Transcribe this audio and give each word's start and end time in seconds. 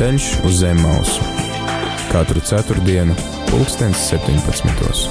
Ceļš 0.00 0.26
uz 0.48 0.54
zem 0.62 0.78
mausu- 0.80 1.20
katru 2.12 2.40
ceturtdienu, 2.40 3.12
pulkstens 3.50 4.00
17. 4.08 5.10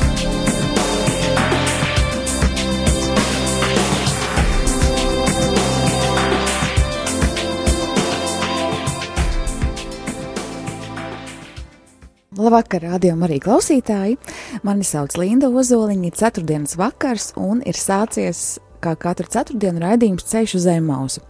Labvakar, 12.34 12.82
rādījumam, 12.82 13.30
arī 13.30 13.38
klausītāji. 13.46 14.18
Mani 14.64 14.82
sauc 14.82 15.14
Linda 15.22 15.54
Ozoliņa, 15.54 16.06
ir 16.10 16.18
ceturtdienas 16.18 16.74
vakars 16.82 17.36
un 17.38 17.62
ir 17.62 17.78
sācies 17.78 18.58
kā 18.82 18.98
katru 18.98 19.30
ceturtdienu 19.30 19.86
raidījums 19.86 20.26
Ceļš 20.34 20.56
uz 20.56 20.66
Zemausu. 20.66 21.22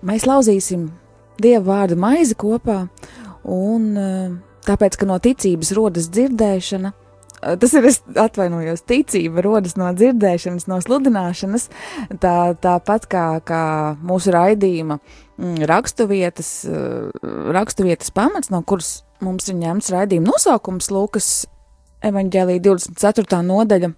Mēs 0.00 0.24
lauzīsim 0.24 1.03
Dieva 1.42 1.64
vārdu 1.66 1.96
maizi 1.98 2.36
kopā, 2.38 2.84
un 3.50 3.88
eh, 3.98 4.34
tāpēc, 4.66 4.98
ka 5.00 5.08
no 5.08 5.16
ticības 5.22 5.72
rodas 5.76 6.06
dzirdēšana, 6.14 6.92
eh, 6.92 7.56
tas 7.60 7.74
ir, 7.74 7.88
es 7.90 8.00
atvainojos, 8.06 8.84
ticība 8.86 9.42
rodas 9.44 9.74
no 9.80 9.90
dzirdēšanas, 9.96 10.68
no 10.70 10.78
sludināšanas, 10.84 11.68
tā, 12.22 12.36
tāpat 12.62 13.08
kā, 13.10 13.26
kā 13.46 13.64
mūsu 14.06 14.34
raidījuma 14.34 15.00
raksturvietas, 15.70 16.52
eh, 16.70 17.26
raksturvietas 17.56 18.14
pamats, 18.14 18.52
no 18.54 18.62
kuras 18.62 19.02
mums 19.24 19.50
ir 19.50 19.58
ņemts 19.58 19.90
raidījuma 19.94 20.30
nosaukums 20.30 20.92
Lūkas 20.94 21.32
evaņģēlī 22.04 22.60
24. 22.62 23.42
nodaļa 23.42 23.94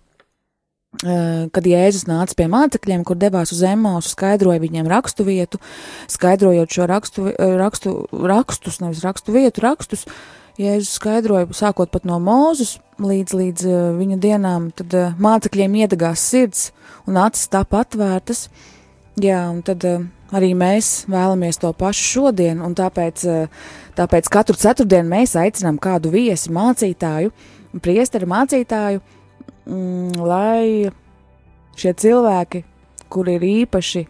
kad 1.03 1.67
Jēzus 1.67 2.07
nāca 2.09 2.37
pie 2.39 2.47
mācekļiem, 2.49 3.05
kur 3.05 3.19
devās 3.21 3.53
uz 3.53 3.61
Emausu, 3.67 4.15
skaidroja 4.15 4.63
viņiem 4.63 4.89
rakstu 4.89 5.27
vietu, 5.27 5.61
skaidrojot 6.13 6.73
šo 6.73 6.89
rakstu, 6.89 7.27
eh, 7.33 7.57
rakstu, 7.61 8.07
rakstus, 8.13 8.81
nevis 8.81 9.05
rakstu 9.05 9.35
vietu, 9.37 9.65
rakstus. 9.67 10.07
Jēzus 10.57 10.95
skaidroja, 10.97 11.51
sākot 11.53 11.91
pat 11.93 12.07
no 12.09 12.17
mūzes 12.17 12.79
līdz, 12.97 13.33
līdz 13.37 13.65
uh, 13.69 13.81
viņa 13.93 14.17
dienām, 14.17 14.71
tad 14.73 14.95
mācekļiem 15.21 15.75
iedegās 15.83 16.23
sirds 16.25 16.71
un 17.05 17.19
acis 17.21 17.51
tapa 17.53 17.83
atvērtas. 17.85 18.47
Jā, 19.21 19.43
un 19.53 19.61
tad 19.61 19.85
arī 20.33 20.55
mēs 20.57 21.05
vēlamies 21.13 21.61
to 21.61 21.75
pašu 21.77 22.07
šodien, 22.09 22.63
un 22.65 22.73
tāpēc, 22.73 23.27
tāpēc 24.01 24.33
katru 24.33 24.57
ceturtdienu 24.57 25.13
mēs 25.13 25.37
aicinām 25.37 25.77
kādu 25.77 26.09
viesi 26.15 26.49
mācītāju, 26.57 27.35
priesteru 27.85 28.29
mācītāju, 28.33 29.05
mm, 29.67 30.21
lai 30.27 30.91
šie 31.77 31.93
cilvēki, 32.03 32.63
kuri 33.13 33.37
ir 33.39 33.49
īpaši 33.51 34.07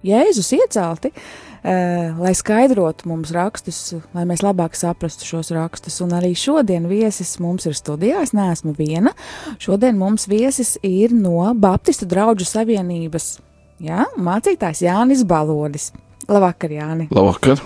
Jēzus 0.00 0.48
iecelti, 0.56 1.10
uh, 1.12 2.16
lai 2.16 2.32
skaidrotu 2.32 3.08
mums 3.10 3.34
rakstus, 3.36 3.92
lai 4.16 4.24
mēs 4.28 4.40
labāk 4.40 4.78
saprastu 4.78 5.28
šos 5.28 5.52
rakstus. 5.52 5.98
Un 6.00 6.14
arī 6.16 6.32
šodien 6.38 6.88
viesis 6.88 7.34
mums 7.42 7.68
ir 7.68 7.76
studijā. 7.76 8.22
Es 8.24 8.32
neesmu 8.36 8.72
viena. 8.78 9.12
Šodien 9.60 10.00
mums 10.00 10.24
viesis 10.30 10.78
ir 10.86 11.12
no 11.12 11.52
Baptistu 11.52 12.08
draugu 12.08 12.48
savienības. 12.48 13.34
Jā, 13.80 14.08
mācītājs 14.16 14.84
Jānis 14.84 15.24
Balodis. 15.28 15.90
Labvakar, 16.28 16.72
Jāni! 16.72 17.08
Labvakar! 17.12 17.60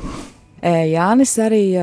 Jānis 0.65 1.35
arī 1.45 1.75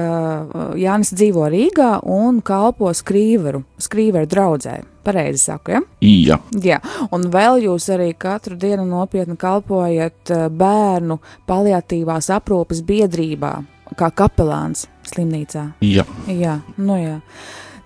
Jānis 0.82 1.12
dzīvo 1.14 1.46
Rīgā 1.54 2.00
un 2.10 2.40
kalpo 2.42 2.90
skrīveru, 2.98 3.62
skrīveru 3.78 4.30
draudzē. 4.30 4.80
Pareizi 5.06 5.42
saku, 5.42 5.74
ja? 5.74 5.82
Jā. 6.06 6.38
Jā. 6.62 6.78
Un 7.14 7.28
vēl 7.34 7.64
jūs 7.66 7.88
arī 7.94 8.12
katru 8.18 8.58
dienu 8.58 8.86
nopietni 8.86 9.38
kalpojat 9.38 10.34
bērnu 10.54 11.18
paliatīvās 11.50 12.30
aprūpes 12.34 12.84
biedrībā, 12.86 13.52
kā 13.98 14.12
kapelāns 14.14 14.86
slimnīcā. 15.10 15.72
Jā. 15.86 16.06
Jā, 16.30 16.60
nu 16.78 16.98
jā. 17.02 17.18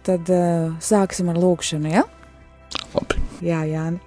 Tad 0.06 0.30
uh, 0.30 0.76
sāksim 0.84 1.32
ar 1.32 1.40
lūkšanu, 1.42 1.90
ja? 1.90 2.04
Labi. 2.94 3.24
Jā, 3.44 3.64
Jāni. 3.66 4.00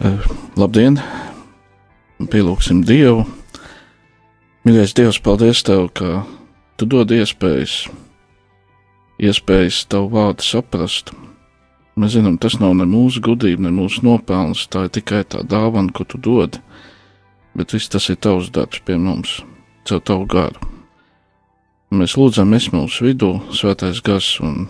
Uh, 0.00 0.30
labdien! 0.60 1.00
Pielūksim 2.20 2.84
Dievu! 2.84 3.24
Mīļais 4.70 4.92
Dievs, 4.94 5.16
paldies 5.18 5.64
Tev, 5.66 5.88
ka 5.98 6.20
Tu 6.78 6.86
dod 6.86 7.10
iespējas, 7.10 7.88
iespējas 9.18 9.80
Tavu 9.90 10.12
vārdu 10.12 10.44
saprast. 10.46 11.10
Mēs 11.98 12.12
zinām, 12.14 12.36
tas 12.38 12.54
nav 12.60 12.76
ne 12.78 12.86
mūsu 12.86 13.18
gudrība, 13.18 13.64
ne 13.66 13.72
mūsu 13.74 14.04
nopelns, 14.06 14.62
tā 14.70 14.84
ir 14.86 14.92
tikai 14.94 15.24
tā 15.26 15.42
dāvana, 15.42 15.90
ko 15.90 16.06
Tu 16.06 16.20
dod, 16.22 16.60
bet 17.58 17.74
viss 17.74 17.90
tas 17.90 18.06
ir 18.14 18.20
Tavs 18.22 18.52
darbs 18.54 18.78
pie 18.86 18.94
mums, 18.94 19.40
caur 19.90 20.04
Tavu 20.06 20.28
garu. 20.30 20.70
Mēs 21.90 22.14
lūdzam, 22.14 22.54
es 22.54 22.70
mūsu 22.70 23.08
vidū, 23.08 23.32
svētais 23.50 23.98
gars 24.06 24.36
un 24.38 24.68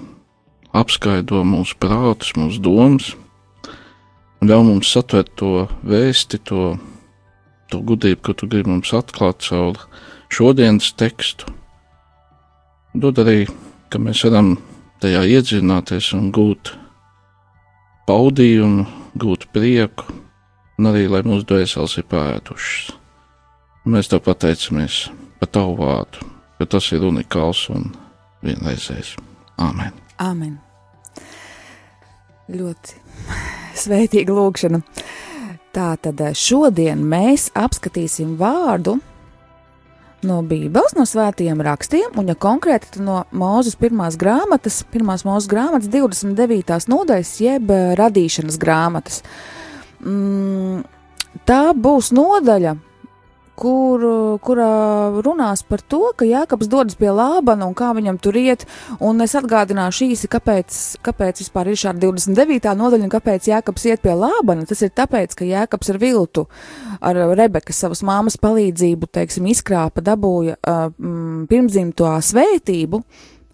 apskaidro 0.72 1.44
mūsu 1.44 1.76
prātus, 1.76 2.32
mūsu 2.40 2.64
domas, 2.64 3.12
un 4.40 4.48
ļauj 4.48 4.64
mums 4.70 4.96
satvert 4.96 5.36
to 5.36 5.68
vēsti, 5.84 6.40
to 6.40 6.70
to 7.70 7.80
gudrību, 7.86 8.20
ko 8.26 8.34
tu 8.36 8.48
gribi 8.50 8.72
mums 8.72 8.92
atklāt 8.96 9.44
caur 9.46 9.78
šodienas 10.32 10.92
tekstu. 10.98 11.50
Dod 12.94 13.20
arī, 13.22 13.44
ka 13.90 14.00
mēs 14.02 14.24
varam 14.26 14.56
tajā 15.02 15.22
iedzināties 15.36 16.10
un 16.16 16.30
gūt 16.34 16.74
paudījumu, 18.10 18.86
gūt 19.20 19.46
prieku, 19.54 20.10
un 20.78 20.90
arī, 20.90 21.06
lai 21.10 21.22
mūsu 21.26 21.46
dvēseles 21.46 21.98
ir 22.00 22.08
pētušas. 22.10 22.96
Mēs 23.90 24.10
tev 24.12 24.24
pateicamies 24.26 25.06
par 25.40 25.50
tavu 25.54 25.78
vārdu, 25.80 26.26
jo 26.60 26.66
tas 26.68 26.90
ir 26.92 27.06
unikāls 27.06 27.68
un 27.72 27.88
vienreizējs. 28.44 29.14
Āmen! 29.60 29.94
Āmen! 30.20 30.58
Ļoti 32.50 32.98
svētīga 33.84 34.34
lūkšana. 34.36 34.82
Tātad 35.76 36.18
eh, 36.24 36.34
šodien 36.34 37.02
mēs 37.06 37.50
apskatīsim 37.54 38.34
vārdu 38.40 38.98
no 40.26 40.40
Bībeles, 40.44 40.96
no 40.98 41.06
svētajiem 41.08 41.62
rakstiem, 41.64 42.10
un, 42.18 42.28
ja 42.28 42.36
konkrēti, 42.36 43.00
no 43.04 43.22
Mūzes 43.32 43.78
pirmās 43.80 44.18
grāmatas, 44.20 44.82
pirmās 44.92 45.24
mūzes 45.24 45.48
grāmatas 45.48 45.88
29. 45.92 46.90
nodaļas, 46.90 47.34
jeb 47.44 47.70
eh, 47.72 47.92
radīšanas 48.00 48.58
grāmatas. 48.60 49.22
Mm, 50.02 50.82
tā 51.48 51.62
būs 51.76 52.10
nodaļa, 52.16 52.74
kur, 53.60 54.04
kurā 54.44 54.70
runās 55.20 55.62
par 55.66 55.82
to, 55.84 56.00
ka 56.16 56.26
Jānis 56.28 56.70
dodas 56.70 56.96
pie 56.98 57.10
Lābana 57.14 57.68
un 57.68 57.74
kā 57.76 57.90
viņam 57.96 58.18
tur 58.22 58.38
iet. 58.40 58.66
Es 59.24 59.36
atgādināšu 59.38 60.10
īsi, 60.10 60.30
kāpēc, 60.32 60.78
kāpēc 61.06 61.42
vispār 61.42 61.70
ir 61.70 61.80
šāda 61.80 62.00
29. 62.06 62.72
nodaļa 62.80 63.06
un 63.06 63.12
kāpēc 63.12 63.50
Jānis 63.50 63.88
iet 63.90 64.04
pie 64.04 64.14
Lābana. 64.16 64.66
Tas 64.68 64.80
ir 64.86 64.94
tāpēc, 64.96 65.36
ka 65.36 65.48
Jānis 65.48 65.92
ar 65.92 66.00
viltu, 66.00 66.46
ar 67.00 67.20
Rebekas 67.38 67.82
savas 67.84 68.04
māmas 68.06 68.38
palīdzību, 68.40 69.10
teiksim, 69.12 69.50
izkrāpa, 69.52 70.04
dabūja 70.04 70.56
uh, 70.56 70.88
pirmdzimto 71.50 72.14
svētību, 72.30 73.04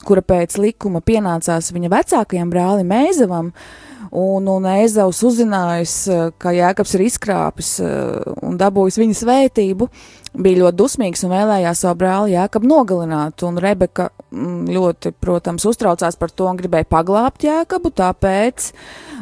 kura 0.07 0.23
pēc 0.23 0.61
likuma 0.63 1.03
pienācās 1.03 1.73
viņa 1.75 1.93
vecākajam 1.93 2.53
brālim 2.53 2.95
Mēzevam. 2.95 3.51
Uh, 3.51 3.86
Un, 4.11 4.47
un 4.51 4.67
Ezaus 4.71 5.23
uzzinājis, 5.27 5.95
eh, 6.13 6.27
ka 6.39 6.53
Jēkabs 6.55 6.95
ir 6.97 7.07
izkrāpis 7.07 7.73
eh, 7.85 8.35
un 8.47 8.59
dabūjis 8.61 9.01
viņa 9.03 9.19
svētību, 9.23 9.89
bija 10.37 10.63
ļoti 10.65 10.81
dusmīgs 10.83 11.25
un 11.27 11.35
vēlējās 11.35 11.83
savu 11.85 12.01
brāli 12.03 12.37
Jēkabu 12.37 12.71
nogalināt. 12.71 13.47
Un 13.49 13.59
Rebeka 13.63 14.11
mm, 14.31 14.69
ļoti, 14.77 15.15
protams, 15.21 15.67
uztraucās 15.69 16.19
par 16.21 16.35
to 16.35 16.51
un 16.51 16.61
gribēja 16.61 16.89
paglābt 16.91 17.47
Jēkabu, 17.47 17.93
tāpēc, 17.97 18.71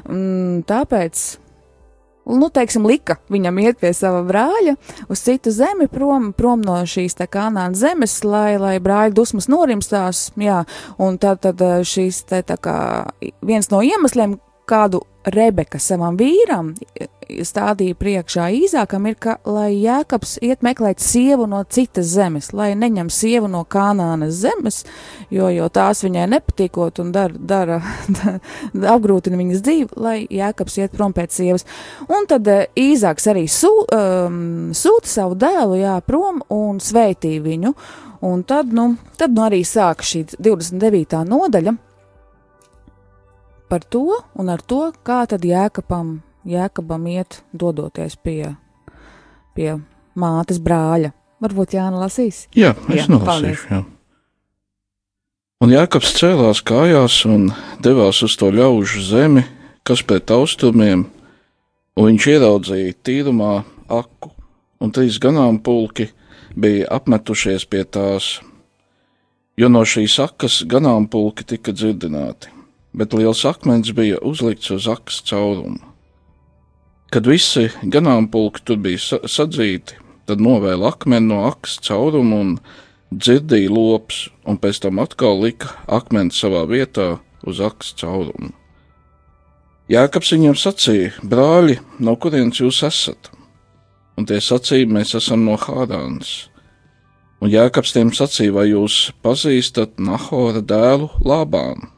mm, 0.08 0.66
tāpēc 0.68 1.24
nu, 2.24 2.48
teiksim, 2.52 2.86
lika 2.88 3.18
viņam 3.32 3.58
iet 3.62 3.80
pie 3.80 3.92
sava 3.96 4.22
brāļa 4.26 4.76
uz 5.12 5.22
citu 5.24 5.52
zemi, 5.54 5.88
prom, 5.92 6.32
prom 6.36 6.62
no 6.64 6.76
šīs 6.88 7.18
tā 7.18 7.28
kā 7.30 7.48
nāca 7.52 7.76
zemes, 7.78 8.16
lai, 8.24 8.56
lai 8.60 8.76
brāļa 8.82 9.14
dusmas 9.16 9.48
norimstās, 9.52 10.26
jā, 10.40 10.62
un 11.02 11.18
tad, 11.20 11.42
tad 11.44 11.60
eh, 11.64 11.82
šīs 11.86 12.24
te 12.30 12.42
tā 12.46 12.56
kā 12.60 12.76
viens 13.44 13.70
no 13.72 13.82
iemesliem, 13.84 14.38
kādu 14.68 15.04
Rebeka 15.24 15.78
savam 15.80 16.18
vīram 16.20 16.74
stādīja 17.24 17.96
priekšā 17.96 18.48
īzākam, 18.52 19.06
ir, 19.08 19.16
ka, 19.20 19.36
lai 19.48 19.70
Jēkabs 19.72 20.36
iet 20.44 20.64
meklēt 20.64 21.00
sievu 21.00 21.46
no 21.48 21.62
citas 21.64 22.10
zemes, 22.12 22.50
lai 22.52 22.72
neņem 22.78 23.08
sievu 23.12 23.48
no 23.50 23.62
kanānas 23.64 24.36
zemes, 24.42 24.82
jo, 25.32 25.48
jo 25.48 25.68
tās 25.72 26.04
viņai 26.04 26.26
nepatīkot 26.34 27.00
un 27.00 27.14
dara, 27.14 27.32
dara 27.54 27.80
apgrūtina 28.94 29.40
viņas 29.40 29.64
dzīvi, 29.64 29.88
lai 29.96 30.16
Jēkabs 30.28 30.78
iet 30.82 30.96
prom 30.96 31.16
pēc 31.16 31.40
sievas. 31.40 31.66
Un 32.08 32.28
tad 32.30 32.48
uh, 32.50 32.66
īzāks 32.76 33.30
arī 33.32 33.46
sū, 33.50 33.72
um, 33.96 34.74
sūta 34.76 35.10
savu 35.10 35.38
dēlu, 35.40 35.80
jā, 35.80 35.96
prom 36.04 36.42
un 36.52 36.82
sveitīja 36.84 37.44
viņu, 37.44 37.74
un 38.28 38.44
tad, 38.48 38.72
nu, 38.76 38.90
tad 39.16 39.32
nu 39.32 39.48
arī 39.48 39.64
sāk 39.68 40.04
šī 40.04 40.26
29. 40.36 41.24
nodaļa 41.32 41.78
par 43.68 43.84
to 43.84 44.06
un 44.34 44.52
ar 44.52 44.62
to, 44.62 44.86
kā 45.06 45.24
tad 45.30 45.44
jēkabam, 45.44 46.18
jēkabam 46.44 47.10
iet 47.10 47.42
dodoties 47.52 48.16
pie, 48.16 48.54
pie 49.56 49.76
mātes 50.14 50.60
brāļa 50.62 51.14
Varbūt 51.44 51.74
Jāna 51.76 51.98
lasīs. 52.00 52.46
Jā, 52.56 52.72
es 52.88 53.02
Jā, 53.02 53.10
nolasīšu. 53.10 53.66
Jā. 53.68 53.82
Un 55.64 55.72
Jākaps 55.72 56.14
cēlās 56.16 56.62
kājās 56.64 57.18
un 57.28 57.50
devās 57.84 58.22
uz 58.24 58.36
to 58.40 58.48
ļaužu 58.52 59.02
zemi, 59.04 59.44
kas 59.84 60.00
pret 60.08 60.32
austrumiem, 60.32 61.04
un 61.96 62.08
viņš 62.08 62.28
ieraudzīja 62.32 62.96
tīrumā 63.04 63.52
aku, 63.92 64.32
un 64.80 64.92
trīs 64.96 65.20
ganāmpulki 65.20 66.08
bija 66.56 66.88
apmetušies 66.96 67.68
pie 67.68 67.84
tās, 67.84 68.38
jo 69.60 69.68
no 69.68 69.84
šīs 69.84 70.16
akas 70.24 70.62
ganāmpulki 70.68 71.44
tika 71.54 71.76
dzirdināti, 71.76 72.52
bet 72.94 73.14
liels 73.14 73.42
akmens 73.48 73.92
bija 73.94 74.20
uzlikts 74.22 74.70
uz 74.74 74.88
akas 74.90 75.20
caurumu. 75.28 75.82
Kad 77.10 77.28
visi 77.30 77.68
ganāmpulki 77.82 78.64
tur 78.66 78.80
bija 78.82 79.02
sa 79.02 79.20
sadzīti, 79.30 79.98
tad 80.26 80.42
novēla 80.42 80.94
akmeni 80.94 81.28
no 81.28 81.44
akas 81.50 81.76
caurumu 81.84 82.40
un 82.40 82.56
dzirdīja 83.14 83.70
lops, 83.70 84.28
un 84.46 84.58
pēc 84.58 84.82
tam 84.86 85.02
atkal 85.02 85.38
lika 85.42 85.74
akmeni 85.86 86.34
savā 86.34 86.64
vietā 86.70 87.18
uz 87.46 87.60
akas 87.62 87.92
caurumu. 88.00 88.50
Jēkabs 89.92 90.32
viņiem 90.32 90.56
sacīja: 90.56 91.12
Brāļi, 91.28 91.76
no 92.00 92.16
kurienes 92.16 92.62
jūs 92.62 92.80
esat? 92.86 93.30
Un 94.16 94.26
tie 94.26 94.40
sacīja: 94.40 94.88
Mēs 94.88 95.12
esam 95.18 95.44
no 95.44 95.58
Hādānas. 95.60 96.48
Un 97.44 97.52
Jēkabs 97.52 97.92
tiem 97.92 98.14
sacīja: 98.16 98.54
Vai 98.56 98.70
jūs 98.70 99.12
pazīstat 99.22 100.00
Nahora 100.00 100.64
dēlu 100.64 101.12
Lābānu? 101.20 101.93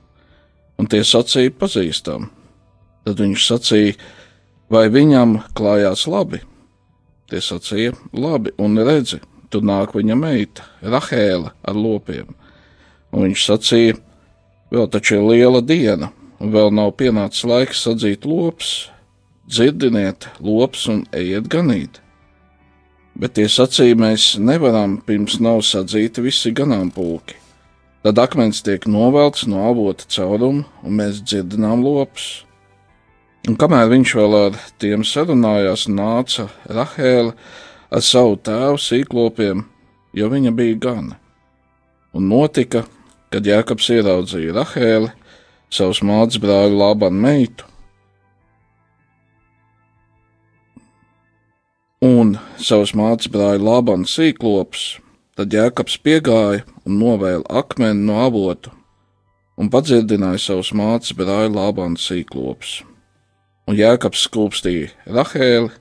Un 0.76 0.88
tie 0.90 1.02
sacīja: 1.06 1.54
Pazīstam. 1.56 2.30
Tad 3.06 3.20
viņš 3.22 3.46
sacīja: 3.48 3.94
Vai 4.72 4.88
viņam 4.92 5.38
klājās 5.56 6.06
labi? 6.10 6.42
Tie 7.30 7.40
sacīja: 7.42 7.94
Labi, 8.12 8.52
un 8.58 8.78
redzi, 8.86 9.20
tur 9.50 9.64
nāk 9.66 9.94
viņa 9.96 10.18
meita, 10.18 10.66
Rahēla 10.82 11.54
ar 11.62 11.78
lopiem. 11.78 12.34
Un 13.12 13.28
viņš 13.28 13.46
sacīja: 13.50 14.00
Vēl 14.74 14.90
taču 14.90 15.20
ir 15.20 15.28
liela 15.30 15.62
diena, 15.62 16.10
un 16.42 16.52
vēl 16.52 16.72
nav 16.74 16.96
pienācis 16.98 17.46
laiks 17.46 17.86
sadzīt 17.86 18.26
lops. 18.26 18.90
Dzirdiniet, 19.46 20.26
lops 20.42 20.88
un 20.90 21.04
ejiet 21.14 21.46
ganīt. 21.46 22.00
Bet 23.16 23.36
tie 23.38 23.46
sacīja, 23.48 23.94
mēs 23.96 24.34
nevaram, 24.42 24.98
pirms 25.06 25.38
nav 25.40 25.62
sadzīti 25.64 26.24
visi 26.26 26.50
ganāmpulki. 26.52 27.38
Tad 28.06 28.20
akmens 28.22 28.60
tiek 28.62 28.84
novelts 28.86 29.48
no 29.50 29.64
avota 29.66 30.04
cauruma, 30.06 30.62
un 30.86 30.92
mēs 30.94 31.16
dzirdinām 31.26 31.80
lops. 31.82 32.44
Un 33.50 33.56
kamēr 33.58 33.88
viņš 33.90 34.10
vēl 34.14 34.34
ar 34.38 34.58
tiem 34.78 35.02
sarunājās, 35.02 35.88
nāca 35.90 36.44
Rahēla 36.70 37.32
ar 37.90 38.04
savu 38.06 38.36
tēvu 38.46 38.78
sīklopiem, 38.78 39.64
jo 40.14 40.28
viņa 40.30 40.52
bija 40.54 40.76
gana. 40.84 41.18
Un 42.14 42.28
notika, 42.30 42.84
kad 43.34 43.50
Jēkabs 43.50 43.88
ieraudzīja 43.96 44.54
Rahēli, 44.54 45.10
savus 45.66 45.98
mātes 46.06 46.38
brāļu 46.38 46.78
Lābanu 46.78 47.24
meitu, 47.26 47.66
un 52.06 52.36
savus 52.62 52.94
mātes 52.94 53.34
brāļu 53.34 53.66
Lābanu 53.66 54.06
sīklopus, 54.06 54.92
tad 55.36 55.52
Jēkabs 55.52 55.98
piegāja 56.00 56.64
un 56.86 56.98
novēla 57.00 57.44
akmeni 57.60 58.06
no 58.08 58.20
avotu 58.24 58.72
un 59.56 59.70
padzirdināja 59.72 60.40
savus 60.40 60.72
mātes 60.76 61.14
brāļu 61.16 61.54
Lābanu 61.56 62.00
sīklopus. 62.00 62.82
Un 63.66 63.76
Jēkabs 63.76 64.26
skūpstīja 64.28 64.92
Rahēli 65.16 65.72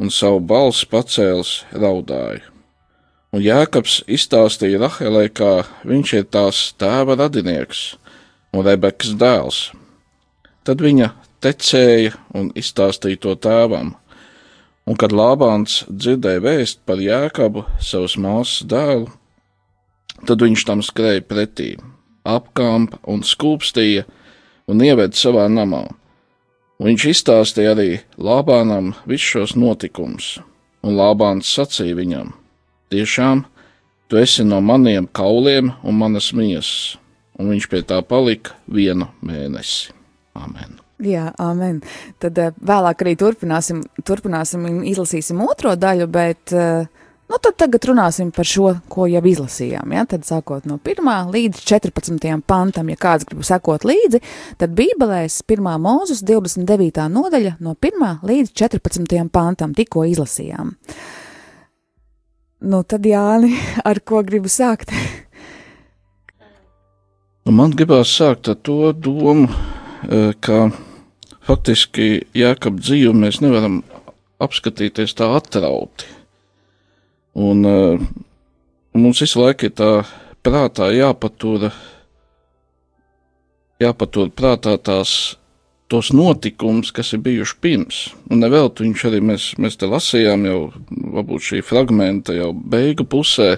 un 0.00 0.12
savu 0.12 0.40
balsi 0.40 0.88
pacēlis 0.90 1.52
raudāja. 1.76 2.42
Un 3.30 3.44
Jēkabs 3.44 4.00
izstāstīja 4.10 4.80
Rahēlai, 4.82 5.28
kā 5.30 5.62
viņš 5.86 6.14
ir 6.18 6.24
tās 6.34 6.62
tēva 6.80 7.14
radinieks 7.20 7.84
un 8.50 8.64
Rebekas 8.66 9.14
dēls. 9.20 9.60
Tad 10.66 10.82
viņa 10.82 11.12
tecēja 11.44 12.16
un 12.36 12.50
izstāstīja 12.58 13.20
to 13.22 13.36
tēvam, 13.38 13.94
un 14.90 14.98
kad 14.98 15.14
Lābāns 15.14 15.84
dzirdēja 15.86 16.42
vēst 16.42 16.80
par 16.88 16.98
Jēkabu, 16.98 17.62
savas 17.78 18.16
māsas 18.18 18.66
dēlu, 18.66 19.06
tad 20.26 20.42
viņš 20.42 20.66
tam 20.66 20.82
skrēja 20.82 21.22
pretī, 21.30 21.70
apkampa 22.26 22.98
un 23.10 23.22
skūpstīja 23.26 24.06
un 24.70 24.82
ieveda 24.82 25.16
savā 25.16 25.46
namā. 25.52 25.84
Viņš 26.80 27.06
izstāstīja 27.12 27.76
arī 27.76 27.88
Lābānam 28.18 28.94
visus 29.06 29.36
šos 29.36 29.54
notikumus, 29.54 30.38
un 30.82 30.98
Lābāns 30.98 31.50
sacīja 31.54 31.98
viņam: 31.98 32.34
Tiešām, 32.90 33.44
tu 34.08 34.18
esi 34.18 34.46
no 34.48 34.58
maniem 34.64 35.06
kauliem 35.06 35.74
un 35.84 36.00
manas 36.02 36.32
miesas, 36.34 36.96
un 37.38 37.52
viņš 37.52 37.70
pie 37.70 37.84
tā 37.86 38.02
palika 38.02 38.56
vienu 38.66 39.12
mēnesi. 39.22 39.92
Amen. 40.34 40.80
Jā, 41.00 41.30
amen. 41.40 41.80
Tad 42.20 42.38
uh, 42.40 42.54
vēlāk 42.56 43.04
arī 43.04 43.14
turpināsim, 43.20 43.82
turpināsim 44.04 44.66
izlasīsim 44.90 45.40
otro 45.46 45.72
daļu, 45.80 46.08
bet 46.12 46.52
uh, 46.52 46.88
nu, 47.30 47.38
tagad 47.40 47.86
runāsim 47.88 48.32
par 48.34 48.48
šo, 48.48 48.74
ko 48.92 49.06
jau 49.08 49.22
izlasījām. 49.32 49.94
Ja? 49.96 50.04
Tad 50.10 50.26
sākot 50.28 50.66
no 50.68 50.76
1 50.82 51.32
līdz 51.32 51.62
14 51.70 52.44
pantam, 52.48 52.90
ja 52.92 53.00
kāds 53.00 53.28
grib 53.28 53.46
sekot 53.46 53.86
līdzi, 53.88 54.20
tad 54.60 54.76
Bībelēs 54.76 55.40
1. 55.46 55.70
mūzes 55.80 56.20
29. 56.26 57.06
nodaļa 57.14 57.56
no 57.64 57.76
1 57.78 58.20
līdz 58.26 58.52
14 58.60 59.32
pantam 59.32 59.74
tikko 59.76 60.04
izlasījām. 60.10 60.74
Nu, 62.60 62.82
tad 62.84 63.06
Jāni, 63.08 63.54
ar 63.88 64.02
ko 64.04 64.20
gribu 64.26 64.52
sākt? 64.52 64.92
Un 67.48 67.56
man 67.56 67.72
gribās 67.72 68.12
sākt 68.12 68.50
ar 68.52 68.58
to 68.60 68.92
domu, 68.92 69.48
eh, 70.04 70.34
ka 70.44 70.68
faktiski 71.50 72.20
jēkab 72.36 72.78
dzīvi 72.78 73.10
mēs 73.16 73.40
nevaram 73.42 73.80
apskatīties 74.42 75.16
tā 75.18 75.32
atrauti. 75.34 76.06
Un 77.34 77.66
uh, 77.66 78.02
mums 78.94 79.22
visu 79.24 79.42
laiku 79.42 79.66
ir 79.66 79.74
tā 79.78 79.90
prātā 80.46 80.90
jāpatur, 80.94 81.68
jāpatur 83.82 84.30
prātā 84.34 84.76
tās 84.78 85.34
tos 85.90 86.12
notikumus, 86.14 86.92
kas 86.94 87.10
ir 87.16 87.24
bijuši 87.26 87.56
pirms. 87.62 88.00
Un 88.30 88.44
nevelti 88.44 88.86
viņš 88.86 89.06
arī 89.10 89.22
mēs, 89.32 89.50
mēs 89.58 89.78
te 89.80 89.90
lasījām 89.90 90.46
jau, 90.46 90.58
varbūt 91.16 91.48
šī 91.48 91.64
fragmenta 91.66 92.36
jau 92.36 92.52
beigu 92.54 93.06
pusē, 93.10 93.56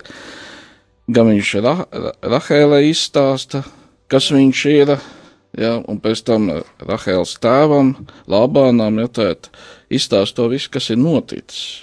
gan 1.12 1.28
viņš 1.28 1.57
Ra 1.61 1.76
Rahēlē 2.25 2.87
izstāsta, 2.88 3.66
kas 4.09 4.31
viņš 4.33 4.64
ir, 4.73 4.97
ja, 5.59 5.76
un 5.88 6.00
pēc 6.02 6.25
tam 6.28 6.50
Rahēlas 6.82 7.37
tēvam, 7.42 7.94
Lābānām, 8.30 9.00
ja 9.02 9.09
tēt, 9.09 9.50
izstāsta 9.92 10.42
to 10.42 10.50
visu, 10.52 10.71
kas 10.73 10.90
ir 10.92 11.00
noticis. 11.00 11.82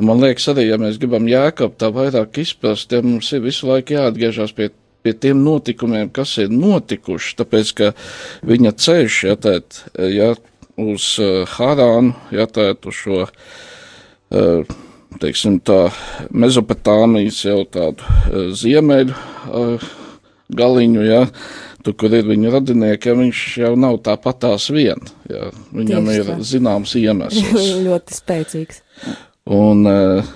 Un 0.00 0.08
man 0.08 0.22
liekas, 0.22 0.46
arī, 0.48 0.64
ja 0.70 0.78
mēs 0.80 0.96
gribam 0.96 1.26
jēkab 1.28 1.74
tā 1.80 1.90
vairāk 1.92 2.38
izprast, 2.40 2.92
ja 2.92 3.02
mums 3.04 3.28
ir 3.36 3.42
visu 3.44 3.68
laiku 3.68 3.98
jāatgriežas 3.98 4.54
pie, 4.56 4.70
pie 5.04 5.12
tiem 5.12 5.42
notikumiem, 5.44 6.08
kas 6.16 6.38
ir 6.40 6.48
notikuši, 6.52 7.34
tāpēc, 7.36 7.72
ka 7.76 7.90
viņa 8.48 8.72
ceļš, 8.80 9.18
ja 9.28 9.36
tēt, 9.36 9.82
ja 10.08 10.30
uz 10.80 11.10
uh, 11.20 11.42
Harānu, 11.58 12.14
ja 12.32 12.48
tēt, 12.48 12.88
uz 12.88 12.96
šo, 12.96 13.26
uh, 13.28 14.78
teiksim 15.20 15.60
tā, 15.68 15.90
Mezopotāmijas 16.32 17.42
jau 17.44 17.60
tādu 17.68 18.00
uh, 18.00 18.48
ziemeļu 18.56 19.12
uh, 19.12 19.90
galiņu, 20.56 21.04
ja, 21.04 21.26
tur, 21.84 21.96
kur 22.00 22.14
ir 22.16 22.28
viņa 22.28 22.52
radinieki, 22.56 23.14
viņš 23.18 23.44
jau 23.62 23.72
nav 23.80 24.00
tāpatās 24.06 24.68
vien, 24.74 25.00
ja, 25.30 25.48
viņam 25.74 26.10
Tieši 26.10 26.20
ir 26.20 26.30
tā. 26.30 26.36
zināms 26.52 26.94
iemesls. 27.00 27.56
ļoti 27.88 28.18
spēcīgs. 28.18 28.82
Un, 29.50 29.86
uh, 29.88 30.34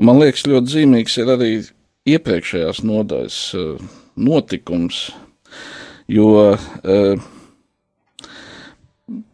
man 0.00 0.22
liekas, 0.22 0.46
ļoti 0.48 0.76
zīmīgs 0.76 1.18
ir 1.20 1.34
arī 1.34 1.50
iepriekšējās 2.10 2.84
nodaļas 2.86 3.42
uh, 3.58 3.90
notikums, 4.20 5.02
jo 6.10 6.30
uh, 6.54 7.28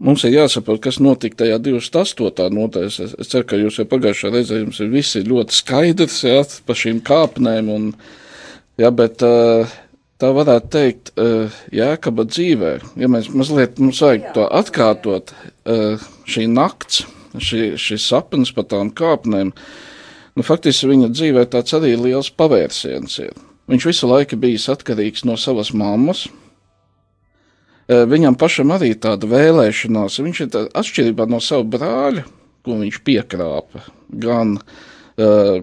mums 0.03 0.25
ir 0.27 0.37
jāsaprot, 0.37 0.81
kas 0.85 1.01
notika 1.03 1.43
tajā 1.45 1.59
28. 1.63 2.51
nodaļā. 2.57 2.91
Es, 2.91 3.17
es 3.21 3.33
ceru, 3.33 3.49
ka 3.49 3.61
jūs 3.61 3.81
jau 3.81 3.89
pagājušajā 3.91 4.35
reizē 4.35 4.61
jums 4.63 4.81
ir 4.81 4.93
visi 4.93 5.25
ļoti 5.27 5.57
skaidrs 5.57 6.23
jā, 6.27 6.39
par 6.67 6.81
šīm 6.81 7.03
kāpnēm, 7.07 7.71
un, 7.73 7.91
jā, 8.81 8.93
bet 8.95 9.25
uh, 9.27 9.77
tā 10.23 10.31
varētu 10.37 10.73
teikt, 10.73 11.13
uh, 11.21 11.59
jēkaba 11.75 12.25
dzīvē, 12.29 12.73
ja 12.97 13.11
mēs 13.13 13.29
mazliet 13.35 13.81
mums 13.83 14.01
vajag 14.05 14.33
to 14.37 14.47
atkārtot, 14.61 15.35
uh, 15.69 16.09
šī 16.29 16.49
nakts 16.53 17.05
šī, 17.43 17.75
šis 17.81 18.07
sapnis 18.09 18.53
par 18.55 18.67
tām 18.71 18.91
kāpnēm, 18.95 19.53
nu, 20.37 20.47
faktiski 20.47 20.91
viņa 20.91 21.11
dzīvē 21.13 21.47
tāds 21.53 21.77
arī 21.77 21.95
liels 21.99 22.31
pavērsiens 22.31 23.21
ir. 23.25 23.37
Viņš 23.71 23.87
visu 23.89 24.11
laiku 24.11 24.39
bijis 24.39 24.69
atkarīgs 24.71 25.25
no 25.27 25.37
savas 25.41 25.73
mammas. 25.75 26.27
Eh, 27.89 28.05
Viņam 28.07 28.39
pašam 28.39 28.73
arī 28.75 28.95
tāda 28.95 29.29
vēlēšanās, 29.31 30.21
viņš 30.23 30.43
ir 30.45 30.53
tā, 30.55 30.67
atšķirībā 30.75 31.27
no 31.31 31.41
sava 31.43 31.67
brāļa, 31.67 32.27
ko 32.67 32.79
viņš 32.81 33.03
piekrāpa, 33.07 33.85
gan 34.11 34.57
uh, 34.59 35.59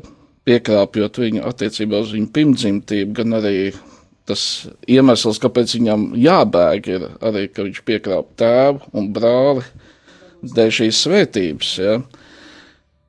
piekrāpjot 0.47 1.19
viņu 1.19 1.41
attiecībā 1.49 1.99
uz 1.99 2.13
viņu 2.15 2.29
pirmdzimtību, 2.35 3.15
gan 3.17 3.39
arī 3.41 3.73
tas 4.29 4.43
iemesls, 4.87 5.39
kāpēc 5.43 5.75
viņam 5.77 6.11
jābēg, 6.19 6.89
ir 6.95 7.07
arī, 7.23 7.47
ka 7.51 7.65
viņš 7.65 7.81
piekrāp 7.87 8.29
tēvu 8.39 8.93
un 8.95 9.09
brāli 9.15 9.65
dēļ 10.43 10.71
šīs 10.79 11.01
svētības. 11.05 11.73
Ja. 11.83 11.97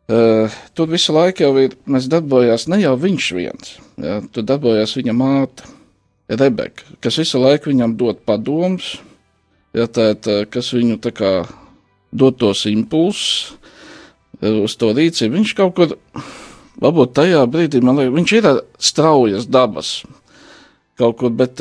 Uh, 0.04 0.52
tur 0.76 0.90
visu 0.90 1.14
laiku 1.16 1.46
jau 1.46 1.54
ir, 1.62 1.78
mēs 1.88 2.10
darbojās 2.12 2.66
ne 2.68 2.82
jau 2.82 2.92
viņš 3.00 3.28
viens, 3.32 3.70
ja, 3.96 4.18
tur 4.34 4.44
darbojās 4.44 4.92
viņa 4.98 5.14
māte, 5.16 5.70
Rebeka, 6.24 6.86
kas 7.04 7.18
visu 7.20 7.36
laiku 7.40 7.68
viņam 7.68 7.98
dod 8.00 8.22
padomus, 8.24 8.94
ja, 9.76 9.84
tēt, 9.84 10.28
kas 10.52 10.70
viņu 10.72 10.96
tā 11.04 11.12
kā 11.12 11.32
dod 12.12 12.38
tos 12.40 12.64
impulsus 12.70 13.52
uz 14.40 14.76
to 14.80 14.92
rīcību. 14.96 15.36
Viņš 15.36 15.52
kaut 15.58 15.74
kur, 15.76 15.94
varbūt 16.80 17.12
tajā 17.16 17.44
brīdī, 17.50 17.82
man 17.84 18.00
liekas, 18.00 18.16
viņš 18.16 18.34
ir 18.38 18.48
straujas 18.92 19.48
dabas 19.52 19.98
kaut 21.00 21.18
kur, 21.20 21.32
bet 21.34 21.60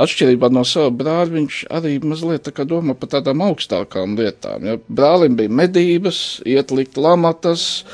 atšķirībā 0.00 0.50
no 0.52 0.64
sava 0.66 0.90
brāļa, 0.94 1.32
viņš 1.36 1.60
arī 1.74 1.96
mazliet 2.02 2.48
tā 2.48 2.66
domā 2.68 2.96
par 2.98 3.12
tādām 3.14 3.44
augstākām 3.46 4.16
lietām. 4.18 4.66
Ja? 4.66 4.78
Brālim 4.88 5.38
bija 5.38 5.52
medības, 5.52 6.40
iet 6.48 6.74
likt 6.74 6.98
lamatas, 6.98 7.84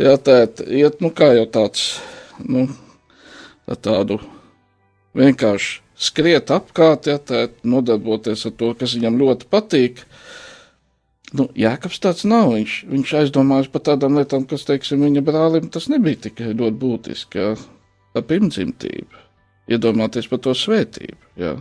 ja, 0.00 0.16
tēt, 0.16 0.64
iet, 0.64 1.00
nu 1.04 1.12
kā 1.14 1.32
jau 1.36 1.46
tāds, 1.52 1.86
nu, 2.40 2.68
tā 3.68 3.76
tādu 3.88 4.20
vienkārši 5.18 5.80
skriet 6.02 6.50
apkārt, 6.50 7.06
ja 7.10 7.18
tā 7.20 7.46
nodarboties 7.62 8.46
ar 8.48 8.56
to, 8.58 8.72
kas 8.78 8.96
viņam 8.96 9.20
ļoti 9.20 9.48
patīk. 9.52 10.06
Nu, 11.32 11.46
Jēkabs 11.56 12.00
tāds 12.02 12.26
nav. 12.28 12.50
Viņš, 12.52 12.72
viņš 12.92 13.12
aizdomājas 13.22 13.70
par 13.72 13.84
tādām 13.86 14.18
lietām, 14.18 14.44
kas, 14.48 14.66
teiksim, 14.68 15.04
viņa 15.06 15.22
brālim 15.24 15.70
tas 15.72 15.88
nebija 15.92 16.26
tik 16.26 16.42
ļoti 16.42 16.76
būtiski. 16.80 17.46
Tā 18.12 18.20
pirmdzimtība, 18.28 19.21
iedomāties 19.76 20.28
par 20.30 20.42
to 20.44 20.54
svētību. 20.56 21.18
Ja? 21.40 21.56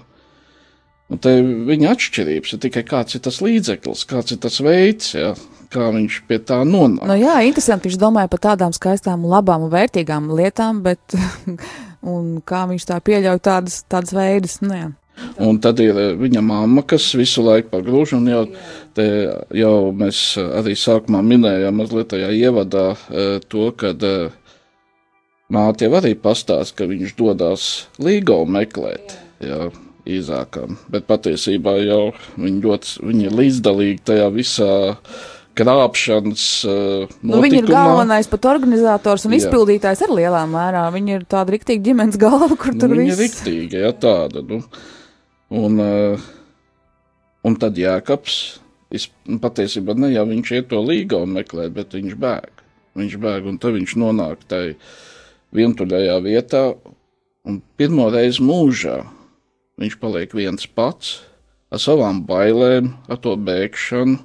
Un 1.12 1.20
te 1.20 1.34
viņa 1.42 1.92
atšķirības 1.92 2.56
ir 2.56 2.62
tikai 2.64 2.86
kāds 2.88 3.18
ir 3.18 3.24
tas 3.26 3.42
līdzeklis, 3.44 4.06
kāds 4.08 4.36
ir 4.36 4.40
tas 4.44 4.62
veids, 4.64 5.14
ja? 5.18 5.34
kā 5.72 5.90
viņš 5.96 6.22
pie 6.28 6.40
tā 6.44 6.62
nonāk. 6.68 7.06
Nu, 7.08 7.18
jā, 7.20 7.38
interesanti. 7.48 7.90
Viņš 7.90 8.00
domāja 8.00 8.32
par 8.32 8.42
tādām 8.44 8.76
skaistām, 8.76 9.28
labām 9.28 9.68
un 9.68 9.72
vērtīgām 9.74 10.32
lietām, 10.36 10.82
bet 10.86 11.16
un 12.14 12.40
kā 12.48 12.66
viņš 12.72 12.88
tā 12.90 13.00
pieļauj 13.04 13.44
tādas, 13.46 13.84
tādas 13.92 14.16
veidus. 14.16 14.60
Nu, 14.64 14.76
jā. 14.76 14.90
Un 15.42 15.60
tad 15.62 15.80
ir 15.84 15.98
eh, 15.98 16.12
viņa 16.18 16.42
mamma, 16.44 16.84
kas 16.88 17.12
visu 17.18 17.44
laiku 17.46 17.72
pagrūž, 17.76 18.16
un 18.18 18.30
jau, 18.32 18.44
te, 18.98 19.06
jau 19.58 19.76
mēs 19.96 20.24
arī 20.42 20.76
sākumā 20.78 21.22
minējām 21.26 21.78
mazliet 21.82 22.12
tajā 22.14 22.32
ievadā 22.36 22.88
eh, 22.94 23.38
to, 23.52 23.70
kad 23.78 24.04
eh, 24.08 24.32
māte 25.52 25.88
jau 25.88 25.98
arī 26.00 26.16
pastāst, 26.20 26.76
ka 26.78 26.88
viņš 26.90 27.16
dodas 27.20 27.68
līgo 28.02 28.42
meklēt. 28.48 29.18
Jā. 29.44 29.70
Īzākam, 30.02 30.80
bet 30.90 31.06
patiesībā 31.06 31.76
jau 31.86 32.08
viņi, 32.34 32.58
ļoti, 32.64 32.94
viņi 33.06 33.28
ir 33.28 33.36
līdzdalīgi 33.38 34.00
tajā 34.10 34.32
visā 34.34 34.72
krāpšanas 35.58 36.46
uh, 36.66 37.12
nu, 37.22 37.42
viņa 37.44 37.60
ir 37.60 37.68
galvenais 37.70 38.30
pat 38.32 38.48
organizators 38.50 39.28
un 39.28 39.36
Jā. 39.36 39.44
izpildītājs 39.44 40.02
ar 40.08 40.14
lielā 40.16 40.42
mērā. 40.50 40.88
Viņa 40.96 41.20
ir 41.20 41.28
tāda 41.30 41.54
riktīga 41.56 41.86
ģimenes 41.90 42.20
galva, 42.22 42.50
kur 42.56 42.74
nu, 42.74 42.82
tur 42.82 42.96
viss. 42.96 43.04
Viņa 43.04 43.14
ir 43.14 43.22
riktīga, 43.22 43.84
ja 43.86 43.92
tāda. 43.94 44.44
Nu. 44.48 44.62
Un, 45.62 45.78
uh, 45.84 46.26
un 47.48 47.60
tad 47.62 47.80
Jākaps, 47.80 48.40
patiesībā 49.44 49.96
ne 50.00 50.12
jau 50.14 50.26
viņš 50.32 50.56
iet 50.58 50.72
to 50.72 50.82
līgavu 50.84 51.30
meklēt, 51.30 51.76
bet 51.76 51.96
viņš 51.98 52.18
bēg. 52.20 52.66
Viņš 53.00 53.18
bēg 53.24 53.48
un 53.48 53.60
tad 53.62 53.76
viņš 53.78 53.96
nonāk 54.00 54.48
tai 54.52 54.66
vientuļajā 55.56 56.18
vietā 56.26 56.64
un 57.48 57.60
pirmo 57.78 58.10
reizi 58.14 58.44
mūžā 58.46 59.02
viņš 59.82 60.00
paliek 60.02 60.34
viens 60.38 60.68
pats 60.68 61.20
ar 61.72 61.80
savām 61.82 62.24
bailēm, 62.28 62.92
ar 63.10 63.20
to 63.24 63.38
bēgšanu 63.40 64.20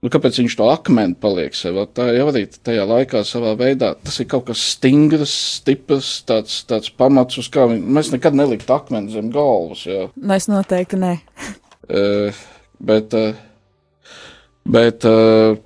Nu, 0.00 0.08
kāpēc 0.08 0.38
viņš 0.40 0.54
to 0.56 0.66
akmeni 0.72 1.16
paliek 1.20 1.56
sev? 1.56 1.76
Tā 1.92 2.06
jau 2.16 2.30
arī 2.30 2.46
tajā 2.48 2.86
laikā 2.88 3.20
savā 3.28 3.52
veidā 3.60 3.92
tas 4.00 4.16
ir 4.22 4.30
kaut 4.30 4.46
kas 4.48 4.62
stingrs, 4.72 5.32
stiprs, 5.58 6.12
tāds, 6.28 6.54
tāds 6.68 6.88
pamats, 6.96 7.36
uz 7.40 7.50
kā 7.52 7.66
viņi, 7.68 7.84
mēs 7.98 8.08
nekad 8.14 8.38
neliktu 8.38 8.72
akmeni 8.72 9.12
zem 9.12 9.28
galvas. 9.34 9.84
Jā. 9.84 10.06
Mēs 10.16 10.48
noteikti 10.48 10.96
ne. 11.02 11.12
uh, 12.00 12.40
bet, 12.80 13.12
uh, 13.12 14.16
bet, 14.64 15.04
uh, 15.04 15.60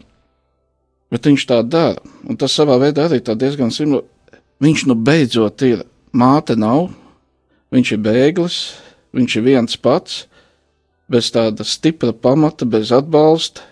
bet 1.14 1.30
viņš 1.30 1.46
tā 1.52 1.60
dara. 1.62 2.02
Un 2.26 2.40
tas 2.40 2.58
savā 2.58 2.80
veidā 2.82 3.06
arī 3.06 3.22
diezgan 3.22 3.70
simbols. 3.74 4.10
Viņš 4.64 4.86
nu 4.88 4.96
beidzot 4.96 5.62
ir, 5.66 5.84
māte 6.16 6.56
nav, 6.56 6.88
viņš 7.74 7.92
ir 7.96 8.02
bēglis, 8.04 8.58
viņš 9.14 9.36
ir 9.36 9.46
viens 9.50 9.76
pats, 9.76 10.24
bez 11.10 11.28
tāda 11.34 11.66
stipra 11.68 12.14
pamata, 12.16 12.64
bez 12.64 12.94
atbalsta 12.94 13.66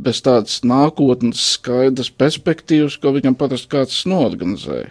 bez 0.00 0.20
tādas 0.24 0.60
nākotnes 0.66 1.42
skaidras 1.56 2.10
perspektīvas, 2.10 2.96
ko 3.00 3.12
viņam 3.16 3.36
parasti 3.38 3.70
kāds 3.72 4.04
norganizēja. 4.08 4.90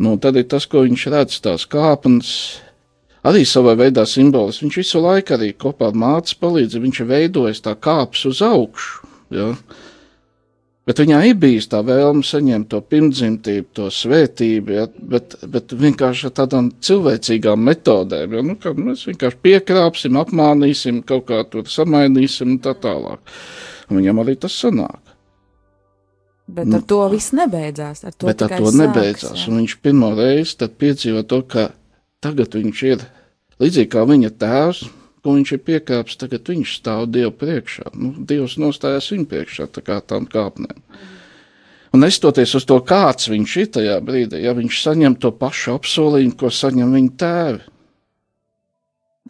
Nu, 0.00 0.16
tad 0.16 0.38
ir 0.40 0.46
tas, 0.48 0.64
ko 0.70 0.84
viņš 0.86 1.06
redz, 1.12 1.36
tās 1.44 1.66
kāpnes, 1.68 2.30
arī 3.26 3.44
savā 3.44 3.74
veidā 3.76 4.06
simbolis. 4.08 4.62
Viņš 4.64 4.78
visu 4.80 5.02
laiku 5.04 5.36
arī 5.36 5.52
kopā 5.52 5.90
ar 5.90 5.98
mātes 5.98 6.36
palīdzību, 6.40 6.86
viņš 6.86 7.00
ir 7.02 7.10
veidojis 7.10 7.64
tā 7.66 7.74
kāpes 7.76 8.24
uz 8.30 8.40
augšu. 8.46 9.10
Ja? 9.34 9.52
Bet 10.88 11.02
viņā 11.02 11.18
ir 11.28 11.36
bijis 11.38 11.68
tā 11.70 11.82
vēlme 11.86 12.24
saņemt 12.24 12.70
to 12.72 12.80
pirmdzimtību, 12.80 13.66
to 13.76 13.90
svētību, 13.92 14.72
ja, 14.74 14.86
bet, 15.12 15.36
bet 15.52 15.74
vienkārši 15.76 16.30
ar 16.30 16.34
tādām 16.40 16.70
cilvēcīgām 16.82 17.60
metodēm. 17.68 18.38
Ja, 18.38 18.42
nu, 18.46 18.56
mēs 18.56 19.04
vienkārši 19.10 19.38
piekrāpsim, 19.44 20.16
apmānīsim, 20.18 21.02
kaut 21.06 21.28
kā 21.28 21.42
tur 21.52 21.68
samainīsim 21.70 22.56
un 22.56 22.58
tā 22.64 22.74
tālāk. 22.80 23.20
Un 23.90 24.00
viņam 24.00 24.22
arī 24.24 24.38
tas 24.40 24.56
sanāk. 24.56 24.98
Bet 26.50 26.66
ar 26.66 26.80
nu, 26.80 26.82
to 26.88 27.00
viss 27.12 27.34
nebeidzās. 27.36 28.02
Ar 28.08 28.16
to 28.16 28.26
bet 28.26 28.42
ar 28.42 28.56
to 28.56 28.64
sāks, 28.64 28.78
nebeidzās. 28.80 29.36
Jā. 29.44 29.50
Un 29.52 29.60
viņš 29.60 29.76
pirmo 29.84 30.10
reizi 30.18 30.70
piedzīvo 30.80 31.22
to, 31.30 31.42
ka 31.46 31.68
tagad 32.24 32.56
viņš 32.56 32.82
ir 32.88 33.04
līdzīgi 33.62 33.92
kā 33.92 34.02
viņa 34.08 34.32
tēvs 34.40 34.88
ko 35.24 35.36
viņš 35.36 35.54
ir 35.56 35.62
piekāpis, 35.66 36.18
tagad 36.20 36.48
viņš 36.48 36.76
stāv 36.80 37.06
Dievu 37.12 37.32
priekšā. 37.40 37.90
Nu, 37.94 38.12
Dievs 38.16 38.56
nostājās 38.60 39.10
viņa 39.12 39.26
priekšā, 39.30 39.68
tā 39.72 39.84
kā 39.84 40.00
tām 40.00 40.28
kāpnēm. 40.30 40.80
Un 41.90 42.04
nestoties 42.04 42.54
uz 42.54 42.66
to, 42.68 42.78
kāds 42.86 43.26
viņš 43.30 43.56
ir 43.58 43.70
tajā 43.74 43.96
brīdī, 44.06 44.44
ja 44.44 44.54
viņš 44.54 44.82
saņem 44.84 45.16
to 45.22 45.32
pašu 45.34 45.74
apsolījumu, 45.80 46.36
ko 46.38 46.52
saņem 46.54 46.92
viņa 46.96 47.14
tēvi. 47.22 47.64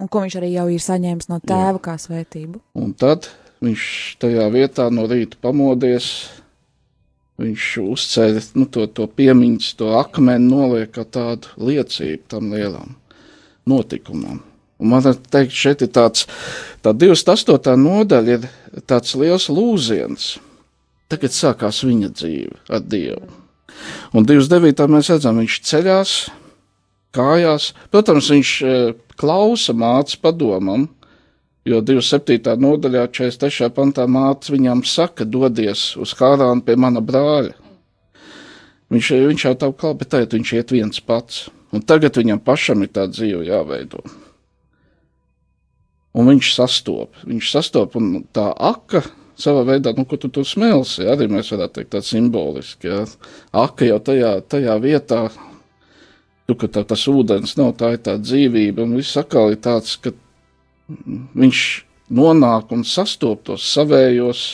Un 0.00 0.08
ko 0.08 0.24
viņš 0.24 0.36
arī 0.40 0.50
jau 0.54 0.66
ir 0.72 0.82
saņēmis 0.84 1.28
no 1.28 1.40
tēva 1.44 1.76
Jā. 1.76 1.84
kā 1.84 1.94
svētību. 2.00 2.60
Un 2.80 2.92
tad 2.96 3.28
viņš 3.64 3.86
tajā 4.20 4.46
vietā 4.52 4.86
no 4.92 5.06
rīta 5.08 5.40
pamodies, 5.40 6.30
viņš 7.40 7.66
uzceļ 7.84 8.40
nu, 8.60 8.68
to, 8.68 8.86
to 8.92 9.08
piemiņas, 9.08 9.72
to 9.80 9.92
akmeni 9.98 10.48
noliek 10.48 10.92
kā 10.92 11.04
tādu 11.08 11.52
liecību 11.60 12.28
tam 12.32 12.52
lielam 12.52 12.96
notikumam. 13.68 14.40
Un 14.80 14.94
man 14.94 15.04
teikt, 15.04 15.52
šeit 15.52 15.82
ir 15.84 15.90
tāds, 15.92 16.24
tā 16.80 16.94
28. 16.96 17.76
nodaļa 17.76 18.36
ir 18.36 18.46
tāds 18.88 19.12
liels 19.20 19.50
lūziens. 19.52 20.38
Tagad 21.10 21.34
sākās 21.34 21.82
viņa 21.84 22.08
dzīve 22.14 22.60
ar 22.70 22.84
Dievu. 22.86 23.26
Un 24.16 24.26
29. 24.26 24.86
mēs 24.90 25.10
redzam, 25.12 25.40
viņš 25.40 25.58
ceļās, 25.68 26.14
kājās. 27.16 27.70
Protams, 27.92 28.30
viņš 28.32 28.52
e, 28.62 28.78
klausa 29.20 29.74
mātes 29.76 30.16
padomam, 30.20 30.86
jo 31.68 31.82
27. 31.84 32.56
nodaļā 32.62 33.04
43. 33.10 33.70
pantā 33.76 34.06
mātes 34.08 34.52
viņam 34.54 34.84
saka, 34.86 35.26
dodies 35.28 35.90
uz 36.00 36.14
Hārānu 36.18 36.64
pie 36.64 36.78
mana 36.80 37.04
brāļa. 37.04 37.52
Viņš, 38.90 39.12
viņš 39.28 39.46
jau 39.46 39.54
tā 39.58 39.70
kā, 39.78 39.92
bet 39.98 40.10
tagad 40.14 40.34
viņš 40.34 40.56
iet 40.56 40.72
viens 40.74 41.04
pats. 41.04 41.44
Un 41.70 41.84
tagad 41.86 42.16
viņam 42.18 42.40
pašam 42.42 42.82
ir 42.82 42.90
tā 42.94 43.04
dzīve 43.10 43.44
jāveido 43.46 44.02
un 46.16 46.30
viņš 46.30 46.52
sastopas. 46.56 47.24
Viņš 47.28 47.50
sastopas, 47.54 48.00
un 48.00 48.24
tā 48.34 48.50
aka 48.54 49.04
savā 49.40 49.64
veidā, 49.68 49.92
nu, 49.96 50.04
ko 50.08 50.18
tu 50.20 50.30
tur 50.32 50.46
smelsi, 50.46 51.06
arī 51.08 51.28
mēs 51.30 51.52
varētu 51.54 51.78
teikt, 51.78 51.92
tā 51.94 52.02
simboliski. 52.04 52.90
Ja. 52.90 53.04
Aka 53.56 53.88
jau 53.88 54.00
tajā, 54.10 54.34
tajā 54.52 54.76
vietā, 54.82 55.22
tu, 56.48 56.56
ka 56.58 56.68
tā, 56.68 56.84
tas 56.88 57.06
ūdens 57.10 57.56
nav, 57.60 57.74
tā 57.80 57.94
ir 57.96 58.02
tā 58.04 58.16
dzīvība, 58.20 58.84
un 58.84 58.98
viss 59.00 59.18
atkal 59.20 59.54
ir 59.54 59.62
tāds, 59.64 59.96
ka 60.02 60.12
viņš 60.90 61.62
nonāk 62.10 62.74
un 62.74 62.84
sastopas 62.84 63.46
tos 63.46 63.70
savējos. 63.70 64.44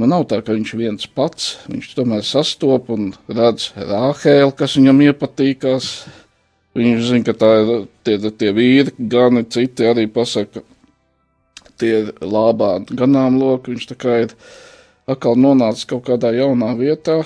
Nu, 0.00 0.08
nav 0.10 0.24
tā, 0.26 0.40
ka 0.42 0.56
viņš 0.56 0.74
viens 0.74 1.06
pats, 1.06 1.52
viņš 1.70 1.92
tomēr 1.94 2.24
sastopas 2.26 2.96
un 2.96 3.12
redz 3.30 3.68
Rāhēlu, 3.78 4.50
kas 4.58 4.74
viņam 4.80 5.04
iepatīkās 5.04 5.90
Viņš 6.74 7.06
zina, 7.06 7.24
ka 7.26 7.36
tā 7.38 7.50
ir 7.62 7.72
tie, 8.06 8.18
tie 8.30 8.50
vīri, 8.54 8.94
gan 8.98 9.44
citi 9.46 9.86
arī 9.86 10.08
pasaka, 10.10 10.64
tie 11.78 11.92
ir 12.02 12.12
lābā 12.18 12.76
ganāmloki. 12.90 13.74
Viņš 13.74 13.90
tā 13.92 13.98
kā 13.98 14.20
ir 14.24 14.36
atkal 15.06 15.38
nonācis 15.38 15.86
kaut 15.86 16.06
kādā 16.08 16.32
jaunā 16.34 16.72
vietā, 16.78 17.22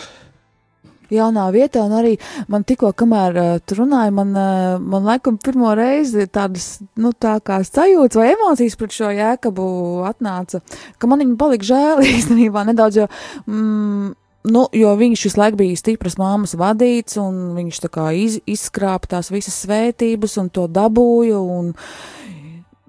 jaunā 1.12 1.48
vietā, 1.54 1.84
un 1.86 1.94
arī 1.96 2.14
man 2.52 2.64
tikko, 2.68 2.92
kamēr 2.96 3.40
uh, 3.40 3.50
tu 3.64 3.78
runāji, 3.80 4.12
man, 4.14 4.34
uh, 4.36 4.76
man 4.80 5.08
laikam 5.08 5.38
pirmo 5.40 5.72
reizi 5.78 6.28
tādas, 6.32 6.78
nu, 7.00 7.12
tā 7.12 7.38
kā 7.44 7.60
sajūtas 7.64 8.20
vai 8.20 8.30
emocijas 8.34 8.76
pret 8.80 8.96
šo 8.96 9.12
jēkabu 9.16 9.68
atnāca, 10.08 10.60
ka 10.98 11.10
man 11.10 11.24
viņa 11.24 11.38
palika 11.40 11.70
žēl 11.72 12.04
īstenībā 12.16 12.66
nedaudz, 12.68 13.02
jo, 13.02 13.08
mm, 13.46 14.12
nu, 14.46 14.66
jo 14.72 14.92
viņš 15.00 15.24
visu 15.26 15.40
laiku 15.40 15.60
bija 15.62 15.80
stipras 15.80 16.18
māmas 16.20 16.54
vadīts, 16.58 17.18
un 17.20 17.56
viņš 17.56 17.82
tā 17.84 17.90
kā 17.92 18.10
iz, 18.16 18.38
izskrāpa 18.46 19.16
tās 19.16 19.32
visas 19.34 19.56
svētības 19.64 20.38
un 20.42 20.52
to 20.54 20.68
dabūja, 20.70 21.40
un, 21.40 21.72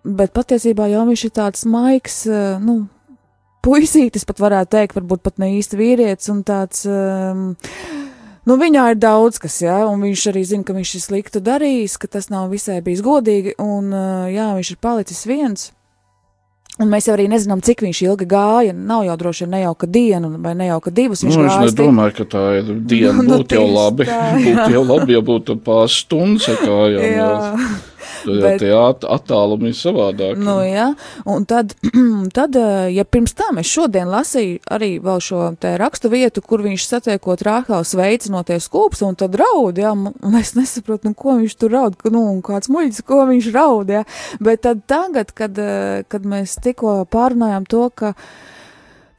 bet 0.03 0.35
patiesībā 0.35 0.89
jau 0.91 1.07
viņš 1.09 1.25
ir 1.25 1.35
tāds 1.41 1.65
maiks, 1.69 2.21
uh, 2.29 2.59
nu, 2.63 2.83
puisītis, 3.65 4.27
pat 4.27 4.43
varētu 4.43 4.75
teikt, 4.77 4.99
varbūt 4.99 5.25
pat 5.25 5.41
ne 5.41 5.53
īsti 5.57 5.79
vīrietis 5.79 6.31
un 6.33 6.45
tāds. 6.47 6.85
Um, 6.89 7.49
Nu, 8.47 8.55
viņā 8.57 8.85
ir 8.93 8.95
daudz 8.97 9.37
kas, 9.37 9.59
jā, 9.61 9.75
un 9.85 10.01
viņš 10.01 10.21
arī 10.31 10.41
zina, 10.47 10.65
ka 10.65 10.73
viņš 10.73 10.93
ir 10.97 11.01
sliktu 11.03 11.41
darījis, 11.43 11.99
ka 12.01 12.07
tas 12.09 12.31
nav 12.31 12.47
visai 12.49 12.79
bijis 12.81 13.03
godīgi, 13.05 13.53
un 13.61 13.91
jā, 14.31 14.47
viņš 14.57 14.71
ir 14.73 14.79
palicis 14.81 15.19
viens. 15.29 15.67
Un 16.79 16.87
mēs 16.87 17.09
jau 17.09 17.15
arī 17.17 17.25
nezinām, 17.27 17.59
cik 17.65 17.83
viņš 17.83 17.99
ilgi 18.05 18.25
gāja. 18.29 18.71
Nav 18.71 19.03
jau 19.03 19.17
droši 19.19 19.43
vien 19.43 19.53
nejauka 19.57 19.89
diena, 19.91 20.31
vai 20.39 20.53
nejauka 20.55 20.93
divas. 20.95 21.25
Viņš 21.25 21.35
nu, 21.35 21.45
es 21.49 21.73
nedomāju, 21.73 22.15
ka 22.21 22.27
tā 22.31 22.43
ir 22.61 22.73
diena. 22.87 23.17
nu, 23.25 23.41
būtu 23.41 23.59
jau 23.59 23.65
labi. 23.67 24.07
Tā, 24.07 24.19
būtu 24.39 24.67
jau 24.77 24.83
labi, 24.87 25.17
ja 25.17 25.23
būtu 25.31 25.59
pāris 25.65 25.99
stundas 26.05 26.47
kājām. 26.63 27.03
jā. 27.03 27.31
jā. 27.35 27.79
Tur 28.23 28.39
jau 28.41 28.51
tie 28.61 28.71
at 28.75 29.05
attālumi 29.07 29.71
ir 29.71 29.77
savādāk. 29.77 30.39
Nu, 30.39 30.57
jā, 30.65 30.89
un 31.29 31.45
tad, 31.49 31.75
tad, 32.37 32.57
ja 32.93 33.05
pirms 33.05 33.35
tam 33.37 33.61
es 33.61 33.71
šodien 33.71 34.09
lasīju 34.11 34.59
arī 34.75 34.91
vēl 35.03 35.23
šo 35.23 35.41
te 35.61 35.75
rakstu 35.79 36.11
vietu, 36.13 36.43
kur 36.45 36.63
viņš 36.65 36.87
satiekot 36.89 37.45
Rāhālu 37.47 37.87
sveicinoties 37.87 38.69
kūps 38.73 39.03
un 39.07 39.17
tad 39.19 39.37
raud, 39.39 39.79
jā, 39.79 39.93
un 39.95 40.39
es 40.39 40.53
nesaprotu, 40.57 41.11
nu, 41.11 41.17
ko 41.17 41.39
viņš 41.39 41.57
tur 41.59 41.75
raud, 41.77 41.97
nu, 42.11 42.25
un 42.33 42.43
kāds 42.45 42.71
muļķis, 42.71 43.05
ko 43.07 43.23
viņš 43.29 43.51
raud, 43.55 43.95
jā, 43.99 44.05
bet 44.43 44.65
tad 44.67 44.85
tagad, 44.89 45.33
kad, 45.37 45.59
kad 46.11 46.29
mēs 46.29 46.59
tikko 46.63 47.03
pārunājām 47.11 47.67
to, 47.69 47.87
ka, 47.95 48.15
uh, 48.15 48.47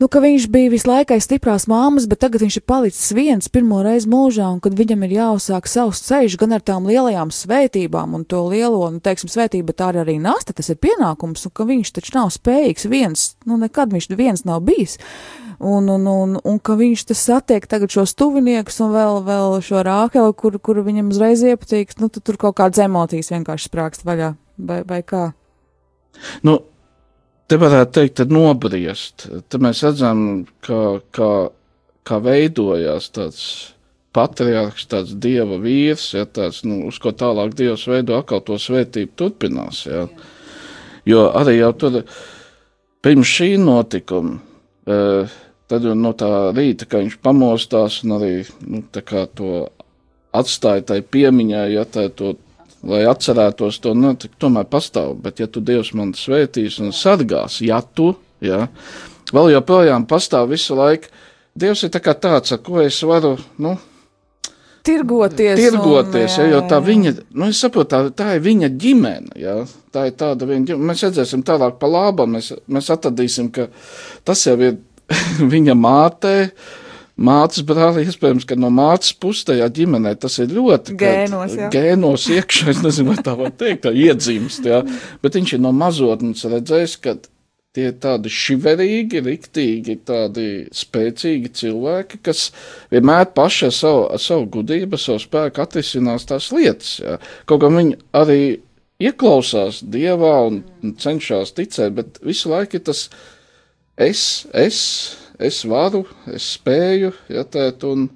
nu, 0.01 0.09
ka 0.09 0.23
viņš 0.25 0.47
bija 0.53 0.71
visu 0.73 0.89
laiku 0.89 1.15
aiz 1.15 1.27
stiprās 1.27 1.67
māmas, 1.71 2.07
bet 2.11 2.23
tagad 2.25 2.45
viņš 2.45 2.57
ir 2.61 2.65
palicis 2.69 3.13
viens 3.17 3.51
pirmo 3.53 3.83
reizi 3.85 4.09
mūžā, 4.11 4.47
un 4.55 4.63
kad 4.65 4.77
viņam 4.79 5.05
ir 5.07 5.17
jāuzsāk 5.19 5.69
savs 5.69 6.01
ceļš 6.07 6.39
gan 6.41 6.57
ar 6.57 6.65
tām 6.65 6.89
lielajām 6.89 7.33
svētībām 7.35 8.17
un 8.17 8.25
to 8.25 8.41
lielo, 8.49 8.87
nu, 8.95 9.03
teiksim, 9.05 9.31
svētību, 9.33 9.69
bet 9.69 9.81
tā 9.83 9.91
arī 10.01 10.17
nasta, 10.23 10.57
tas 10.57 10.73
ir 10.73 10.81
pienākums, 10.81 11.45
un 11.47 11.55
ka 11.55 11.69
viņš 11.69 11.93
taču 11.99 12.17
nav 12.17 12.33
spējīgs 12.35 12.89
viens, 12.91 13.27
nu, 13.45 13.61
nekad 13.61 13.93
viņš 13.93 14.11
viens 14.17 14.47
nav 14.49 14.65
bijis. 14.65 14.97
Un, 15.61 15.91
un, 15.93 16.07
un, 16.09 16.39
un 16.41 16.57
ka 16.57 16.73
viņš 16.81 17.03
tas 17.11 17.21
satiek 17.21 17.67
tagad 17.69 17.93
šos 17.93 18.15
tuviniekus 18.17 18.81
un 18.81 18.95
vēl, 18.95 19.21
vēl 19.27 19.59
šo 19.61 19.83
rākelu, 19.85 20.33
kur, 20.33 20.57
kur 20.57 20.81
viņam 20.87 21.11
uzreiz 21.13 21.45
iepatīk, 21.45 21.93
nu, 22.01 22.09
tur 22.09 22.41
kaut 22.41 22.57
kādas 22.57 22.81
emocijas 22.81 23.29
vienkārši 23.35 23.69
sprākst 23.69 24.09
vaļā, 24.09 24.33
vai, 24.57 24.81
vai 24.89 25.03
kā? 25.05 25.27
Nu, 26.49 26.63
te 27.51 27.59
varētu 27.59 27.97
teikt, 27.99 28.23
nobriest. 28.31 29.27
Te 29.51 29.59
mēs 29.63 29.83
redzam, 29.87 30.47
kā, 30.65 30.81
kā, 31.15 31.31
kā 32.07 32.19
veidojās 32.23 33.11
tāds 33.15 33.45
patriarchs, 34.15 34.89
tāds 34.91 35.15
dieva 35.23 35.59
vīrs, 35.63 36.11
ja 36.17 36.27
tāds, 36.27 36.63
nu, 36.67 36.85
uz 36.91 36.99
ko 37.03 37.13
tālāk 37.15 37.55
dievs 37.59 37.87
veido 37.91 38.19
atkal 38.19 38.43
to 38.47 38.59
svētību 38.59 39.17
turpinās, 39.19 39.85
ja. 39.87 40.07
Jo 41.09 41.31
arī 41.37 41.57
jau 41.61 41.71
tur 41.81 42.01
pirms 43.03 43.31
šī 43.31 43.55
notikuma, 43.63 44.37
eh, 44.87 45.39
tad 45.71 45.87
no 45.97 46.13
tā 46.19 46.51
rīta, 46.55 46.87
kad 46.87 47.07
viņš 47.07 47.21
pamostās 47.23 48.03
un 48.05 48.19
arī, 48.19 48.33
nu, 48.67 48.83
to 48.91 49.53
atstāja 50.37 50.87
tai 50.87 51.01
piemiņai, 51.03 51.67
ja 51.73 51.87
tā 51.87 52.09
to 52.15 52.35
lai 52.87 53.03
atcerētos 53.09 53.81
to, 53.85 53.95
nu, 53.97 54.15
tomēr 54.41 54.69
pastāv. 54.71 55.15
Bet, 55.25 55.43
ja 55.43 55.49
tu 55.51 55.63
Dievs 55.65 55.93
man 55.97 56.15
svētīs 56.17 56.81
un 56.83 56.95
sargās, 56.97 57.61
ja 57.65 57.81
tu, 57.83 58.15
ja, 58.45 58.67
vēl 59.35 59.53
joprojām 59.57 60.09
pastāv 60.11 60.51
visu 60.55 60.79
laiku, 60.79 61.13
Dievs 61.61 61.83
ir 61.85 61.91
tā 61.93 62.01
kā 62.03 62.15
tāds, 62.15 62.55
ar 62.55 62.61
ko 62.65 62.79
es 62.85 63.01
varu, 63.05 63.35
nu, 63.61 63.75
tirgoties. 64.87 65.59
Tirgoties, 65.59 66.37
un, 66.39 66.45
jā, 66.45 66.47
jā, 66.47 66.51
jo 66.55 66.61
tā 66.71 66.79
viņa, 66.85 67.15
nu, 67.35 67.49
es 67.51 67.61
saprotu, 67.63 67.91
tā, 67.91 68.01
tā 68.17 68.29
ir 68.37 68.45
viņa 68.45 68.71
ģimene, 68.81 69.35
jā, 69.41 69.57
tā 69.95 70.07
ir 70.09 70.15
tāda 70.21 70.49
viņa 70.49 70.71
ģimene. 70.71 70.91
Mēs 70.91 71.05
redzēsim 71.09 71.43
tālāk 71.47 71.77
pa 71.81 71.91
lābam, 71.91 72.37
mēs, 72.37 72.53
mēs 72.71 72.91
atradīsim, 72.95 73.51
ka 73.55 73.69
tas 74.27 74.45
jau 74.47 74.57
ir 74.63 74.79
viņa 75.55 75.77
mātei, 75.79 76.47
mātes 77.21 77.65
brāli, 77.67 78.07
iespējams, 78.09 78.47
ka 78.49 78.57
no 78.59 78.71
mātes 78.75 79.13
puses 79.17 79.47
tajā 79.51 79.69
ģimenē 79.77 80.15
tas 80.21 80.39
ir 80.43 80.55
ļoti 80.57 80.97
gēnos, 81.01 81.57
kad, 81.59 81.75
gēnos 81.75 82.29
iekšā, 82.37 82.71
es 82.75 82.81
nezinu, 82.85 83.13
vai 83.13 83.27
tā 83.27 83.37
var 83.39 83.53
teikt, 83.53 83.85
tā 83.87 83.93
iedzimst, 83.97 84.67
jā, 84.67 84.81
bet 85.23 85.37
viņš 85.39 85.57
ir 85.57 85.63
no 85.65 85.75
mazotnes 85.77 86.47
redzējis, 86.49 86.97
ka 87.05 87.19
tie 87.77 87.91
tādi 88.03 88.31
šiverīgi, 88.35 89.21
riktīgi, 89.23 90.01
tādi 90.07 90.47
spēcīgi 90.75 91.53
cilvēki, 91.61 92.19
kas 92.27 92.49
vienmēr 92.91 93.29
paši 93.37 93.69
ar 93.69 93.77
savu, 93.77 94.03
ar 94.17 94.23
savu 94.23 94.49
gudību, 94.57 94.99
savu 94.99 95.23
spēku 95.23 95.63
atrisinās 95.63 96.27
tās 96.27 96.51
lietas, 96.55 96.97
jā. 97.05 97.21
Kaut 97.47 97.63
kā 97.63 97.71
viņi 97.71 98.01
arī 98.17 98.41
ieklausās 99.01 99.85
Dievā 99.87 100.35
un 100.49 100.95
cenšas 101.01 101.55
ticēt, 101.57 101.95
bet 101.97 102.21
visu 102.27 102.51
laiku 102.53 102.81
ir 102.81 102.85
tas 102.91 103.07
es, 104.01 104.25
es, 104.57 104.81
es 105.41 105.63
varu, 105.69 106.05
es 106.31 106.53
spēju, 106.57 107.13
ja 107.33 107.45
tēt, 107.49 107.85
un, 107.89 108.07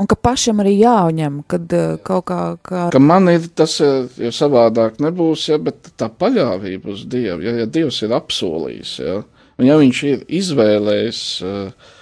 un 0.00 0.10
ka 0.10 0.18
pašam 0.18 0.62
arī 0.64 0.74
jāuņem, 0.80 1.42
kad 1.50 1.74
uh, 1.78 1.96
kaut 2.04 2.26
kā, 2.30 2.40
kā. 2.66 2.84
Ka 2.94 3.02
man 3.02 3.30
ir 3.32 3.48
tas, 3.56 3.78
jo 3.80 4.34
savādāk 4.34 5.00
nebūs, 5.02 5.48
ja, 5.52 5.60
bet 5.62 5.92
tā 6.00 6.10
paļāvība 6.10 6.92
uz 6.94 7.06
Dievu, 7.10 7.44
ja, 7.46 7.56
ja 7.62 7.70
Dievs 7.70 8.02
ir 8.06 8.14
apsolījis, 8.16 8.94
ja, 9.04 9.18
un 9.58 9.68
ja 9.68 9.80
viņš 9.80 10.04
ir 10.10 10.24
izvēlējis, 10.42 11.26
uh, 11.46 11.98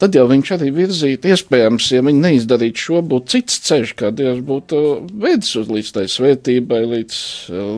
tad 0.00 0.16
jau 0.16 0.24
viņš 0.30 0.54
arī 0.56 0.72
virzītu, 0.74 1.30
iespējams, 1.34 1.90
ja 1.94 2.02
viņi 2.06 2.24
neizdarītu 2.24 2.84
šo, 2.86 3.04
būtu 3.12 3.34
cits 3.36 3.60
ceļš, 3.68 3.94
kā 4.00 4.10
Dievs 4.16 4.42
būtu 4.46 4.82
vedis 5.20 5.52
uz 5.60 5.70
līdz 5.70 5.94
tai 5.96 6.06
svētībai, 6.10 6.82
līdz, 6.96 7.22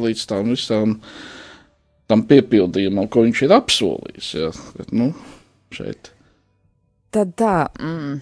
līdz 0.06 0.26
tām 0.30 0.52
visām 0.54 0.96
tam 2.10 2.24
piepildījumam, 2.28 3.08
ko 3.10 3.26
viņš 3.26 3.44
ir 3.46 3.54
apsolījis, 3.56 4.32
ja, 4.38 4.50
bet, 4.78 4.92
nu, 4.94 5.10
šeit. 5.74 6.12
Tad 7.12 7.34
tā. 7.36 7.56
Mm. 7.80 8.20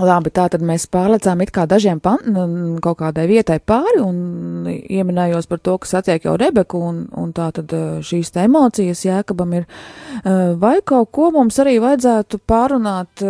Labi, 0.00 0.30
tā 0.32 0.46
tad 0.48 0.62
mēs 0.64 0.86
pārlecām 0.88 1.42
it 1.44 1.50
kā 1.52 1.66
dažiem 1.68 1.98
pan, 2.00 2.32
kaut 2.80 2.96
kādai 3.02 3.26
vietai 3.28 3.58
pāri 3.60 4.00
un 4.00 4.64
ieminējos 4.72 5.50
par 5.50 5.60
to, 5.60 5.74
kas 5.82 5.92
attiek 6.00 6.24
jau 6.24 6.38
Rebeku 6.40 6.80
un, 6.80 7.02
un 7.12 7.34
tā 7.36 7.50
tad 7.52 7.74
šīs 8.00 8.32
te 8.32 8.46
emocijas 8.48 9.04
Jēkabam 9.04 9.52
ir. 9.58 9.66
Vai 10.64 10.78
kaut 10.80 11.12
ko 11.12 11.28
mums 11.36 11.60
arī 11.60 11.76
vajadzētu 11.84 12.40
pārunāt 12.48 13.26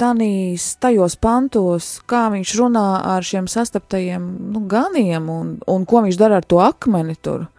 tanīs, 0.00 0.70
tajos 0.80 1.18
pantos, 1.20 1.92
kā 2.08 2.30
viņš 2.32 2.56
runā 2.56 2.88
ar 3.12 3.26
šiem 3.26 3.44
sastaptajiem 3.52 4.26
nu, 4.54 4.64
ganiem 4.64 5.28
un, 5.28 5.54
un 5.68 5.84
ko 5.84 6.00
viņš 6.06 6.16
dara 6.16 6.40
ar 6.40 6.48
to 6.48 6.64
akmeni 6.64 7.20
tur? 7.20 7.50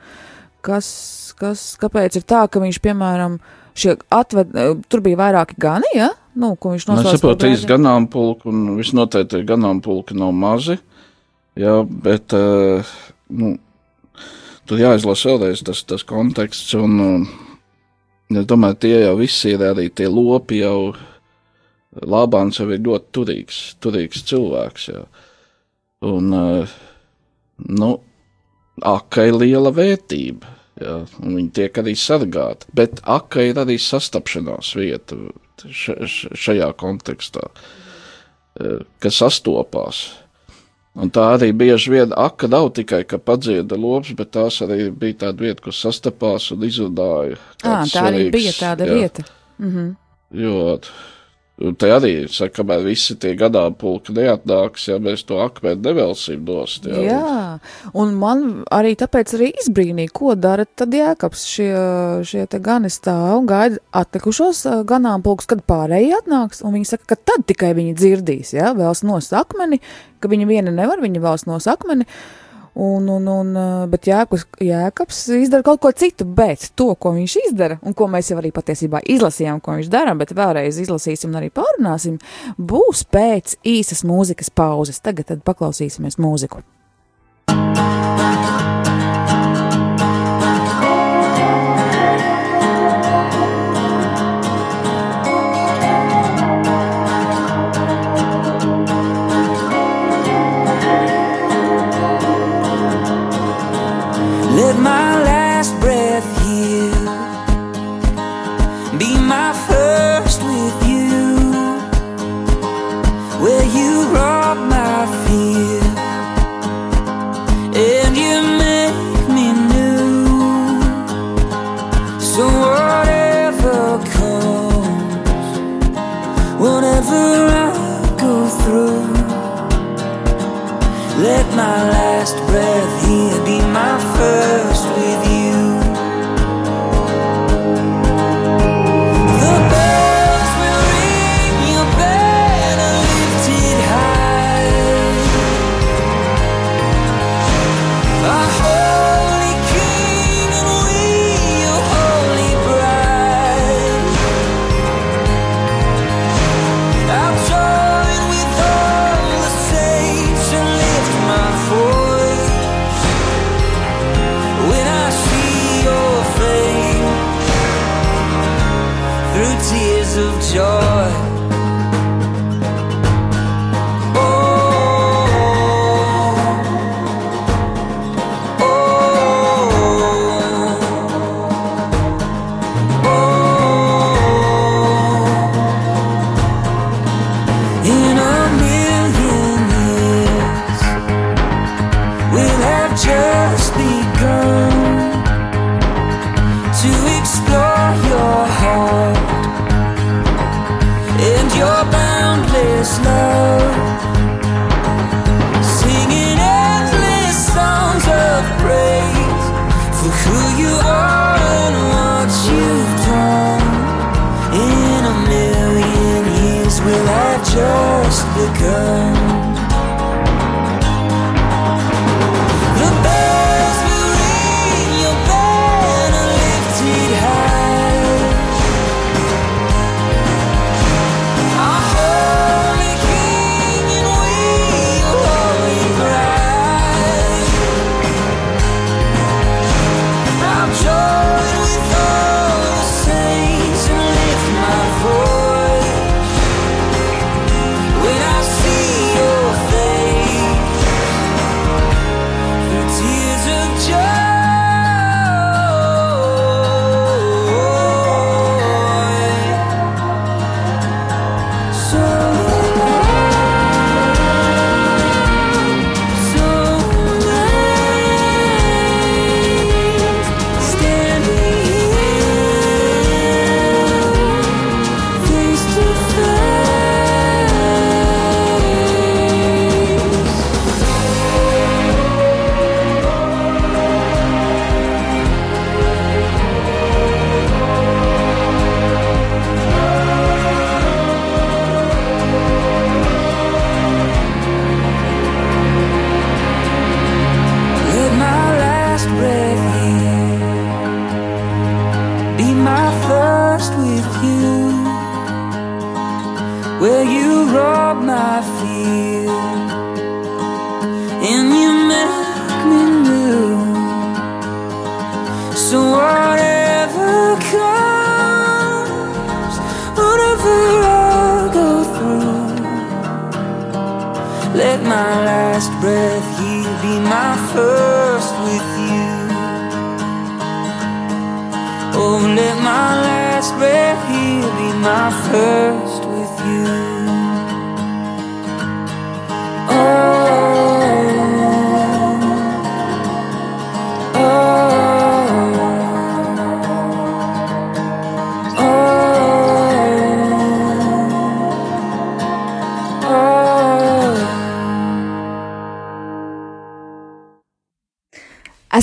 Kas, 0.65 0.89
kas, 1.37 1.75
kāpēc 1.81 2.17
ir 2.17 2.25
tā, 2.25 2.47
ka 2.49 2.61
viņš, 2.61 2.81
piemēram, 2.81 3.37
uh, 3.37 3.60
šie 3.77 3.95
atved, 4.13 4.55
eh, 4.55 4.73
tur 4.89 5.03
bija 5.05 5.19
vairāki 5.19 5.57
gani, 5.61 5.89
ja? 5.95 6.09
Nu, 6.35 6.55
ko 6.55 6.73
viņš 6.75 6.87
nosauca? 6.87 7.11
Es 7.11 7.19
saprotu, 7.19 7.41
trīs 7.43 7.65
ganāmpulki, 7.67 8.47
un 8.51 8.77
visnoteikti 8.77 9.43
ganāmpulki 9.47 10.15
nav 10.17 10.31
mazi, 10.35 10.77
jā, 11.59 11.81
bet, 11.83 12.35
uh, 12.37 12.91
nu, 13.35 13.57
tur 14.69 14.79
jāizlasa 14.79 15.33
vēlreiz 15.33 15.63
tas, 15.67 15.83
tas 15.83 16.05
konteksts, 16.07 16.71
un, 16.79 17.25
es 18.31 18.47
domāju, 18.47 18.79
tie 18.85 18.93
jau 19.01 19.17
visi 19.19 19.51
ir 19.57 19.65
arī 19.71 19.89
tie 19.93 20.07
lopi 20.11 20.63
jau, 20.63 20.93
Lābāns 21.91 22.55
jau 22.55 22.69
ir 22.71 22.79
ļoti 22.79 23.09
turīgs, 23.11 23.55
turīgs 23.83 24.21
cilvēks, 24.29 24.85
jā. 24.93 25.01
Un, 26.07 26.31
uh, 26.31 26.77
nu, 27.67 27.89
akai 28.79 29.27
liela 29.35 29.73
vērtība 29.75 30.60
Jā, 30.81 30.95
viņi 31.19 31.51
tiek 31.53 31.77
arī 31.77 31.93
sargāti. 31.99 32.69
Bet 32.77 33.03
aka 33.09 33.43
ir 33.45 33.59
arī 33.61 33.77
sastapšanās 33.81 34.73
vieta 34.79 35.17
šajā 35.61 36.71
kontekstā, 36.79 37.43
e, 38.57 38.79
kas 39.03 39.19
sastopās. 39.21 40.01
Un 40.99 41.11
tā 41.13 41.23
arī 41.37 41.51
bieži 41.55 41.93
vien 41.93 42.15
aka 42.19 42.49
nav 42.51 42.73
tikai, 42.75 43.05
ka 43.07 43.21
padzieda 43.21 43.77
lops, 43.79 44.11
bet 44.17 44.33
tās 44.35 44.57
arī 44.65 44.89
bija 44.89 45.21
tāda 45.27 45.45
vieta, 45.45 45.63
kur 45.63 45.75
sastapās 45.75 46.49
un 46.51 46.65
izrunāja. 46.67 47.37
À, 47.61 47.61
tā 47.63 47.75
svarīgs, 47.93 48.09
arī 48.09 48.25
bija 48.33 48.55
tāda 48.57 48.89
jā. 48.89 48.97
vieta. 48.99 49.27
Mhm. 49.61 49.89
Jo 50.41 50.57
Te 51.77 51.91
arī 51.93 52.11
saka, 52.31 52.61
kamēr 52.61 52.83
visi 52.85 53.15
tie 53.21 53.33
gadā 53.37 53.63
pulka 53.77 54.13
neatnāks, 54.15 54.87
ja 54.89 54.97
mēs 55.03 55.23
to 55.29 55.37
akmeni 55.43 55.83
nevelsim 55.85 56.41
nost. 56.47 56.87
Jā. 56.89 57.03
jā, 57.05 57.93
un 57.97 58.15
man 58.21 58.43
arī 58.73 58.95
tāpēc 58.99 59.35
arī 59.37 59.51
izbrīnīja, 59.61 60.13
ko 60.15 60.33
dara 60.39 60.65
tad 60.65 60.95
jēkabs 60.97 61.45
šie, 61.51 61.69
šie 62.27 62.47
te 62.49 62.61
gani 62.63 62.89
stāv 62.93 63.41
un 63.43 63.49
gaida 63.49 63.81
atlikušos 64.01 64.63
ganāmpulkus, 64.89 65.49
kad 65.51 65.63
pārējie 65.69 66.17
atnāks, 66.23 66.63
un 66.65 66.77
viņi 66.79 66.93
saka, 66.93 67.13
ka 67.13 67.19
tad 67.33 67.45
tikai 67.51 67.73
viņi 67.77 67.97
dzirdīs, 67.99 68.55
jā, 68.57 68.73
vēlas 68.77 69.05
nos 69.05 69.29
akmeni, 69.35 69.81
ka 70.21 70.31
viņa 70.31 70.49
viena 70.49 70.73
nevar, 70.73 71.03
viņa 71.03 71.21
vēlas 71.21 71.45
nos 71.49 71.69
akmeni, 71.69 72.09
uh, 72.09 72.40
Un, 72.73 73.07
un, 73.09 73.27
un, 73.27 73.55
eh, 73.55 73.87
bet 73.91 74.07
Jēkabs, 74.07 74.45
Jēkabs 74.63 75.21
izdara 75.35 75.65
kaut 75.67 75.81
ko 75.83 75.91
citu, 75.91 76.23
bet 76.23 76.69
to, 76.79 76.93
ko 76.95 77.11
viņš 77.17 77.37
izdara, 77.45 77.79
un 77.83 77.95
ko 77.97 78.07
mēs 78.11 78.31
jau 78.31 78.39
arī 78.39 78.53
patiesībā 78.55 79.03
izlasījām, 79.11 79.59
ko 79.59 79.75
viņš 79.75 79.91
dara, 79.91 80.15
bet 80.15 80.31
vēlreiz 80.37 80.79
izlasīsim 80.79 81.33
un 81.33 81.41
arī 81.41 81.51
pārunāsim, 81.51 82.19
būs 82.55 83.03
pēc 83.11 83.57
īsas 83.67 84.05
mūzikas 84.07 84.53
pauzes. 84.55 85.03
Tagad 85.03 85.43
paklausīsimies 85.43 86.19
mūziku. 86.21 86.63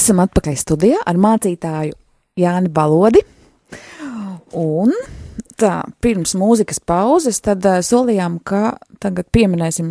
Esam 0.08 0.22
atpakaļ 0.22 0.54
studijā 0.56 0.98
ar 1.04 1.18
mācītāju 1.20 1.92
Jāni 2.40 2.70
Balodi. 2.72 3.20
Un 4.56 4.94
tā, 5.60 5.82
pirms 6.00 6.32
mūzikas 6.32 6.80
pauzes, 6.80 7.42
tad 7.44 7.66
uh, 7.68 7.82
solījām, 7.84 8.38
ka 8.40 8.78
tagad 9.04 9.28
pieminēsim 9.36 9.90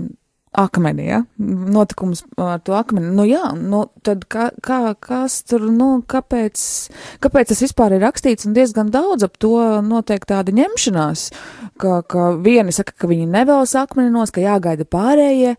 akmeni, 0.51 1.05
ja? 1.07 1.21
Notikums 1.38 2.23
ar 2.41 2.62
to 2.65 2.75
akmeni. 2.77 3.12
Nu 3.15 3.25
jā, 3.27 3.51
nu 3.57 3.83
tad 4.05 4.25
kā, 4.31 4.49
kā, 4.63 4.79
kas 5.03 5.41
tur, 5.47 5.67
nu, 5.73 5.89
kāpēc, 6.10 6.63
kāpēc 7.23 7.51
tas 7.51 7.63
vispār 7.65 7.97
ir 7.97 8.03
rakstīts 8.05 8.47
un 8.47 8.55
diezgan 8.57 8.91
daudz 8.93 9.27
ap 9.27 9.38
to 9.41 9.60
notiek 9.86 10.25
tāda 10.27 10.55
ņemšanās, 10.55 11.27
ka, 11.81 12.01
ka 12.10 12.31
vieni 12.43 12.75
saka, 12.75 12.95
ka 12.97 13.12
viņi 13.12 13.29
nevēlas 13.36 13.75
akmeninos, 13.79 14.33
ka 14.33 14.43
jāgaida 14.43 14.88
pārējie, 14.88 15.55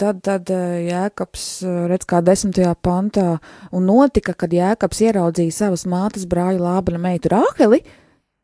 tad, 0.00 0.22
tad 0.26 0.50
Jēkabs 0.50 1.48
redz 1.90 2.08
kā 2.10 2.20
desmitajā 2.24 2.74
pantā 2.84 3.38
un 3.72 3.88
notika, 3.88 4.36
kad 4.36 4.54
Jēkabs 4.54 5.04
ieraudzīja 5.08 5.60
savas 5.62 5.86
mātes 5.88 6.28
brāļa 6.28 6.60
Lābana 6.60 7.00
meitu 7.06 7.32
Rāheli, 7.32 7.84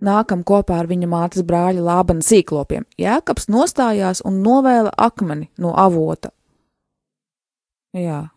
nākam 0.05 0.43
kopā 0.47 0.81
ar 0.83 0.89
viņa 0.91 1.09
mātes 1.11 1.45
brāļa 1.47 1.85
Lābana 1.85 2.25
sīklopiem. 2.25 2.87
Jēkabs 3.01 3.49
nostājās 3.53 4.25
un 4.27 4.43
novēla 4.45 4.93
akmeni 4.97 5.51
no 5.61 5.75
avota. 5.77 6.33
Jā. 7.97 8.29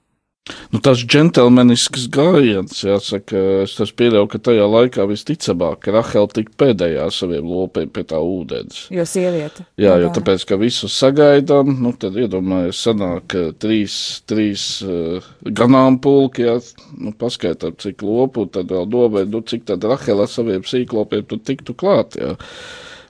Nu, 0.44 0.80
tas 0.84 1.00
džentlmenisks 1.00 2.10
gājiens, 2.12 2.82
jāsaka, 2.84 3.40
es 3.64 3.94
pieļauju, 3.96 4.28
ka 4.34 4.42
tajā 4.44 4.66
laikā 4.68 5.06
visticamāk, 5.08 5.88
Rahela 5.96 6.28
tika 6.36 6.52
pēdējā 6.60 7.06
saviem 7.16 7.48
lopiem 7.48 7.88
pie 7.96 8.04
tā 8.10 8.20
ūdens. 8.20 8.82
Jo 8.92 9.06
sieviete. 9.08 9.64
Jā, 9.80 9.94
jo 10.04 10.10
tāpēc, 10.18 10.44
ka 10.50 10.60
visus 10.60 10.98
sagaidām, 11.00 11.72
nu, 11.86 11.94
tad 11.96 12.20
iedomājies, 12.20 12.84
sanāk 12.90 13.38
trīs, 13.64 13.96
trīs 14.28 14.68
uh, 14.84 15.24
ganāmpulki, 15.48 16.50
jā, 16.50 16.58
nu, 17.00 17.16
paskaitām, 17.24 17.80
cik 17.80 18.04
lopu, 18.04 18.44
tad 18.52 18.76
vēl 18.76 18.90
domāju, 18.92 19.32
nu, 19.38 19.46
cik 19.48 19.64
tad 19.72 19.88
Rahela 19.88 20.28
saviem 20.28 20.68
sīklopiem 20.68 21.24
tu 21.30 21.40
tiktu 21.40 21.78
klāt, 21.80 22.20
jā, 22.20 22.36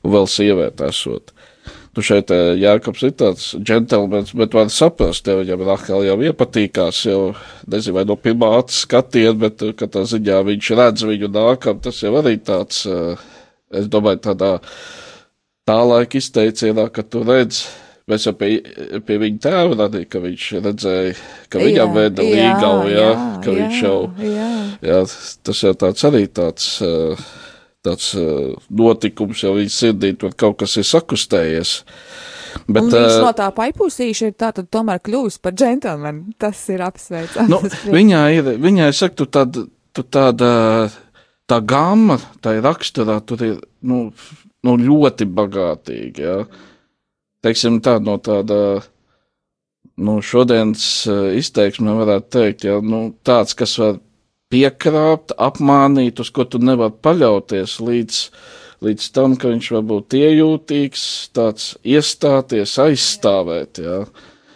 un 0.05 0.19
vēl 0.19 0.29
sieviete 0.29 0.93
esot. 0.93 1.32
Nu, 1.93 2.01
šeit 2.01 2.31
Jānis 2.57 3.03
ir 3.05 3.11
tāds 3.21 3.51
džentlmenis, 3.61 4.31
bet 4.33 4.55
var 4.57 4.71
saprast, 4.73 5.27
ja 5.29 5.35
viņam 5.37 5.61
Rahel 5.67 6.07
jau 6.07 6.15
iepatīkās, 6.25 7.03
jau 7.05 7.19
nezinu, 7.69 7.99
vai 7.99 8.05
no 8.09 8.17
pirmā 8.17 8.49
acu 8.57 8.79
skatiena, 8.79 9.35
bet 9.43 9.61
katrā 9.77 10.01
ziņā 10.09 10.39
viņš 10.47 10.71
redz 10.79 11.05
viņu 11.05 11.29
nākam, 11.35 11.77
tas 11.85 12.01
jau 12.01 12.15
arī 12.17 12.39
tāds, 12.41 12.87
es 13.69 13.91
domāju, 13.93 14.23
tādā 14.25 14.55
tā 15.69 15.77
laika 15.85 16.17
izteicienā, 16.17 16.89
ka 16.93 17.05
tu 17.05 17.21
redz. 17.27 17.67
Mēs 18.09 18.25
jau 18.27 18.33
pie, 18.35 18.57
pie 19.07 19.15
viņa 19.21 19.39
tēva 19.45 19.77
radījām, 19.85 20.09
ka 20.11 20.19
viņš 20.25 20.49
redzēja, 20.65 21.13
ka 21.53 21.61
viņam 21.61 21.93
veda 21.95 22.25
līgavu, 22.25 22.89
jā, 22.89 22.97
jā, 22.97 23.13
ka 23.45 23.53
jā, 23.53 23.55
viņš 23.61 23.77
jau, 23.85 23.97
jā. 24.19 24.49
jā, 24.89 24.97
tas 25.47 25.61
jau 25.63 25.77
tāds 25.85 26.09
arī 26.09 26.25
tāds. 26.41 26.73
Uh, 26.83 27.29
tāds 27.83 28.13
uh, 28.17 28.53
notikums 28.71 29.43
jau 29.43 29.53
viņa 29.57 29.73
sirdī, 29.73 30.13
tur 30.19 30.35
kaut 30.39 30.61
kas 30.61 30.77
ir 30.79 30.87
sakustējies. 30.87 31.73
Bet, 32.67 32.85
un 32.85 32.91
viņš 32.93 33.15
uh, 33.17 33.23
no 33.25 33.31
tā 33.35 33.49
paipusīša 33.55 34.29
ir 34.29 34.35
tātad 34.39 34.69
tomēr 34.73 35.01
kļuvis 35.03 35.39
par 35.43 35.55
džentlmeni. 35.57 36.35
Tas 36.43 36.61
ir 36.71 36.83
apsveicams. 36.85 37.51
Nu, 37.51 37.59
viņā 37.93 38.23
ir, 38.37 38.53
viņai 38.61 38.91
saka, 38.95 39.17
tu 39.23 39.27
tāda, 39.27 39.65
tu 39.93 40.05
tāda, 40.05 40.53
tā 41.49 41.59
gamma, 41.67 42.19
tā 42.45 42.57
ir 42.59 42.65
raksturā, 42.65 43.19
tur 43.27 43.43
ir, 43.45 43.59
nu, 43.89 44.05
nu 44.63 44.77
ļoti 44.79 45.27
bagātīga, 45.27 46.23
jā. 46.23 46.39
Teiksim 47.43 47.81
tā, 47.83 47.97
no 47.99 48.15
tāda, 48.23 48.57
nu, 49.99 50.21
šodienas 50.23 50.85
izteiksme 51.35 51.97
varētu 51.97 52.29
teikt, 52.37 52.67
jā, 52.69 52.77
nu, 52.79 53.09
tāds, 53.27 53.57
kas 53.59 53.75
var 53.81 53.97
piekrāpt, 54.53 55.33
apmānīt, 55.41 56.21
uz 56.21 56.29
ko 56.33 56.45
tu 56.45 56.61
nevari 56.61 56.93
paļauties 57.05 57.79
līdz, 57.83 58.19
līdz 58.85 59.07
tam, 59.15 59.37
ka 59.39 59.53
viņš 59.53 59.71
var 59.77 59.87
būt 59.89 60.19
iejūtīgs, 60.19 61.07
tāds 61.35 61.73
iestāties, 61.81 62.77
aizstāvēt. 62.83 63.81
Jā. 63.83 64.03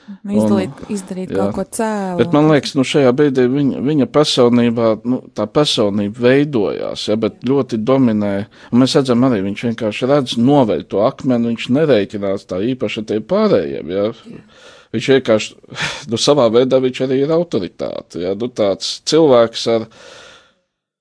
Izdarīt, 0.08 0.86
izdarīt 0.92 1.34
jā. 1.34 1.42
kaut 1.42 1.56
ko 1.58 1.64
cēlu. 1.78 2.20
Bet 2.22 2.32
man 2.36 2.48
liekas, 2.48 2.78
nu 2.80 2.86
šajā 2.88 3.12
brīdī 3.16 3.44
viņa, 3.52 3.82
viņa 3.84 4.08
personībā, 4.16 4.92
nu, 5.04 5.20
tā 5.36 5.44
personība 5.52 6.24
veidojās, 6.30 7.10
ja, 7.10 7.18
bet 7.20 7.42
ļoti 7.48 7.82
dominē. 7.84 8.32
Un 8.72 8.84
mēs 8.84 8.96
redzam 8.96 9.28
arī, 9.28 9.42
viņš 9.50 9.66
vienkārši 9.68 10.10
redz, 10.14 10.38
noveļ 10.40 10.88
to 10.94 11.04
akmeni, 11.04 11.52
viņš 11.52 11.68
nereikinās 11.76 12.48
tā 12.48 12.62
īpaši 12.72 13.04
ar 13.04 13.10
tiem 13.12 13.28
pārējiem. 13.34 13.96
Ja. 13.98 14.10
Jā. 14.16 14.44
Viņš 14.98 15.12
vienkārši, 15.14 15.54
nu, 16.12 16.22
savā 16.22 16.48
veidā 16.54 16.82
arī 16.82 17.22
ir 17.22 17.36
autoritāte. 17.36 18.24
Ja? 18.26 18.34
Nu, 18.38 18.50
tāds 18.50 18.98
cilvēks, 19.08 19.70
ar, 19.76 19.88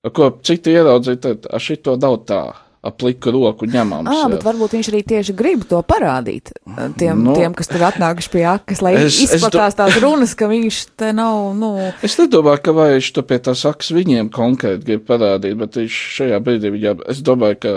ar 0.05 0.15
ko 0.15 0.31
citi 0.45 0.77
ieraudzīja, 0.77 1.23
tad 1.29 1.51
ar 1.51 1.63
šito 1.63 1.97
nav 1.99 2.23
tā. 2.29 2.45
Apliku 2.87 3.31
roku 3.33 3.65
ņemams. 3.67 4.07
Ah, 4.07 4.27
bet 4.31 4.43
varbūt 4.45 4.75
viņš 4.77 4.87
arī 4.91 4.99
tieši 5.09 5.33
grib 5.35 5.63
to 5.67 5.79
parādīt 5.83 6.53
tiem, 6.95 7.23
nu, 7.25 7.33
tiem 7.35 7.55
kas 7.57 7.67
tur 7.67 7.83
atnākuši 7.83 8.29
pie 8.31 8.43
akas, 8.47 8.83
lai 8.85 8.93
es, 9.01 9.17
izplatās 9.25 9.73
es 9.73 9.79
tās 9.79 9.97
runas, 9.99 10.35
ka 10.37 10.47
viņš 10.47 10.77
te 11.01 11.09
nav, 11.17 11.49
nu. 11.57 11.71
Es 12.05 12.15
nedomāju, 12.21 12.61
ka 12.63 12.75
vai 12.77 12.87
viņš 12.93 13.09
to 13.17 13.25
pie 13.27 13.41
tās 13.43 13.65
akas 13.67 13.89
viņiem 13.97 14.29
konkrēti 14.31 14.87
grib 14.87 15.03
parādīt, 15.09 15.57
bet 15.59 15.81
viņš 15.81 15.97
šajā 16.19 16.39
brīdī 16.45 16.71
viņam, 16.77 17.01
es 17.11 17.19
domāju, 17.25 17.59
ka 17.65 17.75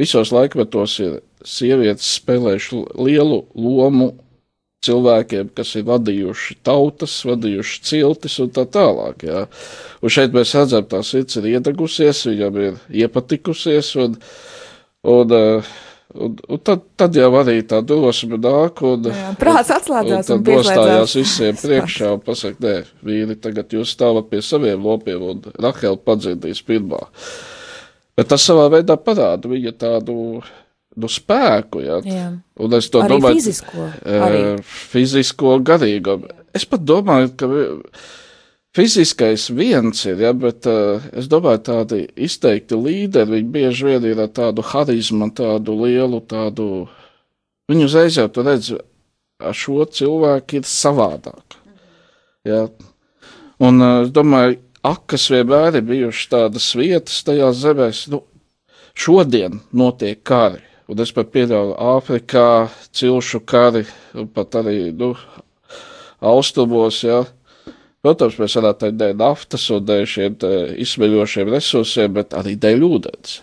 visos 0.00 0.32
laikmetos 0.34 0.96
ir 1.04 1.20
sievietes 1.46 2.08
spēlējuši 2.18 2.82
lielu 3.04 3.44
lomu 3.54 4.14
cilvēkiem, 4.84 5.50
kas 5.56 5.74
ir 5.76 5.84
vadījuši 5.88 6.56
tautas, 6.64 7.18
vadījuši 7.28 7.82
ciltis 7.90 8.38
un 8.40 8.52
tā 8.56 8.64
tālāk. 8.72 9.26
Jā. 9.28 9.44
Un 10.00 10.12
šeit 10.12 10.32
mēs 10.36 10.54
redzam, 10.56 10.86
tā 10.88 11.02
sirds 11.06 11.36
ir 11.40 11.50
iedegusies, 11.52 12.24
viņam 12.30 12.58
ir 12.64 12.80
iepatikusies, 13.02 13.92
un, 14.00 14.16
un, 15.04 15.34
uh, 15.36 15.74
un, 16.14 16.38
un 16.48 16.62
tad, 16.64 16.86
tad 17.00 17.18
jau 17.20 17.28
arī 17.42 17.58
tā 17.68 17.82
drosme 17.84 18.40
nāk, 18.40 18.80
un, 18.88 19.10
jā, 19.12 19.34
prāts 19.40 19.74
atslēdzās 19.76 20.32
un, 20.32 20.40
un 20.40 20.48
tad 20.48 20.60
nostājās 20.62 21.16
visiem 21.20 21.60
priekšā 21.64 22.14
un 22.16 22.24
pasaka, 22.24 22.64
nē, 22.64 22.76
vīri, 23.06 23.36
tagad 23.42 23.76
jūs 23.76 23.92
stāvat 23.96 24.32
pie 24.32 24.40
saviem 24.44 24.80
lopiem, 24.86 25.28
un 25.34 25.44
Rahela 25.60 26.00
padzirdīs 26.00 26.64
pirmā. 26.64 27.04
Bet 28.16 28.32
tas 28.32 28.44
savā 28.44 28.66
veidā 28.72 28.96
parāda 29.00 29.48
viņa 29.48 29.76
tādu 29.80 30.40
nu, 30.96 31.10
spēku. 31.10 31.82
Ja? 31.84 31.98
Jā. 32.06 32.26
Un 32.60 32.76
es 32.78 32.90
to 32.92 33.04
arī 33.04 33.16
domāju, 33.16 33.38
fizisko, 33.40 33.86
arī. 34.04 34.42
fizisko 34.64 35.54
garīgo. 35.66 36.18
Es 36.56 36.66
pat 36.68 36.84
domāju, 36.86 37.32
ka 37.38 37.50
fiziskais 38.76 39.48
viens 39.54 40.04
ir, 40.06 40.22
ja, 40.24 40.32
bet 40.36 40.66
uh, 40.70 41.02
es 41.16 41.28
domāju, 41.30 41.62
tādi 41.70 42.04
izteikti 42.18 42.78
līderi, 42.78 43.38
viņi 43.38 43.52
bieži 43.54 43.88
vien 43.88 44.06
ir 44.10 44.22
ar 44.22 44.30
tādu 44.34 44.64
harizmu, 44.66 45.30
tādu 45.36 45.76
lielu, 45.84 46.22
tādu, 46.30 46.86
viņu 47.70 47.90
uzreiz 47.90 48.18
jau 48.18 48.28
tu 48.30 48.46
redz, 48.46 48.72
ar 49.40 49.56
šo 49.56 49.84
cilvēku 49.86 50.60
ir 50.60 50.68
savādāk. 50.68 51.58
Ja. 52.46 52.66
Un 53.60 53.82
uh, 53.82 54.00
es 54.06 54.14
domāju, 54.16 54.58
akas 54.86 55.28
vienmēr 55.32 55.78
ir 55.78 55.86
bijušas 55.86 56.32
tādas 56.32 56.72
vietas 56.78 57.22
tajās 57.26 57.62
zemēs, 57.62 58.06
nu, 58.10 58.24
šodien 58.96 59.60
notiek 59.76 60.22
kari 60.26 60.69
Un 60.90 60.98
es 60.98 61.12
pat 61.14 61.28
pieļauju 61.30 61.76
Āfrikā, 61.92 62.46
cilšu 62.98 63.44
kari, 63.46 63.84
un 64.18 64.26
pat 64.34 64.56
arī, 64.58 64.88
nu, 64.98 65.12
austrumos, 66.18 67.04
jā. 67.06 67.20
Protams, 68.02 68.38
mēs 68.40 68.56
varētu 68.58 68.80
teikt 68.82 68.98
dēļ 68.98 69.12
naftas 69.20 69.68
un 69.70 69.84
dēļ 69.86 70.02
šiem 70.08 70.38
izsmeļošiem 70.82 71.52
resursiem, 71.52 72.16
bet 72.16 72.34
arī 72.34 72.56
dēļ 72.58 72.82
ūdens, 72.88 73.36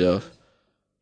jā. 0.00 0.14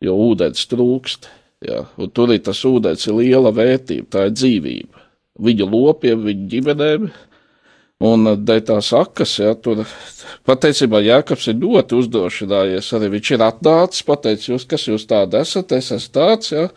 Jo 0.03 0.17
ūdens 0.25 0.67
trūkst, 0.73 1.29
jā. 1.69 1.85
Un 2.01 2.11
tur 2.11 2.33
ir 2.35 2.43
tas 2.49 2.65
ūdens 2.67 3.07
ir 3.07 3.21
liela 3.21 3.53
vērtība, 3.55 4.09
tā 4.11 4.27
ir 4.27 4.35
dzīvība. 4.35 5.05
Viņa 5.47 5.69
lopiem, 5.71 6.27
viņa 6.27 6.49
ģimenēm, 6.57 7.07
Un 8.03 8.27
eh, 8.33 8.61
tās 8.67 8.91
akas, 8.99 9.37
ja, 9.39 9.53
tur 9.55 9.85
patiesībā 10.49 11.03
Jākaps 11.05 11.49
ir 11.53 11.61
ļoti 11.63 11.99
uzdrošinājies. 12.01 12.91
Arī 12.99 13.13
viņš 13.17 13.33
ir 13.37 13.47
atnācis, 13.47 14.07
pateicis, 14.09 14.49
jūs, 14.51 14.67
kas 14.71 14.89
jūs 14.89 15.07
tādi 15.11 15.39
esat, 15.43 15.75
es 15.77 15.93
esmu 15.95 16.15
tāds, 16.17 16.53
ja, 16.55 16.69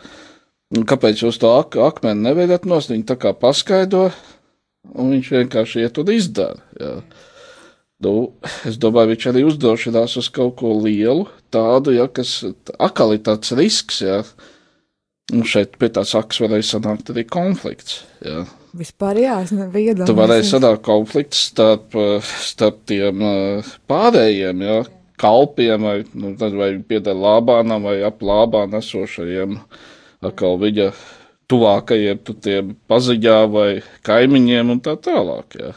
kāpēc 0.86 1.24
jūs 1.24 1.40
to 1.42 1.50
ak 1.56 1.78
akmeni 1.82 2.28
nevedat 2.28 2.66
nost, 2.68 2.92
viņi 2.92 3.08
tā 3.08 3.18
kā 3.18 3.34
paskaidro, 3.34 4.10
un 4.94 5.14
viņš 5.16 5.32
vienkārši 5.38 5.82
iet 5.82 5.98
un 6.02 6.12
izdara. 6.14 6.62
Ja. 6.80 6.98
Nu, 8.04 8.12
es 8.68 8.76
domāju, 8.78 9.14
viņš 9.14 9.26
arī 9.30 9.46
uzdrošinās 9.48 10.18
uz 10.20 10.28
kaut 10.30 10.58
ko 10.60 10.74
lielu, 10.84 11.24
tādu, 11.54 11.94
ja, 11.96 12.06
kas 12.12 12.42
atkal 12.76 13.16
ir 13.16 13.24
tāds 13.26 13.54
risks, 13.56 14.02
ja, 14.04 14.20
un 15.32 15.42
šeit 15.48 15.74
pie 15.80 15.90
tās 15.90 16.14
akas 16.14 16.42
varēja 16.44 16.68
sanākt 16.74 17.10
arī 17.10 17.26
konflikts. 17.26 18.04
Ja. 18.22 18.44
Vispār 18.76 19.20
jā, 19.22 19.38
es 19.46 19.52
nebiju 19.56 19.92
iedomājies. 19.92 20.10
Tu 20.10 20.16
varēji 20.18 20.46
sadāt 20.50 20.82
konflikts 20.84 21.46
starp, 21.50 21.94
eh, 21.96 22.30
starp 22.44 22.82
tiem 22.90 23.22
eh, 23.24 23.70
pārējiem, 23.88 24.64
jā, 24.66 24.78
kalpiem, 25.20 25.86
vai, 25.88 25.96
nu, 26.12 26.34
vai 26.58 26.70
pieder 26.84 27.16
Lābānam, 27.16 27.86
vai 27.88 28.00
ap 28.04 28.20
Lābānu 28.20 28.80
esošajiem, 28.82 29.56
atkal 30.26 30.60
viņa 30.60 30.90
tuvākajiem, 31.48 32.20
tu 32.26 32.34
tiem 32.42 32.74
paziņā 32.90 33.38
vai 33.52 33.70
kaimiņiem 34.06 34.74
un 34.74 34.82
tā 34.84 34.96
tālāk, 35.00 35.58
jā. 35.60 35.72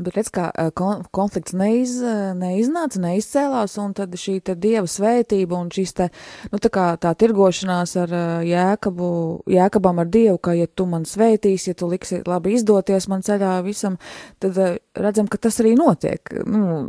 Bet 0.00 0.14
redz, 0.14 0.28
kā 0.32 0.46
kon 0.78 1.02
konflikts 1.12 1.52
neiz, 1.58 1.96
neiznāca, 2.38 3.00
neizcēlās, 3.02 3.74
un 3.82 3.92
tad 3.98 4.14
šī 4.16 4.36
te 4.46 4.54
dieva 4.54 4.86
svētība 4.88 5.58
un 5.58 5.72
šīs 5.74 5.92
te, 5.98 6.06
nu 6.52 6.60
tā 6.62 6.70
kā 6.72 6.84
tā 7.02 7.10
tirgošanās 7.18 7.96
ar 8.04 8.14
jēkabu, 8.46 9.10
jēkabam 9.50 10.00
ar 10.04 10.08
dievu, 10.14 10.38
ka 10.38 10.54
ja 10.54 10.70
tu 10.70 10.86
man 10.88 11.04
svētīsi, 11.08 11.72
ja 11.72 11.80
tu 11.82 11.90
liksi 11.90 12.22
labi 12.30 12.54
izdoties 12.56 13.10
man 13.10 13.26
ceļā 13.26 13.56
visam, 13.66 13.98
tad 14.40 14.56
redzam, 14.94 15.28
ka 15.28 15.42
tas 15.42 15.58
arī 15.64 15.74
notiek. 15.78 16.32
Nu, 16.46 16.86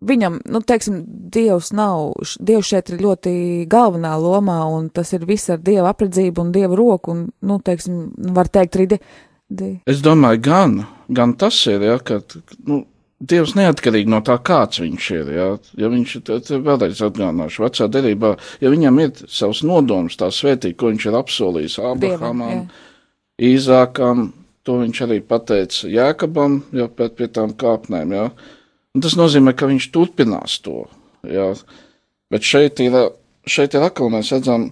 viņam, 0.00 0.40
nu 0.48 0.64
teiksim, 0.64 1.02
dievs 1.36 1.74
nav, 1.76 2.14
dievs 2.40 2.72
šeit 2.72 2.90
ir 2.90 3.04
ļoti 3.04 3.34
galvenā 3.70 4.16
lomā, 4.16 4.62
un 4.72 4.88
tas 4.88 5.12
ir 5.12 5.28
viss 5.28 5.52
ar 5.52 5.60
dieva 5.62 5.92
apredzību 5.92 6.48
un 6.48 6.54
dieva 6.56 6.80
roku, 6.80 7.12
un, 7.12 7.26
nu 7.44 7.60
teiksim, 7.62 8.06
var 8.32 8.48
teikt 8.48 8.80
arī, 8.80 9.02
Es 9.90 10.02
domāju, 10.04 10.42
gan 10.46 10.80
gan 11.14 11.34
tas 11.38 11.58
ir, 11.70 11.84
ja, 11.84 11.98
ka, 11.98 12.22
nu, 12.68 12.84
Dievs 13.20 13.52
neatkarīgi 13.52 14.08
no 14.08 14.22
tā, 14.24 14.38
kāds 14.40 14.80
viņš 14.80 15.06
ir. 15.12 15.26
Ja, 15.36 15.46
ja 15.76 15.88
viņš 15.92 16.12
ir 16.16 16.62
vēlreiz 16.64 17.02
atgādināšu, 17.04 17.66
vecā 17.66 17.88
derībā, 17.92 18.30
ja 18.64 18.70
viņam 18.72 19.00
ir 19.02 19.10
savs 19.28 19.60
nodoms, 19.68 20.16
tā 20.16 20.30
svētī, 20.32 20.70
ko 20.72 20.88
viņš 20.88 21.04
ir 21.10 21.18
apsolījis 21.18 21.76
Abrahamam, 21.84 22.70
Īzākam, 23.40 24.30
to 24.64 24.78
viņš 24.80 25.02
arī 25.04 25.20
pateica 25.24 25.92
Jēkabam, 25.92 26.56
jau 26.76 26.88
pēc 26.96 27.18
pie 27.18 27.28
tām 27.36 27.52
kāpnēm. 27.60 28.16
Ja. 28.16 28.26
Un 28.96 29.04
tas 29.04 29.18
nozīmē, 29.20 29.52
ka 29.52 29.68
viņš 29.68 29.90
turpinās 29.92 30.56
to. 30.64 30.86
Ja. 31.28 31.50
Bet 32.32 32.48
šeit 32.48 32.80
ir, 32.80 32.96
šeit 33.44 33.76
ir 33.76 33.84
atkal 33.84 34.12
mēs 34.12 34.32
redzam, 34.32 34.70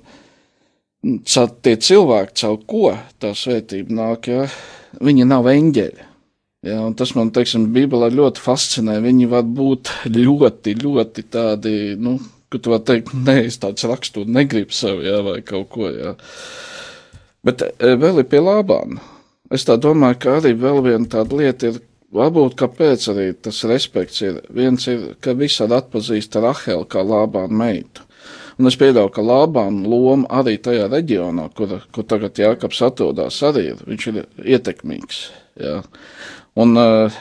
caur 1.04 1.50
tie 1.62 1.76
cilvēki, 1.78 2.37
caur 2.42 2.61
ko 2.68 2.92
tā 3.22 3.32
svētība 3.37 3.94
nāk, 3.94 4.30
ja, 4.30 4.46
viņi 5.04 5.26
nav 5.28 5.48
eņģeļi. 5.50 6.06
Ja, 6.66 6.80
tas 6.98 7.12
man, 7.14 7.30
teiksim, 7.30 7.68
Bībelē 7.74 8.08
ļoti 8.11 8.42
fascinē. 8.42 8.96
Viņi 9.04 9.28
var 9.30 9.44
būt 9.46 9.92
ļoti, 10.11 10.74
ļoti 10.82 11.24
tādi, 11.30 11.74
nu, 12.02 12.16
ka 12.50 12.58
tu 12.58 12.72
vari 12.72 12.87
teikt, 12.88 13.12
nē, 13.14 13.37
es 13.46 13.61
tāds 13.62 13.87
rakstu 13.87 14.24
negribu 14.26 14.74
sev, 14.74 15.04
ja, 15.06 15.20
vai 15.22 15.38
kaut 15.46 15.68
ko, 15.74 15.87
ja. 15.92 16.16
Bet 17.46 17.62
e, 17.62 17.94
vēl 17.94 18.24
ir 18.24 18.26
pie 18.30 18.42
lābām. 18.42 18.98
Es 19.54 19.64
tā 19.68 19.78
domāju, 19.80 20.18
ka 20.24 20.34
arī 20.40 20.52
vēl 20.58 20.82
viena 20.84 21.06
tāda 21.08 21.38
lieta 21.38 21.70
ir, 21.70 21.78
varbūt 22.12 22.58
kāpēc 22.58 23.06
arī 23.12 23.28
tas 23.38 23.62
respekts 23.68 24.24
ir. 24.26 24.42
Viens 24.50 24.90
ir, 24.90 25.12
ka 25.22 25.37
visādi 25.38 25.78
atpazīst 25.78 26.40
Rahelu 26.42 26.88
kā 26.90 27.06
lābām 27.06 27.54
meitu. 27.54 28.08
Un 28.59 28.66
es 28.66 28.75
pieļauju, 28.79 29.11
ka 29.14 29.23
Lābāna 29.23 29.87
loma 29.87 30.27
arī 30.40 30.57
tajā 30.59 30.88
reģionā, 30.90 31.47
kur, 31.55 31.77
kur 31.94 32.07
tagad 32.11 32.38
Jākaps 32.42 32.81
atrodas, 32.88 33.37
arī 33.47 33.68
ir. 33.71 33.83
Viņš 33.87 34.07
ir 34.11 34.16
ietekmīgs. 34.57 35.21
Jā. 35.62 35.77
Un 36.59 36.75
uh, 36.75 37.18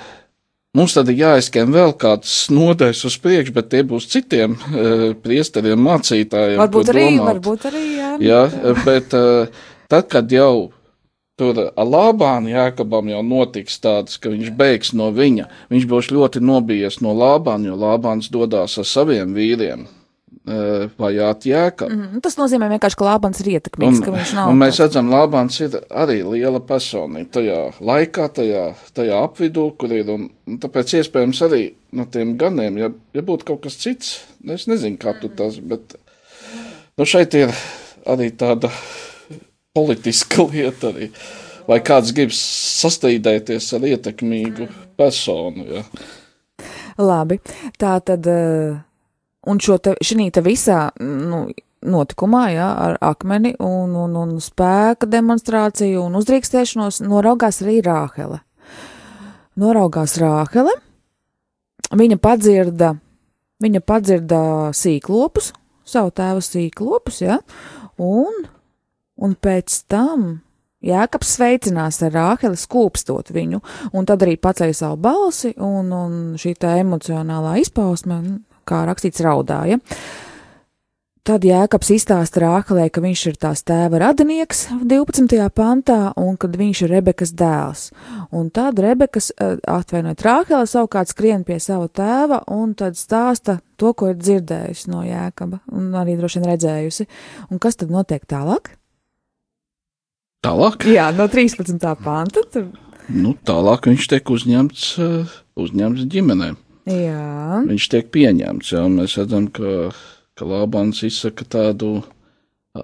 mums 0.77 0.95
tad 0.97 1.11
ir 1.13 1.19
jāizskan 1.21 1.69
vēl 1.75 1.93
kāds 2.01 2.47
nodaļas 2.53 3.03
uz 3.09 3.17
priekšu, 3.21 3.53
bet 3.53 3.69
tie 3.69 3.83
būs 3.85 4.09
citiem 4.09 4.55
uh, 4.57 5.03
priesteriem, 5.21 5.77
mācītājiem. 5.85 6.57
Varbūt 6.63 6.89
arī, 6.95 7.03
domāt. 7.11 7.29
varbūt 7.29 7.67
arī, 7.69 7.83
jā. 7.99 8.09
Jā, 8.25 8.41
bet 8.81 9.13
uh, 9.17 9.61
tad, 9.93 10.09
kad 10.09 10.33
jau 10.33 10.71
tur 11.37 11.59
Lābāna 11.77 12.49
Jākabam 12.49 13.11
jau 13.13 13.21
notiks 13.21 13.77
tāds, 13.83 14.17
ka 14.17 14.33
viņš 14.33 14.49
beigs 14.57 14.89
no 14.97 15.11
viņa, 15.13 15.45
viņš 15.69 15.85
būs 15.93 16.09
ļoti 16.17 16.41
nobijies 16.41 16.97
no 17.05 17.13
Lābāna, 17.13 17.69
jo 17.69 17.77
Lābāns 17.77 18.33
dodās 18.33 18.79
ar 18.81 18.89
saviem 18.89 19.37
vīriem 19.37 19.85
vajāt 20.47 21.45
jēga. 21.45 21.87
Mm 21.89 22.01
-hmm. 22.01 22.21
Tas 22.23 22.37
nozīmē 22.37 22.69
vienkārši, 22.71 22.97
ka 22.97 23.05
Lābans 23.05 23.41
ir 23.41 23.47
ietekmīgs, 23.57 23.99
un, 23.99 24.03
ka 24.05 24.11
viņš 24.11 24.33
nav. 24.35 24.49
Un 24.51 24.59
mēs 24.61 24.79
redzam, 24.79 25.09
Lābans 25.11 25.59
ir 25.61 25.79
arī 25.89 26.21
liela 26.23 26.59
personība 26.59 27.31
tajā 27.31 27.59
laikā, 27.79 28.29
tajā, 28.39 28.63
tajā 28.93 29.23
apvidū, 29.23 29.71
kur 29.77 29.91
ir, 29.91 30.09
un, 30.09 30.29
un 30.47 30.59
tāpēc 30.59 30.93
iespējams 31.01 31.41
arī 31.41 31.73
no 31.91 32.05
tiem 32.05 32.37
ganiem, 32.37 32.77
ja, 32.77 32.91
ja 33.13 33.21
būtu 33.21 33.45
kaut 33.45 33.61
kas 33.63 33.75
cits, 33.75 34.21
es 34.49 34.67
nezinu, 34.67 34.97
kā 34.97 35.19
tu 35.19 35.27
tas, 35.29 35.59
bet, 35.59 35.95
nu 36.97 37.05
šeit 37.05 37.33
ir 37.33 37.51
arī 38.05 38.31
tāda 38.31 38.71
politiska 39.73 40.47
lieta 40.51 40.93
arī, 40.93 41.11
vai 41.67 41.79
kāds 41.79 42.13
grib 42.15 42.31
sastrīdēties 42.31 43.73
ar 43.73 43.81
ietekmīgu 43.81 44.67
personu, 44.97 45.67
ja. 45.67 45.83
Labi, 46.97 47.39
tā 47.77 47.99
tad. 47.99 48.25
Un 49.47 49.61
te, 49.61 49.95
šī 50.03 50.27
te 50.33 50.43
visā, 50.43 50.89
nu, 50.99 51.45
notikumā, 51.87 52.43
jā, 52.55 52.67
ar 52.67 52.97
akmeni 53.05 53.53
un, 53.63 53.93
un, 53.95 54.15
un 54.17 54.35
spēka 54.43 55.09
demonstrāciju 55.09 56.07
un 56.07 56.17
uzdrīkstēšanos 56.19 57.01
noraugās 57.05 57.61
arī 57.63 57.79
Rāhele. 57.85 58.41
Noraugās 59.57 60.17
Rāhele, 60.21 60.73
viņa 61.97 62.17
padzirda, 62.21 62.95
viņa 63.63 63.83
padzirda 63.85 64.41
sīklopus, 64.77 65.53
savu 65.87 66.11
tēvu 66.17 66.43
sīklopus, 66.45 67.21
jā, 67.23 67.39
un, 68.01 68.43
un 69.17 69.39
pēc 69.39 69.79
tam 69.89 70.27
Jēkabs 70.87 71.31
sveicinās 71.39 71.97
ar 72.05 72.13
Rāheli, 72.13 72.59
skūpstot 72.59 73.31
viņu, 73.33 73.63
un 73.97 74.05
tad 74.05 74.21
arī 74.25 74.35
pacēla 74.37 74.75
savu 74.77 74.99
balsi, 75.07 75.55
un, 75.57 75.89
un 75.89 76.19
šī 76.37 76.53
tā 76.61 76.75
emocionālā 76.83 77.55
izpausme 77.63 78.19
kā 78.67 78.85
rakstīts, 78.87 79.23
raudāja. 79.25 79.79
Tad 81.27 81.43
Jēkabs 81.43 81.89
izstāsta 81.91 82.39
Rāhelē, 82.39 82.85
ka 82.87 83.01
viņš 83.03 83.21
ir 83.27 83.35
tās 83.35 83.59
tēva 83.67 83.99
radinieks 83.99 84.61
12. 84.79 85.41
pantā 85.51 86.13
un 86.15 86.37
kad 86.39 86.53
viņš 86.55 86.85
ir 86.85 86.93
Rebekas 86.95 87.33
dēls. 87.35 87.81
Un 88.31 88.47
tad 88.55 88.79
Rebekas 88.79 89.33
eh, 89.35 89.57
atvainojot 89.67 90.23
Rāhelē 90.23 90.61
savukārt 90.71 91.11
skrien 91.11 91.43
pie 91.43 91.57
sava 91.59 91.89
tēva 91.91 92.39
un 92.55 92.71
tad 92.79 92.95
stāsta 92.95 93.57
to, 93.75 93.91
ko 93.91 94.13
ir 94.13 94.21
dzirdējusi 94.21 94.87
no 94.93 95.03
Jēkaba 95.03 95.59
un 95.75 95.89
arī 95.99 96.15
droši 96.15 96.39
vien 96.39 96.47
redzējusi. 96.53 97.07
Un 97.51 97.59
kas 97.59 97.75
tad 97.83 97.91
notiek 97.91 98.23
tālāk? 98.23 98.71
Tālāk? 100.47 100.87
Jā, 100.87 101.09
no 101.11 101.27
13. 101.27 101.75
panta. 102.07 102.45
Tur... 102.53 102.71
Nu, 103.11 103.35
tālāk 103.35 103.91
viņš 103.91 104.07
tiek 104.15 104.31
uzņemts, 104.31 104.87
eh, 105.03 105.35
uzņemts 105.59 106.07
ģimenēm. 106.15 106.55
Jā. 106.87 107.63
Viņš 107.67 107.87
tiek 107.91 108.11
pieņemts. 108.13 108.71
Jā, 108.75 108.85
mēs 108.91 109.17
redzam, 109.19 109.49
ka, 109.51 109.89
ka 110.37 110.47
Lābans 110.47 111.03
izsaka 111.07 111.47
tādu 111.47 111.97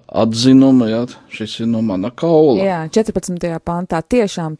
atzinumu, 0.07 0.87
ja 0.89 1.03
šis 1.33 1.59
ir 1.63 1.69
no 1.71 1.83
mana 1.85 2.11
kaula. 2.11 2.59
Jā, 2.63 2.79
14. 2.91 3.39
pantā 3.63 4.01
tiešām 4.01 4.57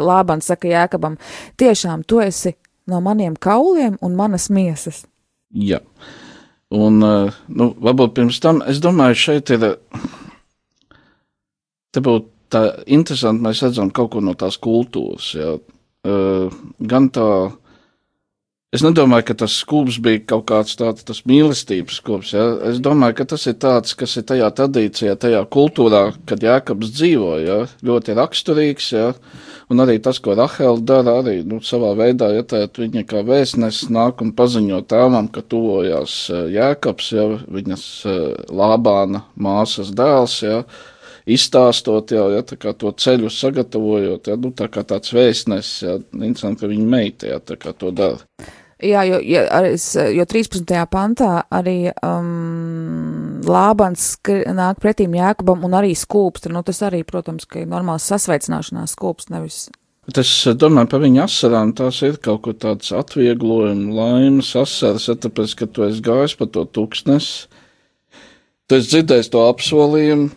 Lābans 0.00 0.48
saka 0.48 0.70
Jēkabam, 0.70 1.18
tiešām 1.60 2.04
tu 2.08 2.20
esi 2.24 2.54
no 2.88 3.00
maniem 3.04 3.36
kauliem 3.36 3.98
un 4.04 4.16
manas 4.16 4.48
miesas. 4.52 5.04
Jā. 5.54 5.82
Un, 6.74 6.98
nu, 6.98 7.66
varbūt 7.84 8.14
pirms 8.16 8.40
tam, 8.42 8.62
es 8.66 8.80
domāju, 8.82 9.18
šeit 9.20 9.52
ir, 9.54 9.66
te 11.94 12.02
būtu 12.02 12.30
tā 12.50 12.62
interesanti, 12.86 13.44
mēs 13.44 13.62
redzam 13.62 13.92
kaut 13.94 14.14
ko 14.14 14.22
no 14.24 14.34
tās 14.38 14.58
kultūras, 14.62 15.28
jā. 15.36 15.52
Gan 16.04 17.10
tā 17.14 17.28
Es 18.74 18.82
nedomāju, 18.82 19.28
ka 19.28 19.34
tas 19.44 19.54
skūps 19.62 20.00
bija 20.02 20.18
kaut 20.32 20.48
kāds 20.48 20.74
tāds 20.74 21.20
mīlestības 21.30 22.00
skūps. 22.00 22.32
Ja? 22.34 22.46
Es 22.72 22.80
domāju, 22.82 23.20
ka 23.20 23.26
tas 23.30 23.44
ir 23.46 23.54
tāds, 23.62 23.92
kas 23.94 24.16
ir 24.18 24.24
tajā 24.26 24.48
tradīcijā, 24.58 25.12
tajā 25.22 25.44
kultūrā, 25.54 26.08
kad 26.26 26.42
Jēkabs 26.42 26.90
dzīvo, 26.96 27.28
ja? 27.38 27.58
ļoti 27.86 28.16
raksturīgs. 28.18 28.88
Ja? 28.96 29.12
Un 29.70 29.84
arī 29.84 30.00
tas, 30.02 30.18
ko 30.18 30.34
Rahela 30.34 30.82
dara, 30.82 31.20
arī 31.22 31.36
nu, 31.46 31.60
savā 31.62 31.92
veidā, 32.00 32.32
ja 32.34 32.42
tā 32.42 32.64
viņa 32.66 33.04
kā 33.12 33.22
vēstnesis 33.28 33.92
nāk 33.94 34.24
un 34.26 34.34
paziņo 34.34 34.82
tēvam, 34.90 35.30
ka 35.30 35.44
tuvojās 35.46 36.16
eh, 36.34 36.42
Jēkabs, 36.56 37.12
ja? 37.14 37.28
viņas 37.54 37.86
eh, 38.10 38.18
Lābāna 38.50 39.22
māsas 39.38 39.94
dēls. 39.94 40.40
Ja? 40.42 40.64
izstāstot 41.30 42.10
jau 42.12 42.26
ja, 42.34 42.42
to 42.42 42.90
ceļu, 42.90 43.30
sagatavojot, 43.32 44.28
ja, 44.28 44.36
nu, 44.36 44.50
tā 44.52 44.66
tāds 44.68 45.14
vēstnesis, 45.14 45.78
ja, 45.86 45.96
interesanti, 46.18 46.60
ka 46.60 46.74
viņa 46.74 46.90
meita 46.98 47.30
ja, 47.30 47.40
to 47.40 47.94
dara. 47.94 48.20
Jā, 48.84 49.04
jo, 49.08 49.20
ja, 49.24 49.44
jo 50.12 50.24
13. 50.28 50.66
pantā 50.92 51.30
arī 51.54 51.88
um, 52.04 53.40
Lābans 53.48 54.10
nāk 54.52 54.82
pretīm 54.82 55.14
Jēkabam 55.16 55.64
un 55.64 55.76
arī 55.78 55.94
skūpst. 55.96 56.50
Nu, 56.52 56.60
tas 56.66 56.82
arī, 56.84 57.00
protams, 57.08 57.48
ka 57.48 57.62
ir 57.62 57.70
normāls 57.70 58.04
sasveicināšanās 58.10 58.96
skūpst, 58.96 59.32
nevis. 59.32 59.66
Bet 60.04 60.20
es 60.20 60.30
domāju 60.60 60.90
par 60.92 61.00
viņu 61.00 61.22
asarām, 61.24 61.72
tās 61.76 62.02
ir 62.04 62.18
kaut 62.20 62.42
kur 62.44 62.56
tāds 62.60 62.92
atvieglojums, 62.92 63.94
laimes 63.96 64.50
asaras, 64.60 65.08
tāpēc, 65.08 65.54
ka 65.56 65.68
tu 65.70 65.86
esi 65.86 66.04
gājis 66.04 66.36
pa 66.36 66.48
to 66.52 66.66
tūkstnesi. 66.76 67.62
Tu 68.68 68.80
esi 68.80 68.90
dzirdējis 68.90 69.32
to 69.32 69.46
apsolījumu, 69.48 70.28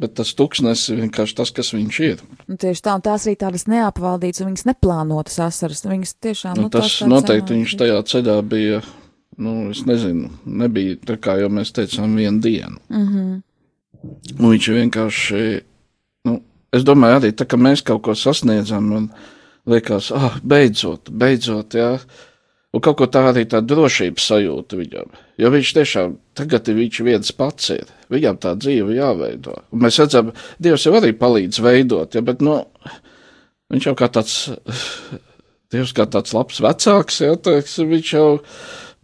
bet 0.00 0.14
tas 0.18 0.32
tūkstnesis 0.36 0.92
ir 0.92 1.00
vienkārši 1.04 1.36
tas, 1.38 1.52
kas 1.54 1.72
viņš 1.74 2.00
ir. 2.06 2.22
Nu, 2.48 2.56
tieši 2.60 2.84
tā, 2.84 2.96
un 2.98 3.04
tās 3.04 3.26
arī 3.26 3.36
tādas 3.40 3.66
neapvaldītas, 3.70 4.42
un 4.42 4.50
viņas 4.52 4.68
neplānotas 4.70 5.38
asaras. 5.46 5.84
Viņas 5.86 6.14
tiešām, 6.24 6.58
nu, 6.58 6.66
nu 6.66 6.74
tas 6.74 6.98
noteikti 7.08 7.58
viņš 7.58 7.76
tajā 7.82 8.00
ceļā 8.12 8.36
bija, 8.50 8.80
nu, 9.44 9.54
es 9.74 9.84
nezinu, 9.88 10.30
nebija 10.44 10.98
tā 11.10 11.18
kā 11.22 11.38
jau 11.42 11.50
mēs 11.52 11.74
teicām 11.76 12.16
vienu 12.18 12.42
dienu. 12.44 12.80
Mm 12.88 13.06
-hmm. 13.08 13.42
Un 14.38 14.50
viņš 14.50 14.68
vienkārši, 14.78 15.62
nu, 16.28 16.40
es 16.72 16.84
domāju 16.84 17.20
arī 17.20 17.32
tā, 17.32 17.46
ka 17.48 17.56
mēs 17.56 17.82
kaut 17.82 18.02
ko 18.02 18.14
sasniedzam, 18.14 18.92
un, 18.92 19.10
liekas, 19.66 20.12
ah, 20.12 20.38
beidzot, 20.42 21.10
beidzot, 21.10 21.74
jā. 21.74 21.98
Un 22.74 22.82
kaut 22.82 22.96
ko 22.98 23.06
tā 23.06 23.20
arī 23.28 23.44
tā 23.46 23.60
drošības 23.62 24.24
sajūta 24.32 24.78
viņam. 24.80 25.10
Jo 25.38 25.50
viņš 25.54 25.72
tiešām 25.76 26.16
tagad 26.34 26.66
ir 26.70 26.78
viņš 26.80 27.00
viens 27.06 27.34
pats 27.38 27.70
ir. 27.70 27.90
Viņam 28.10 28.40
tā 28.42 28.54
dzīve 28.58 28.96
jāveido. 28.96 29.54
Un 29.70 29.84
mēs 29.84 30.00
redzam, 30.02 30.32
Dievs 30.62 30.86
jau 30.86 30.96
arī 30.98 31.12
palīdz 31.18 31.60
veidot, 31.62 32.16
ja, 32.18 32.22
bet, 32.26 32.42
nu, 32.42 32.56
viņš 33.70 33.86
jau 33.88 33.94
kā 33.98 34.08
tāds, 34.16 34.34
Dievs 35.74 35.94
kā 35.94 36.08
tāds 36.10 36.34
labs 36.34 36.58
vecāks, 36.64 37.20
ja, 37.22 37.36
teiks, 37.38 37.76
viņš 37.78 38.10
jau, 38.16 38.26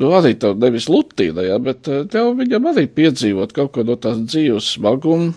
nu, 0.03 0.11
arī 0.19 0.35
tev 0.43 0.59
nevis 0.59 0.91
lutīna, 0.91 1.47
ja, 1.47 1.61
bet 1.63 1.87
ļauj 1.87 2.35
viņam 2.43 2.67
arī 2.73 2.89
piedzīvot 2.91 3.55
kaut 3.55 3.77
ko 3.77 3.87
no 3.87 3.95
tās 4.03 4.19
dzīves 4.19 4.75
smaguma, 4.81 5.31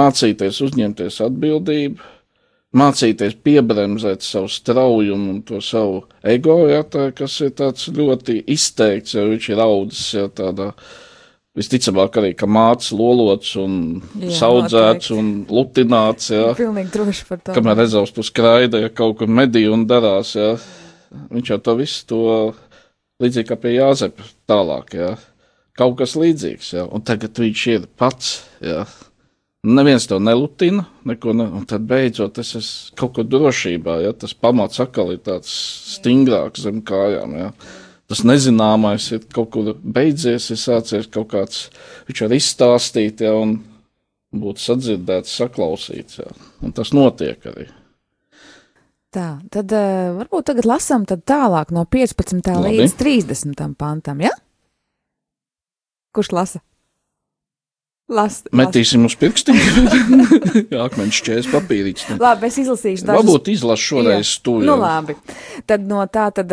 mācīties 0.00 0.62
uzņemties 0.64 1.20
atbildību 1.28 2.08
mācīties 2.76 3.34
piebremzēt 3.42 4.22
savu 4.22 4.50
straujumu 4.50 5.34
un 5.34 5.38
to 5.46 5.60
savu 5.64 6.04
ego, 6.22 6.62
ja, 6.70 6.82
tā, 6.86 7.10
kas 7.16 7.40
ir 7.42 7.54
tāds 7.58 7.88
ļoti 7.90 8.40
izteikts, 8.54 9.16
jo 9.16 9.26
viņš 9.32 9.48
ir 9.50 9.62
audzis 9.64 10.10
ja, 10.18 10.26
tādā. 10.28 10.72
Visticamāk, 11.58 12.14
arī 12.20 12.28
ka 12.38 12.46
mācis 12.46 12.92
lolots 12.94 13.56
un 13.58 13.72
jā, 14.22 14.30
saudzēts 14.38 15.10
noteikti. 15.10 15.16
un 15.18 15.32
lutināts. 15.50 16.28
Jā. 16.30 16.52
Pilnīgi 16.60 16.92
droši 16.94 17.26
par 17.26 17.40
to. 17.42 17.56
Kamēr 17.56 17.80
redzams, 17.82 18.14
tu 18.14 18.22
skraida, 18.24 18.78
ja 18.84 18.92
kaut 18.94 19.18
kur 19.18 19.32
medī 19.40 19.64
un 19.66 19.82
darās, 19.90 20.36
jā. 20.38 20.52
Viņš 21.34 21.50
jau 21.50 21.58
to 21.66 21.74
visu 21.80 22.06
to 22.06 22.22
līdzīgi 23.20 23.50
kā 23.50 23.58
pie 23.58 23.74
Jāzepa 23.80 24.30
tālāk, 24.48 24.94
jā. 24.94 25.10
Kaut 25.74 25.98
kas 25.98 26.14
līdzīgs, 26.14 26.70
jā. 26.78 26.86
Un 26.86 27.02
tagad 27.02 27.42
viņš 27.42 27.66
ir 27.74 27.90
pats, 27.98 28.36
jā 28.62 28.84
Neviens 29.62 30.06
to 30.08 30.16
nelutina, 30.18 30.86
neko 31.04 31.34
ne, 31.36 31.44
un 31.44 31.66
tad 31.68 31.84
beidzot 31.84 32.38
es 32.40 32.54
esmu 32.56 32.96
kaut 32.96 33.18
kur 33.18 33.26
drošībā, 33.28 33.98
ja 34.00 34.14
tas 34.16 34.32
pamats 34.32 34.80
atkal 34.80 35.12
ir 35.12 35.20
tāds 35.26 35.52
stingrāks 35.98 36.64
zem 36.64 36.78
kājām. 36.80 37.34
Ja. 37.36 37.50
Tas 38.08 38.22
nezināmais 38.24 39.10
ir 39.12 39.26
kaut 39.28 39.50
kur 39.52 39.74
beidzies, 39.76 40.48
ir 40.48 40.60
sācies 40.60 41.10
kaut 41.12 41.28
kāds, 41.34 41.66
viņš 42.08 42.22
var 42.24 42.36
izstāstīt, 42.38 43.20
ja, 43.26 43.34
un 43.36 43.58
būt 44.32 44.64
sadzirdēts, 44.64 45.36
saklausīts, 45.42 46.22
ja. 46.22 46.32
un 46.64 46.72
tas 46.72 46.94
notiek 46.96 47.44
arī. 47.52 47.68
Tā, 49.12 49.28
tad 49.52 49.76
uh, 49.76 50.14
varbūt 50.22 50.52
tagad 50.54 50.70
lasām 50.70 51.04
tālāk 51.04 51.72
no 51.74 51.84
15. 51.84 52.48
Labi. 52.48 52.80
līdz 52.80 52.96
30. 52.96 53.62
pantam, 53.76 54.24
ja? 54.24 54.32
Kurš 56.16 56.32
lasa? 56.32 56.64
Last, 58.10 58.48
Metīsim 58.50 59.04
last. 59.04 59.14
uz 59.14 59.20
pirkstiem. 59.20 59.58
Jā, 60.72 60.80
akmeņš 60.88 61.18
šķērs 61.20 61.48
papīrīts. 61.52 62.08
Labi, 62.18 62.48
es 62.48 62.58
izlasīšu 62.58 63.06
dažus. 63.06 63.20
Varbūt 63.20 63.50
izlašu 63.52 63.86
šoreiz 63.92 64.32
to. 64.42 64.56
Nu, 64.66 64.74
labi. 64.80 65.14
Tad 65.70 65.86
no 65.86 66.02
tā 66.10 66.26
tad 66.34 66.50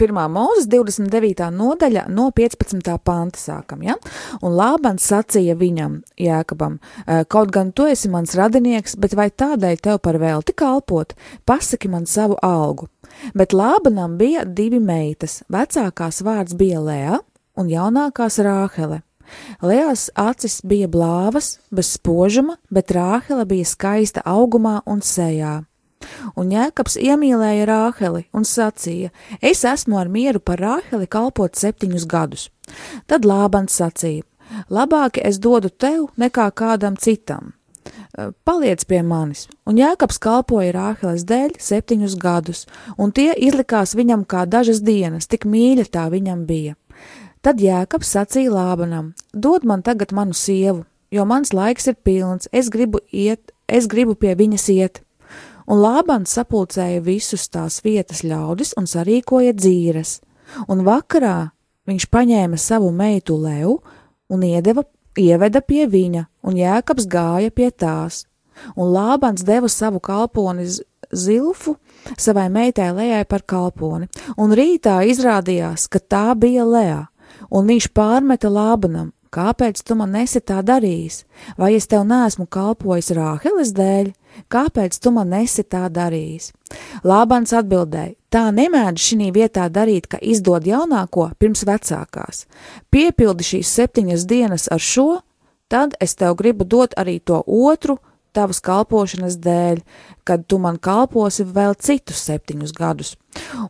pirmā 0.00 0.24
mūzes 0.32 0.64
29. 0.72 1.50
nodaļa 1.52 2.06
no 2.08 2.30
15. 2.32 2.88
panta 3.04 3.40
sākam, 3.40 3.84
ja? 3.84 3.98
Un 4.40 4.56
Lābans 4.56 5.04
sacīja 5.12 5.58
viņam, 5.60 6.00
Jēkabam, 6.20 6.80
kaut 7.28 7.52
gan 7.52 7.74
tu 7.76 7.84
esi 7.90 8.08
mans 8.08 8.32
radinieks, 8.38 8.96
bet 8.96 9.16
vai 9.18 9.28
tādēļ 9.28 9.80
tev 9.84 10.00
par 10.04 10.18
velti 10.22 10.56
kalpot? 10.56 11.12
Pasaki 11.44 11.92
man 11.92 12.08
savu 12.08 12.40
algu. 12.40 12.88
Bet 13.36 13.52
Lābanam 13.52 14.16
bija 14.18 14.48
divi 14.48 14.80
meitas, 14.80 15.42
vecākās 15.52 16.24
vārds 16.24 16.56
bija 16.56 16.80
Lea 16.80 17.20
un 17.60 17.68
jaunākās 17.70 18.40
Rāhele. 18.42 19.04
Lejas 19.62 20.10
acis 20.14 20.60
bija 20.64 20.88
blāvas, 20.88 21.58
bez 21.70 21.94
spožuma, 21.96 22.58
bet 22.70 22.92
Rāhele 22.94 23.46
bija 23.48 23.68
skaista 23.68 24.24
augumā 24.24 24.80
un 24.86 25.00
sejā. 25.04 25.62
Un 26.36 26.52
Jēkabs 26.52 26.98
iemīlēja 27.00 27.66
Rāheli 27.68 28.26
un 28.36 28.44
sacīja: 28.44 29.10
Es 29.40 29.64
esmu 29.64 29.98
ar 30.00 30.10
mieru 30.12 30.40
par 30.40 30.60
Rāheli 30.60 31.08
kalpot 31.08 31.56
septiņus 31.56 32.06
gadus. 32.10 32.48
Tad 33.06 33.24
Lābans 33.24 33.76
sacīja: 33.80 34.24
Labāk 34.70 35.18
es 35.22 35.38
dodu 35.38 35.70
tev 35.70 36.10
nekā 36.20 36.50
kādam 36.52 36.98
citam. 37.00 37.54
Paliec 38.46 38.84
pie 38.86 39.00
manis, 39.02 39.48
un 39.66 39.78
Jēkabs 39.80 40.20
kalpoja 40.22 40.72
Rāheles 40.76 41.24
dēļ 41.26 41.56
septiņus 41.60 42.14
gadus, 42.22 42.62
un 42.96 43.10
tie 43.12 43.32
izlikās 43.34 43.96
viņam 43.98 44.22
kā 44.24 44.44
dažas 44.46 44.84
dienas, 44.86 45.26
tik 45.26 45.48
mīļa 45.50 45.88
tā 45.90 46.06
viņam 46.12 46.44
bija. 46.46 46.76
Tad 47.44 47.58
Jēkabs 47.60 48.08
sacīja 48.08 48.48
Lābanam: 48.48 49.10
Dod 49.36 49.66
man 49.68 49.82
tagad 49.84 50.14
manu 50.16 50.32
sievu, 50.32 50.86
jo 51.12 51.26
mans 51.28 51.50
laiks 51.52 51.90
ir 51.90 51.98
pilns, 52.00 52.48
es 52.48 52.70
gribu 52.72 53.02
iet, 53.12 53.52
es 53.68 53.84
gribu 53.84 54.14
pie 54.16 54.32
viņas 54.38 54.64
iet. 54.72 55.02
Un 55.68 55.82
Lābans 55.84 56.32
sapulcēja 56.38 57.02
visus 57.04 57.44
tās 57.52 57.82
vietas 57.84 58.24
ļaudis 58.24 58.72
un 58.80 58.88
sarīkoja 58.88 59.52
dzīves, 59.60 60.14
un 60.72 60.86
vakarā 60.88 61.52
viņš 61.84 62.08
paņēma 62.08 62.56
savu 62.56 62.88
meitu 62.96 63.36
Leju 63.36 63.76
un 64.32 64.48
iedeva, 64.48 64.88
ieveda 65.20 65.60
pie 65.60 65.84
viņa, 65.84 66.24
un 66.48 66.56
Jēkabs 66.56 67.04
gāja 67.12 67.52
pie 67.52 67.68
tās. 67.68 68.24
Un 68.72 68.88
Lābans 68.96 69.44
deva 69.44 69.68
savu 69.68 70.00
kalponi 70.00 70.64
Zilfu 71.12 71.76
savai 72.16 72.48
meitai 72.48 72.94
Lejai 72.96 73.24
par 73.28 73.44
kalponi, 73.44 74.08
un 74.40 74.56
rītā 74.56 75.02
izrādījās, 75.12 75.90
ka 75.92 76.00
tā 76.00 76.30
bija 76.38 76.64
Lejā 76.64 77.02
un 77.54 77.70
viņš 77.70 77.90
pārmeta 77.94 78.50
Lābanam, 78.50 79.12
kāpēc 79.34 79.80
tu 79.86 79.96
man 79.98 80.14
nesi 80.14 80.42
tā 80.42 80.60
darījis, 80.66 81.22
vai 81.58 81.74
es 81.78 81.88
tev 81.90 82.04
neesmu 82.08 82.46
kalpojis 82.50 83.12
Rāheles 83.16 83.72
dēļ, 83.74 84.12
kāpēc 84.52 84.98
tu 85.02 85.12
man 85.14 85.32
nesi 85.34 85.64
tā 85.66 85.88
darījis? 85.92 86.52
Lābans 87.06 87.54
atbildēja, 87.56 88.14
tā 88.30 88.46
nemēdz 88.54 89.08
šī 89.08 89.30
vietā 89.34 89.68
darīt, 89.70 90.08
ka 90.10 90.22
izdod 90.22 90.66
jaunāko 90.66 91.30
pirms 91.38 91.64
vecākās. 91.66 92.46
Piepildi 92.90 93.46
šīs 93.50 93.76
septiņas 93.78 94.26
dienas 94.30 94.66
ar 94.74 94.82
šo, 94.82 95.08
tad 95.68 95.96
es 96.00 96.18
tev 96.18 96.36
gribu 96.38 96.66
dot 96.66 96.94
arī 96.98 97.20
to 97.20 97.42
otru, 97.46 97.98
tavas 98.34 98.58
kalpošanas 98.66 99.38
dēļ, 99.38 99.82
kad 100.26 100.46
tu 100.50 100.58
man 100.58 100.78
kalposi 100.82 101.46
vēl 101.46 101.76
citus 101.78 102.22
septiņus 102.26 102.74
gadus. 102.74 103.14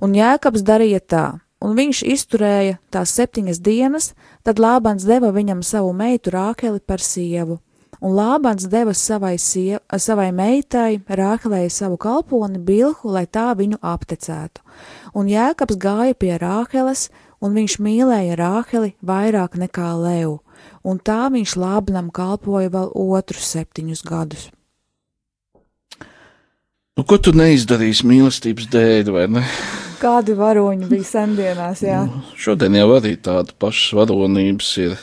Un 0.01 0.17
Jēkabs 0.17 0.65
darīja 0.65 1.01
tā, 1.05 1.27
un 1.63 1.77
viņš 1.79 2.03
izturēja 2.15 2.79
tās 2.95 3.13
septiņas 3.17 3.61
dienas, 3.65 4.13
tad 4.43 4.61
Lābans 4.63 5.07
deva 5.07 5.33
viņam 5.35 5.63
savu 5.63 5.93
meitu 5.97 6.33
Rākeli 6.35 6.81
par 6.81 7.03
sievu, 7.03 7.61
un 8.01 8.17
Lābans 8.17 8.67
deva 8.71 8.95
savai, 8.95 9.37
siev, 9.39 9.81
savai 9.97 10.31
meitai 10.33 11.03
Rākelei 11.09 11.69
savu 11.71 11.99
kalponi 12.01 12.59
Bilhu, 12.59 13.13
lai 13.13 13.27
tā 13.27 13.53
viņu 13.57 13.81
aptecētu. 13.81 14.65
Un 15.15 15.31
Jēkabs 15.31 15.79
gāja 15.81 16.17
pie 16.19 16.35
Rākeles, 16.41 17.09
un 17.41 17.55
viņš 17.57 17.79
mīlēja 17.85 18.37
Rākeli 18.41 18.95
vairāk 19.05 19.57
nekā 19.61 19.93
Leju, 20.01 20.41
un 20.85 20.99
tā 20.99 21.29
viņš 21.33 21.57
Lābanam 21.61 22.11
kalpoja 22.15 22.73
vēl 22.73 22.93
otrus 22.93 23.55
septiņus 23.55 24.05
gadus. 24.05 24.51
Nu, 26.95 27.03
ko 27.03 27.19
tu 27.19 27.33
neizdarīsi 27.35 28.07
mīlestības 28.07 28.69
dēļ, 28.71 29.09
vai 29.11 29.25
ne? 29.27 29.41
Kādi 30.05 30.35
varoņi 30.37 30.89
bija 30.91 31.07
sendienās, 31.09 31.81
jā? 31.81 32.03
Nu, 32.05 32.21
šodien 32.37 32.77
jau 32.77 32.91
arī 32.99 33.15
tāda 33.25 33.55
pašas 33.57 33.95
varonības 33.97 34.71
ir, 34.85 34.99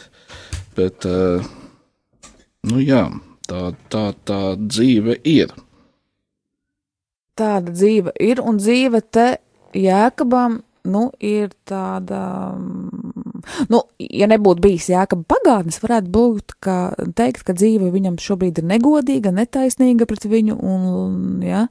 bet, 0.78 1.08
uh, 1.10 1.42
nu 2.70 2.82
jā, 2.84 3.08
tā, 3.50 3.72
tā, 3.90 4.04
tā 4.30 4.42
dzīve 4.62 5.18
ir. 5.26 5.56
Tāda 7.40 7.74
dzīve 7.74 8.14
ir, 8.22 8.44
un 8.46 8.62
dzīve 8.62 9.02
te 9.10 9.26
Jēkabam, 9.74 10.60
nu, 10.92 11.04
ir 11.18 11.50
tāda, 11.66 12.22
nu, 13.74 13.82
ja 14.06 14.30
nebūtu 14.30 14.68
bijis 14.68 14.92
Jēkaba 14.94 15.26
pagātnes, 15.34 15.82
varētu 15.82 16.14
būt, 16.14 16.58
ka 16.62 16.80
teikt, 17.18 17.42
ka 17.48 17.58
dzīve 17.58 17.90
viņam 17.94 18.22
šobrīd 18.22 18.62
ir 18.62 18.70
negodīga, 18.76 19.34
netaisnīga 19.34 20.06
pret 20.10 20.30
viņu, 20.30 20.62
un. 20.62 21.16
Ja. 21.46 21.66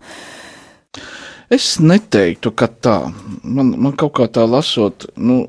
Es 1.50 1.72
neteiktu, 1.82 2.52
ka 2.54 2.68
tā. 2.70 2.98
Man, 3.42 3.74
man 3.82 3.96
kaut 3.98 4.14
kā 4.20 4.28
tā 4.30 4.44
lasot, 4.46 5.08
nu, 5.18 5.42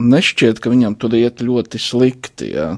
nešķiet, 0.00 0.60
ka 0.62 0.72
viņam 0.72 0.96
tur 0.96 1.16
iet 1.18 1.44
ļoti 1.44 1.80
slikti. 1.80 2.54
Jā. 2.56 2.70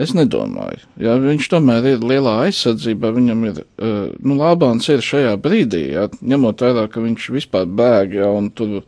Es 0.00 0.14
nedomāju. 0.16 0.80
Jā, 1.02 1.18
viņš 1.20 1.50
tomēr 1.52 1.90
ir 1.90 2.06
lielā 2.06 2.38
aizsardzībā. 2.46 3.10
Viņam 3.12 3.44
ir, 3.50 3.60
uh, 3.60 4.06
nu, 4.24 4.38
Lābāns 4.40 4.88
ir 4.88 5.04
šajā 5.04 5.34
brīdī, 5.42 5.82
jā, 5.92 6.06
ņemot 6.24 6.64
vērā, 6.64 6.86
ka 6.88 7.04
viņš 7.04 7.28
vispār 7.36 7.68
bēg, 7.68 8.16
jā, 8.22 8.30
un 8.32 8.48
tur 8.56 8.78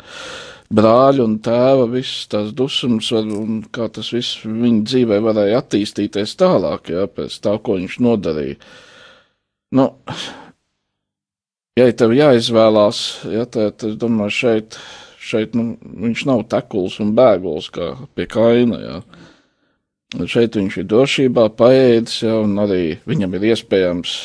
brāļa 0.72 1.26
un 1.26 1.36
tēva 1.44 1.84
visas 1.92 2.30
tās 2.32 2.54
dusmas, 2.56 3.10
var, 3.12 3.28
un 3.28 3.60
kā 3.68 3.90
tas 3.92 4.08
viss 4.14 4.40
viņa 4.46 4.86
dzīvē 4.88 5.18
varēja 5.26 5.60
attīstīties 5.60 6.32
tālāk, 6.40 6.88
jā, 6.94 7.04
pēc 7.12 7.36
tā, 7.44 7.58
ko 7.60 7.76
viņš 7.76 7.98
nodarīja. 8.08 8.56
Nu, 9.76 9.90
ja 11.78 11.88
tev 11.96 12.14
jāizvēlās, 12.16 13.02
ja, 13.32 13.46
tad 13.48 13.84
es 13.86 13.96
domāju, 14.00 14.34
šeit, 14.36 14.78
šeit 15.22 15.56
nu, 15.58 15.72
viņš 15.80 16.24
nav 16.28 16.44
tekuls 16.52 16.98
un 17.02 17.14
bēgls 17.16 17.70
kā 17.72 17.92
pie 18.16 18.28
kaina. 18.30 18.80
Ja. 18.82 19.00
Šeit 20.28 20.58
viņš 20.58 20.82
ir 20.82 20.88
drošībā, 20.90 21.46
paēdis, 21.56 22.18
ja, 22.26 22.36
un 22.44 22.58
arī 22.60 22.98
viņam 23.08 23.38
ir 23.38 23.48
iespējams, 23.54 24.16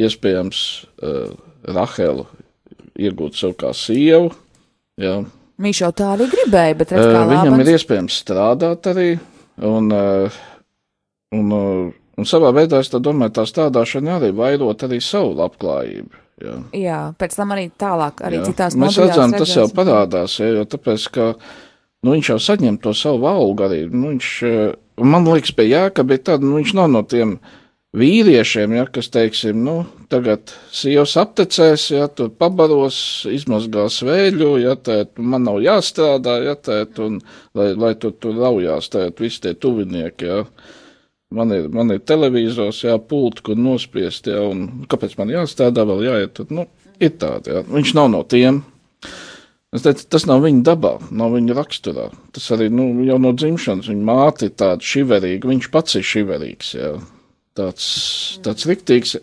iespējams 0.00 0.62
uh, 1.04 1.34
Rahelu 1.68 2.24
iegūt 2.94 3.36
sev 3.36 3.52
kā 3.60 3.74
sievu. 3.76 4.32
Jā. 5.00 5.18
Viņš 5.60 5.84
jau 5.84 5.92
tā 5.94 6.14
arī 6.14 6.30
gribēja, 6.32 6.78
bet 6.80 6.94
redz, 6.94 7.10
Uh, 7.12 7.28
viņam 7.30 7.60
ir 7.62 7.74
iespējams 7.74 8.16
strādāt 8.24 8.88
arī, 8.90 9.08
un, 9.60 9.92
uh, 9.92 10.40
un, 11.36 11.54
uh, 11.54 11.94
un 12.18 12.28
savā 12.28 12.50
veidā 12.56 12.80
es 12.82 12.90
tā 12.90 13.02
domāju, 13.02 13.36
tā 13.36 13.44
strādāšana 13.50 14.16
arī 14.18 14.32
vairot 14.34 14.86
arī 14.88 15.02
savu 15.04 15.36
labklājību. 15.38 16.23
Jā. 16.42 16.54
Jā, 16.74 17.00
pēc 17.18 17.36
tam 17.38 17.52
arī 17.54 17.68
tālāk, 17.78 18.24
arī 18.26 18.40
Jā. 18.40 18.46
citās 18.48 18.74
Mēs 18.78 18.98
redzam, 18.98 19.34
tas 19.34 19.52
jau 19.54 19.68
redzēsim. 19.68 19.76
parādās, 19.76 20.38
ja, 20.40 20.48
jo 20.56 20.64
tāpēc, 20.66 21.04
ka 21.14 21.26
nu, 21.34 22.14
viņš 22.16 22.30
jau 22.32 22.38
saņem 22.42 22.78
to 22.82 22.94
savu 22.98 23.28
algu 23.30 23.68
arī. 23.68 23.84
Nu, 23.90 24.10
viņš, 24.10 24.30
eh, 24.48 24.72
man 24.98 25.28
liekas, 25.30 25.54
pie 25.54 25.68
Jāka 25.70 26.02
bija 26.02 26.24
tāda, 26.30 26.42
nu, 26.42 26.58
viņš 26.58 26.74
nav 26.74 26.90
no 26.90 27.04
tiem 27.06 27.38
vīriešiem, 27.94 28.74
ja, 28.74 28.84
kas, 28.90 29.08
teiksim, 29.14 29.62
nu, 29.62 29.76
tagad 30.10 30.50
sievas 30.74 31.14
aptecēs, 31.20 31.86
ja, 31.94 32.08
tur 32.10 32.32
pabaros, 32.34 32.96
izmazgās 33.30 34.00
vēļu, 34.02 34.50
ja, 34.64 34.74
tēt, 34.74 35.14
man 35.18 35.46
nav 35.46 35.60
jāstrādā, 35.62 36.40
ja, 36.48 36.56
tēt, 36.58 36.98
un 36.98 37.20
lai, 37.54 37.70
lai 37.78 37.94
tur, 37.94 38.16
tur 38.18 38.34
raujās, 38.42 38.90
tēt, 38.90 39.22
visi 39.22 39.44
tie 39.46 39.54
tuvinieki, 39.54 40.32
ja. 40.32 40.42
Man 41.34 41.54
ir, 41.54 41.68
man 41.74 41.90
ir 41.94 42.02
televizors, 42.06 42.82
jā, 42.86 42.94
pulti, 43.10 43.44
kur 43.48 43.58
nospiest, 43.58 44.28
jā, 44.30 44.40
un 44.46 44.86
kāpēc 44.90 45.16
man 45.18 45.32
jāstrādā, 45.34 45.86
vēl 45.88 46.04
jāiet, 46.06 46.34
tur, 46.36 46.50
nu, 46.54 46.66
ir 47.02 47.16
tāda, 47.20 47.58
jā. 47.58 47.64
Viņš 47.68 47.94
nav 47.98 48.10
no 48.12 48.22
tiem. 48.28 48.62
Es 49.74 49.82
teicu, 49.82 50.04
tas 50.14 50.22
nav 50.30 50.44
viņa 50.44 50.62
dabā, 50.68 50.92
nav 51.18 51.32
viņa 51.34 51.56
raksturā. 51.58 52.06
Tas 52.34 52.46
arī 52.54 52.68
nu, 52.70 52.86
jau 53.08 53.16
no 53.18 53.32
dzimšanas 53.34 53.90
viņa 53.90 54.06
māte 54.06 54.46
ir 54.46 54.54
tāda 54.54 54.86
šiverīga, 54.86 55.50
viņš 55.50 55.66
pats 55.74 55.98
ir 55.98 56.06
šiverīgs. 56.06 56.68
Jā. 56.78 56.92
Tāds, 57.58 57.88
tāds 58.42 58.66
riktīgs. 58.66 59.16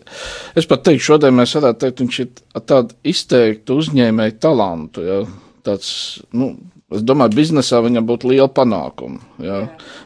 Es 0.56 0.68
pat 0.68 0.84
teiktu, 0.84 1.06
šodien 1.08 1.36
mēs 1.36 1.52
varētu 1.56 1.80
teikt, 1.82 2.04
viņš 2.04 2.20
ir 2.20 2.28
ar 2.56 2.66
tādu 2.68 2.96
izteiktu 3.08 3.78
uzņēmēju 3.80 4.36
talantu. 4.44 5.06
Jā. 5.08 5.18
Tāds, 5.64 5.88
nu, 6.36 6.50
es 6.96 7.02
domāju, 7.06 7.36
biznesā 7.38 7.80
viņam 7.84 8.06
būtu 8.08 8.30
liela 8.32 8.48
panākuma. 8.52 9.20
Jā. 9.42 9.60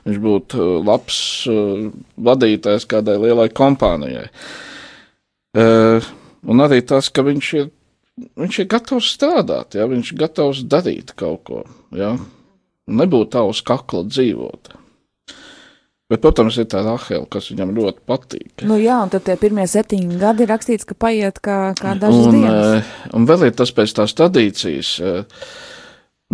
Viņš 0.07 0.21
būtu 0.23 0.61
uh, 0.63 0.77
labs 0.87 1.19
uh, 1.51 1.89
vadītājs 2.17 2.87
kādai 2.91 3.19
lielai 3.23 3.49
kompānijai. 3.55 4.29
Uh, 5.57 6.05
un 6.47 6.61
arī 6.67 6.83
tas, 6.85 7.09
ka 7.09 7.25
viņš 7.27 7.53
ir 7.61 7.69
viņš 8.41 8.59
ir 8.63 8.69
gatavs 8.73 9.11
strādāt, 9.13 9.77
ja? 9.77 9.85
viņš 9.89 10.13
ir 10.15 10.19
gatavs 10.25 10.63
darīt 10.65 11.13
kaut 11.21 11.43
ko. 11.49 11.63
Ja? 11.97 12.15
Nebūt 12.89 13.35
tā 13.35 13.43
uz 13.45 13.61
kakla 13.67 14.05
dzīvot. 14.09 14.73
Bet, 16.07 16.21
protams, 16.23 16.55
ir 16.63 16.69
tā 16.71 16.85
Rahela, 16.87 17.27
kas 17.27 17.49
viņam 17.51 17.73
ļoti 17.75 18.05
patīk. 18.07 18.63
Nu 18.71 18.77
jā, 18.79 19.01
un 19.03 19.11
tad 19.11 19.25
tie 19.27 19.35
pirmie 19.41 19.65
septiņi 19.67 20.21
gadi 20.21 20.45
ir 20.47 20.53
rakstīts, 20.53 20.87
ka 20.87 20.95
paiet 20.95 21.41
kā, 21.43 21.57
kā 21.75 21.97
dažas 21.99 22.29
Un, 22.29 22.37
dienas. 22.37 22.77
eh, 22.77 22.93
un 23.19 23.27
vēl 23.27 23.49
ir 23.49 23.57
tas 23.59 23.73
pēc 23.75 23.97
tās 23.99 24.15
tradīcijas. 24.15 24.93
eh, 25.03 25.25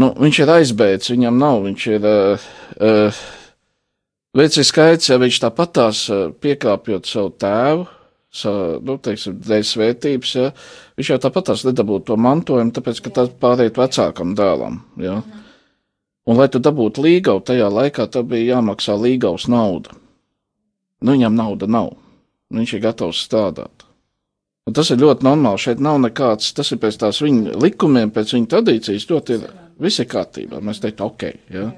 Nu, 0.00 0.08
viņš 0.16 0.38
ir 0.40 0.52
aizbēdzis, 0.54 1.12
viņam 1.14 1.40
nav. 1.40 1.62
Viņš 1.66 1.86
ir. 1.92 2.06
Uh, 2.08 2.50
uh, 2.80 3.22
Veids 4.32 4.56
ir 4.56 4.64
skaidrs, 4.64 5.10
ja 5.10 5.18
viņš 5.20 5.42
tāpatās 5.42 6.06
uh, 6.08 6.30
piekrāpjot 6.40 7.04
savu 7.04 7.34
tēvu, 7.36 7.82
savu, 8.32 8.78
nu, 8.88 8.96
teiksim, 8.96 9.34
dēļ 9.44 9.66
svētības, 9.68 10.30
ja, 10.38 10.46
viņš 10.96 11.10
jau 11.12 11.18
tāpatās 11.20 11.66
nedabūtu 11.68 12.06
to 12.08 12.16
mantojumu, 12.16 12.72
tāpēc, 12.72 13.02
ka 13.04 13.12
tas 13.18 13.34
pāriet 13.42 13.76
vecākam 13.76 14.32
dēlam. 14.38 14.80
Ja. 15.04 15.18
Un, 16.24 16.38
lai 16.38 16.48
tu 16.48 16.62
dabūtu 16.64 17.04
līgavu, 17.04 17.42
tajā 17.44 17.68
laikā 17.68 18.08
tev 18.08 18.30
bija 18.30 18.54
jāmaksā 18.56 18.96
līgavas 18.96 19.50
nauda. 19.52 19.92
Nu, 21.02 21.12
viņam 21.12 21.36
nauda 21.36 21.68
nav. 21.68 21.92
Viņš 22.56 22.76
ir 22.78 22.84
gatavs 22.84 23.20
strādāt. 23.26 23.84
Un 24.68 24.76
tas 24.76 24.88
ir 24.94 25.00
ļoti 25.02 25.26
normāli. 25.26 25.60
Šeit 25.60 25.80
nav 25.82 25.98
nekāds, 26.00 26.52
tas 26.54 26.70
ir 26.72 26.80
pēc 26.80 27.00
tās 27.02 27.18
viņa 27.24 27.56
likumiem, 27.58 28.12
pēc 28.14 28.36
viņa 28.36 28.50
tradīcijas. 28.52 29.08
Ļoti 29.10 29.36
ir 29.36 29.48
viss 29.82 30.02
ir 30.02 30.08
kārtībā. 30.10 30.60
Mēs 30.64 30.80
teiktu, 30.82 31.06
ok. 31.08 31.24
Ja. 31.52 31.68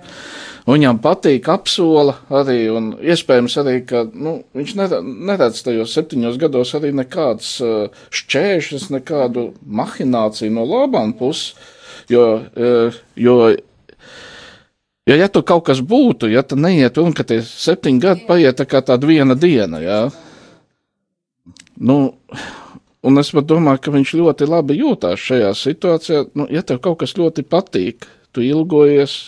Viņam 0.64 1.00
patīk, 1.05 1.48
apsola 1.52 2.14
arī, 2.32 2.59
un 2.72 2.92
iespējams 3.05 3.59
arī, 3.61 3.76
ka 3.88 4.05
nu, 4.09 4.38
viņš 4.57 4.74
neredz, 4.78 5.61
tajos 5.66 5.92
septiņos 5.96 6.38
gados 6.40 6.72
arī 6.78 6.94
nekādas 6.96 7.59
šķēršļus, 8.14 8.88
nekādu 8.94 9.50
mahināciju 9.64 10.55
no 10.55 10.64
labām 10.68 11.12
puses. 11.18 11.52
Jo, 12.09 12.24
jo, 13.16 13.36
jo, 15.09 15.16
ja 15.16 15.28
tur 15.32 15.44
kaut 15.48 15.64
kas 15.68 15.80
būtu, 15.84 16.28
ja 16.32 16.42
tad 16.44 16.61
neiet 16.64 17.00
un 17.00 17.12
ka 17.16 17.24
tie 17.28 17.40
septiņi 17.44 18.02
gadi 18.02 18.26
paiet 18.28 18.61
tā 18.61 18.68
kā 18.68 18.82
tāda 18.84 19.09
viena 19.09 19.36
diena, 19.36 19.80
jā. 19.84 20.00
Nu, 21.76 22.14
un 23.05 23.20
es 23.20 23.30
domāju, 23.34 23.82
ka 23.84 23.94
viņš 23.94 24.14
ļoti 24.20 24.48
labi 24.48 24.78
jūtās 24.80 25.20
šajā 25.20 25.52
situācijā. 25.61 26.24
Nu, 26.38 26.48
ja 26.50 26.64
tev 26.66 26.80
kaut 26.84 27.02
kas 27.02 27.16
ļoti 27.18 27.44
patīk, 27.46 28.09
tu 28.34 28.44
ilgojies, 28.44 29.18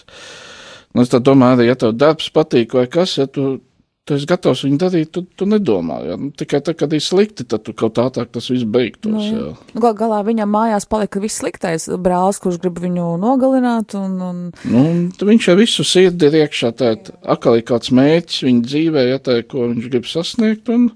nu, 0.95 1.05
es 1.05 1.13
domāju, 1.13 1.61
arī, 1.61 1.71
ja 1.71 1.79
tev 1.79 1.95
darbs 1.97 2.31
patīk 2.35 2.77
vai 2.79 2.87
kas, 2.91 3.19
ja 3.21 3.29
tu, 3.31 3.59
tu 4.07 4.15
esi 4.15 4.27
gatavs 4.31 4.61
viņu 4.63 4.77
darīt, 4.79 5.09
tu, 5.15 5.25
tu 5.35 5.49
nedomā, 5.51 5.97
ja? 6.07 6.17
nu, 6.21 6.29
tikai 6.39 6.61
tad, 6.63 6.77
kad 6.79 6.93
ir 6.95 7.03
slikti, 7.03 7.43
tad 7.49 7.65
tu 7.67 7.75
kaut 7.77 7.99
ātrāk 7.99 8.31
tas 8.37 8.47
viss 8.53 8.63
beigtos, 8.63 9.13
Nu. 9.27 9.53
Nu, 9.75 9.81
gal 9.83 9.97
galā 9.99 10.21
viņam 10.27 10.51
mājās 10.55 10.87
palika 10.89 11.21
viss 11.23 11.41
sliktais 11.43 11.89
brālis, 12.01 12.39
kurš 12.43 12.61
grib 12.63 12.79
viņu 12.83 13.09
nogalināt. 13.23 13.97
Un, 13.99 14.15
un, 14.23 14.39
Nu, 14.71 14.83
un 14.95 15.29
viņš 15.31 15.49
ar 15.53 15.59
visu 15.59 15.85
sirdi 15.87 16.29
ir 16.31 16.39
iekšā, 16.45 16.71
tā 16.79 16.93
atkal 17.27 17.59
ir 17.59 17.67
kāds 17.67 17.91
mērķis 17.95 18.45
viņa 18.47 18.65
dzīvē, 18.71 19.05
ja 19.11 19.19
tā 19.23 19.41
ir, 19.41 19.47
ko 19.51 19.67
viņš 19.73 19.91
grib 19.91 20.07
sasniegt, 20.11 20.71
un 20.73 20.89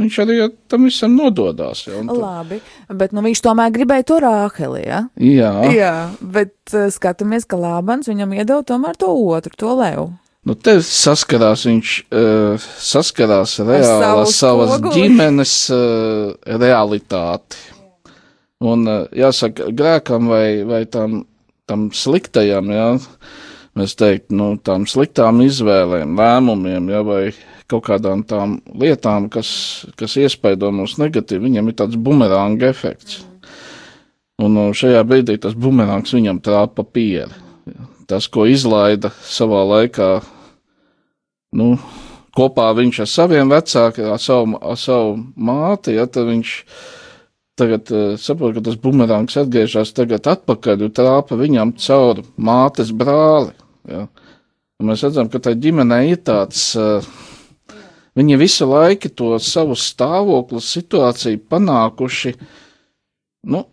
viņš 0.00 0.18
arī 0.26 0.40
ja, 0.42 0.50
tam 0.68 0.84
visam 0.90 1.14
nododās. 1.16 1.86
Ja, 1.86 2.02
tu- 2.02 2.18
labi, 2.20 2.60
bet 2.90 3.14
nu, 3.16 3.22
viņš 3.24 3.42
tomēr 3.46 3.72
gribēja 3.78 4.08
to 4.10 4.20
rāheli. 4.26 4.84
Ja? 4.86 5.00
jā, 5.16 5.54
Jā, 5.76 5.94
bet 6.20 6.54
uh, 6.74 6.90
skatāmies, 6.92 7.46
ka 7.48 7.56
Lābans 7.60 8.10
viņam 8.10 8.34
iedod 8.36 8.66
tomēr 8.68 8.98
to 8.98 9.14
otru, 9.14 9.54
to 9.56 9.74
levu. 9.78 10.10
Nu 10.46 10.54
te 10.54 10.76
saskarās 10.84 11.66
viņš, 11.66 11.94
uh, 12.14 12.66
saskarās 12.82 13.56
ar 13.62 13.72
savas 13.86 14.36
spoguli. 14.38 14.92
ģimenes 14.96 15.56
uh, 15.74 16.36
realitāti. 16.62 17.64
Un 18.64 18.86
uh, 18.88 19.02
jāsaka, 19.12 19.68
grēkam 19.76 20.30
vai, 20.32 20.46
vai 20.68 20.84
tam, 20.88 21.24
tam 21.68 21.90
sliktajam, 21.92 22.70
jā, 22.72 22.88
mēs 23.76 23.96
teikt, 23.98 24.30
nu, 24.32 24.54
tām 24.56 24.86
sliktām 24.88 25.42
izvēlēm, 25.44 26.16
lēmumiem, 26.16 26.88
jā, 26.94 27.02
vai 27.04 27.22
kaut 27.68 27.88
kādām 27.88 28.22
tām 28.24 28.60
lietām, 28.78 29.26
kas, 29.32 29.50
kas 29.98 30.14
iespaido 30.22 30.70
mūs 30.72 30.96
negatīvi, 31.02 31.48
viņam 31.50 31.72
ir 31.72 31.76
tāds 31.82 31.98
bumeranga 31.98 32.70
efekts. 32.70 33.24
Un 34.40 34.56
uh, 34.60 34.70
šajā 34.76 35.02
brīdī 35.08 35.36
tas 35.42 35.56
bumerangs 35.58 36.14
viņam 36.14 36.40
trāpa 36.44 36.84
pieri. 36.86 37.44
Tas, 38.06 38.28
ko 38.30 38.44
izlaida 38.46 39.10
savā 39.26 39.64
laikā, 39.66 40.10
nu, 41.54 41.76
kopā 42.36 42.68
viņš 42.76 43.00
ar 43.04 43.10
saviem 43.10 43.52
vecākiem, 43.52 44.10
ar 44.12 44.22
savu, 44.22 44.58
ar 44.60 44.78
savu 44.80 45.16
māti, 45.36 45.96
ja, 45.96 46.06
tad 46.10 46.28
viņš 46.30 46.54
tagad 47.56 47.92
uh, 47.94 48.16
saprot, 48.20 48.56
ka 48.56 48.64
tas 48.66 48.76
bumerangs 48.80 49.38
atgriežas 49.40 49.94
tagad 49.96 50.28
atpakaļ 50.28 50.86
un 50.88 50.92
trāpa 50.96 51.38
viņam 51.40 51.72
caur 51.80 52.20
mātes 52.36 52.92
brāli. 52.92 53.54
Ja. 53.88 54.06
Un 54.76 54.90
mēs 54.90 55.06
redzam, 55.06 55.30
ka 55.32 55.40
tā 55.40 55.54
ģimenē 55.56 56.02
ir 56.10 56.20
tāds, 56.26 56.68
uh, 56.76 57.06
viņi 58.18 58.36
visu 58.42 58.68
laiku 58.68 59.08
to 59.08 59.32
savu 59.40 59.78
stāvokli, 59.78 60.60
situāciju 60.60 61.40
panākuši, 61.48 62.36
nu, 63.48 63.64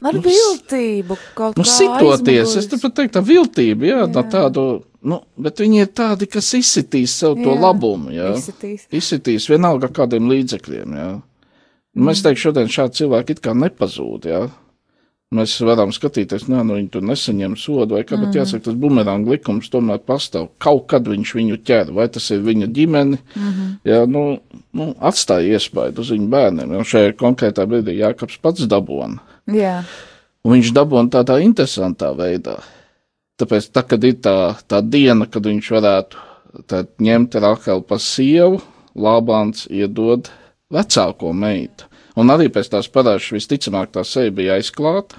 Ar 0.00 0.16
Nu, 0.16 0.22
viltību 0.24 1.16
kaut 1.36 1.58
Nu, 1.60 1.64
kā 1.66 1.68
sitoties, 1.68 2.54
es 2.54 2.54
aizmugurēs. 2.56 2.82
pat 2.86 2.94
teiktu, 2.96 3.14
tā 3.18 3.22
viltība, 3.24 3.84
jā, 3.84 3.98
jā. 4.06 4.22
Tādu, 4.32 4.62
nu, 5.06 5.20
bet 5.40 5.60
viņi 5.62 5.82
ir 5.84 5.90
tādi, 5.96 6.28
kas 6.30 6.52
izsitīs 6.58 7.14
sev 7.22 7.36
to 7.40 7.54
Jā, 7.54 7.58
labumu, 7.60 8.12
jā. 8.14 8.32
Izsitīs. 8.36 8.88
Izsitīs 8.92 9.48
vienalga 9.50 9.90
kādiem 9.94 10.30
līdzekļiem, 10.30 10.96
jā. 10.98 11.10
Un 11.90 12.06
Mēs 12.06 12.22
teiktu, 12.22 12.44
šodien 12.46 12.70
šādi 12.70 13.00
cilvēki 13.00 13.34
it 13.36 13.40
kā 13.44 13.54
nepazūd, 13.56 14.28
jā. 14.30 14.42
Mēs 15.34 15.54
varam 15.62 15.92
skatīties, 15.94 16.48
nē, 16.50 16.64
nu 16.66 16.76
viņi 16.76 16.88
tur 16.90 17.04
nesaņem 17.06 17.52
sodu 17.58 17.94
vai 17.94 18.02
kā, 18.02 18.16
bet 18.18 18.34
jāsaka, 18.34 18.64
tas 18.66 18.78
bumeranga 18.78 19.30
likums 19.30 19.70
tomēr 19.70 20.00
pastāv. 20.02 20.48
Kaut 20.58 20.88
kad 20.90 21.06
viņš 21.06 21.34
viņu 21.38 21.58
ķer, 21.66 21.92
vai 21.94 22.08
tas 22.10 22.26
ir 22.34 22.42
viņa 22.46 22.66
ģimene, 22.74 23.20
jā, 23.86 24.00
nu, 24.10 24.24
nu, 24.74 24.88
atstāja 24.98 25.54
iespaidu 25.54 26.02
uz 26.02 26.10
viņu 26.16 26.26
bērniem. 26.34 26.74
Un 26.82 26.88
šajā 26.94 27.14
konkrētā 27.20 27.66
brīdī 27.70 28.00
Jākaps 28.00 28.40
pats 28.42 28.66
dabona. 28.70 29.22
Jā, 29.50 29.78
Un 30.40 30.56
viņš 30.56 30.70
dabūna 30.72 31.12
tādā 31.12 31.36
interesantā 31.44 32.14
veidā. 32.16 32.56
Tāpēc, 33.40 33.70
tā, 33.74 33.82
kad 33.88 34.04
ir 34.04 34.18
tā, 34.24 34.34
tā 34.68 34.80
diena, 34.84 35.26
kad 35.30 35.46
viņš 35.48 35.70
varētu 35.78 36.26
ņemt 37.00 37.38
Rahelu 37.40 37.82
par 37.86 38.00
sievu, 38.02 38.60
Lābāns 39.00 39.68
iedod 39.70 40.28
vecāko 40.74 41.32
meitu. 41.32 41.86
Un 42.18 42.32
arī 42.34 42.48
pēc 42.52 42.68
tās 42.72 42.88
parāžas 42.90 43.30
visticamāk 43.36 43.92
tā 43.94 44.02
seja 44.04 44.32
bija 44.34 44.56
aizklāta. 44.58 45.16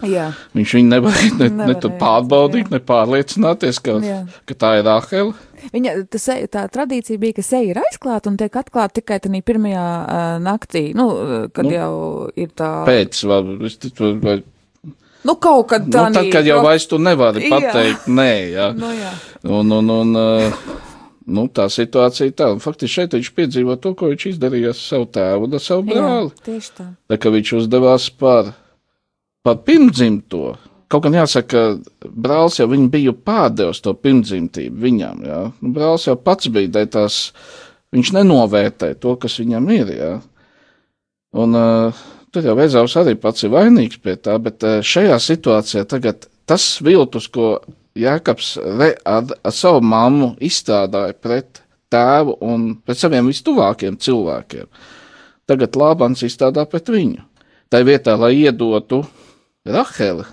jā. 0.00 0.30
Viņš 0.56 0.72
viņu 0.78 0.88
nevarēja 0.88 1.34
ne, 1.36 1.44
ne 1.44 1.56
Nevarēja, 1.58 1.80
tur 1.84 1.92
pārbaudīt, 2.00 2.70
jā. 2.70 2.72
ne 2.72 2.80
pārliecināties, 2.88 3.80
ka, 3.84 3.98
Jā. 4.00 4.22
ka 4.48 4.54
tā 4.56 4.70
ir 4.80 4.86
Rahela. 4.88 5.34
Viņa, 5.74 5.92
se- 6.16 6.38
tā 6.48 6.62
tradīcija 6.72 7.20
bija, 7.20 7.36
ka 7.36 7.44
seja 7.44 7.74
ir 7.74 7.82
aizklāta 7.82 8.32
un 8.32 8.38
tiek 8.40 8.56
atklāta 8.56 8.96
tikai 9.02 9.18
tajā 9.20 9.42
pirmajā 9.44 9.84
uh, 9.84 10.38
naktī, 10.40 10.86
nu, 10.96 11.10
kad 11.52 11.68
nu, 11.68 11.74
jau 11.76 11.92
ir 12.40 12.48
tā. 12.56 12.70
Pēc, 12.88 13.20
vai, 13.28 13.40
vai 14.24 14.38
Nu, 15.24 15.36
kaut 15.36 15.68
kad 15.68 15.84
Nu, 15.84 15.92
tā 15.92 16.06
tad, 16.14 16.28
kad 16.32 16.46
jau 16.48 16.60
vairs 16.64 16.86
tu 16.88 16.98
nevari 17.00 17.50
pateikt, 17.52 18.06
nē, 18.08 18.30
jā. 18.54 18.68
Nu, 18.76 18.92
jā. 18.96 19.10
Un, 19.44 19.72
un, 19.76 19.92
un, 19.92 20.16
uh, 20.16 20.78
nu, 21.28 21.44
tā 21.52 21.66
situācija 21.72 22.32
tāda. 22.32 22.60
Faktiski 22.62 22.94
šeit 22.94 23.16
viņš 23.16 23.30
piedzīvo 23.36 23.76
to, 23.82 23.92
ko 23.98 24.10
viņš 24.12 24.26
izdarīja 24.32 24.72
ar 24.72 24.78
savu 24.78 25.08
tēvu 25.12 25.46
un 25.48 25.58
ar 25.58 25.64
savu 25.64 25.86
brāli. 25.90 26.32
Jā, 26.32 26.44
tieši 26.48 26.72
tā. 26.78 26.88
Tā 27.12 27.20
kā 27.20 27.32
viņš 27.36 27.52
uzdevās 27.60 28.08
par, 28.22 28.52
par 29.44 29.60
pirmdzimto. 29.66 30.54
Kaut 30.90 31.04
gan 31.04 31.14
jāsaka, 31.20 31.64
ka 31.76 32.08
brālis 32.10 32.58
jau 32.58 32.66
bija 32.90 33.12
pārdevis 33.14 33.82
to 33.84 33.92
pirmdzimtību 33.94 34.80
viņam. 34.86 35.20
Jā. 35.28 35.42
Nu, 35.60 35.74
brālis 35.76 36.08
jau 36.08 36.16
pats 36.18 36.48
bija 36.50 36.72
dēļ 36.78 36.88
tās, 36.96 37.20
viņš 37.94 38.14
nenovērtē 38.16 38.94
to, 38.98 39.14
kas 39.20 39.36
viņam 39.42 39.68
ir. 39.76 39.92
Jā. 40.00 40.14
Un 41.38 41.54
uh, 41.54 42.00
tur 42.34 42.46
jau 42.46 42.56
Vēzāvs 42.58 42.96
arī 43.00 43.16
pats 43.20 43.44
ir 43.46 43.52
vainīgs 43.54 44.00
pie 44.02 44.16
tā, 44.20 44.36
bet 44.42 44.64
uh, 44.66 44.80
šajā 44.84 45.18
situācijā 45.22 45.84
tagad 45.90 46.26
tas 46.48 46.64
viltus, 46.84 47.28
ko 47.30 47.58
Jēkabs 47.98 48.54
re, 48.78 48.92
ar, 49.04 49.26
ar 49.42 49.54
savu 49.54 49.82
mammu 49.82 50.34
izstrādāja 50.46 51.16
pret 51.18 51.62
tēvu 51.90 52.36
un 52.46 52.68
pret 52.86 53.00
saviem 53.00 53.26
vistuvākiem 53.30 53.98
cilvēkiem, 53.98 54.68
tagad 55.50 55.78
Lābans 55.78 56.22
izstrādā 56.26 56.66
pret 56.70 56.90
viņu. 56.90 57.24
Tā 57.70 57.82
vietā, 57.86 58.16
lai 58.18 58.32
iedotu 58.40 59.02
Raheli, 59.66 60.26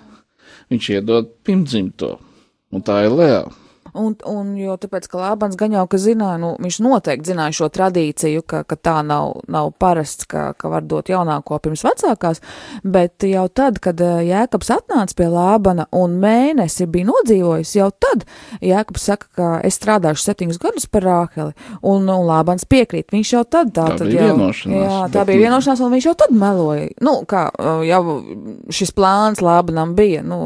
viņš 0.73 0.89
iedod 0.95 1.29
pirmdzimto, 1.45 2.15
un 2.73 2.85
tā 2.85 3.03
ir 3.05 3.13
Lēja. 3.17 3.45
Un, 3.97 4.13
un 4.29 4.51
jo 4.59 4.75
tāpēc, 4.77 5.07
ka 5.09 5.17
Lābans 5.17 5.55
gan 5.57 5.73
jau, 5.73 5.83
ka 5.89 5.97
zināja, 5.97 6.37
nu, 6.41 6.51
viņš 6.61 6.75
noteikti 6.85 7.31
zināja 7.31 7.55
šo 7.57 7.67
tradīciju, 7.73 8.43
ka, 8.45 8.59
ka 8.69 8.75
tā 8.77 8.95
nav, 9.05 9.39
nav 9.49 9.71
parasts, 9.81 10.27
ka, 10.29 10.51
ka 10.59 10.69
var 10.69 10.85
dot 10.85 11.09
jaunāko 11.09 11.57
pirms 11.63 11.81
vecākās, 11.87 12.41
bet 12.85 13.25
jau 13.25 13.47
tad, 13.49 13.79
kad 13.81 13.97
eh, 14.05 14.19
Jēkabs 14.29 14.69
atnāca 14.75 15.17
pie 15.17 15.29
Lābana 15.33 15.87
un 15.97 16.17
mēnesi 16.21 16.85
bija 16.93 17.09
nodzīvojis, 17.09 17.71
jau 17.79 17.89
tad 17.97 18.27
Jēkabs 18.61 19.07
saka, 19.09 19.31
ka 19.37 19.49
es 19.65 19.79
strādāšu 19.81 20.27
septiņus 20.27 20.61
gadus 20.61 20.85
par 20.93 21.07
Rāheli, 21.07 21.55
un, 21.81 22.05
un 22.05 22.27
Lābans 22.29 22.67
piekrīt, 22.69 23.09
viņš 23.15 23.33
jau 23.33 23.43
tad 23.47 23.73
tā, 23.73 23.87
Tā 23.95 23.97
tad 24.03 24.11
bija 24.11 24.27
jau, 24.29 24.37
vienošanās, 24.37 24.85
jā, 24.85 25.01
tā 25.15 25.23
bet- 25.23 25.31
bija 25.31 25.45
vienošanās, 25.47 25.81
un 25.87 25.95
viņš 25.97 26.09
jau 26.11 26.15
tad 26.21 26.35
meloja, 26.37 26.87
nu, 27.01 27.15
kā 27.25 27.47
jau 27.87 28.03
šis 28.77 28.93
plāns 28.97 29.41
Lābanam 29.41 29.95
bija, 29.97 30.21
nu, 30.27 30.39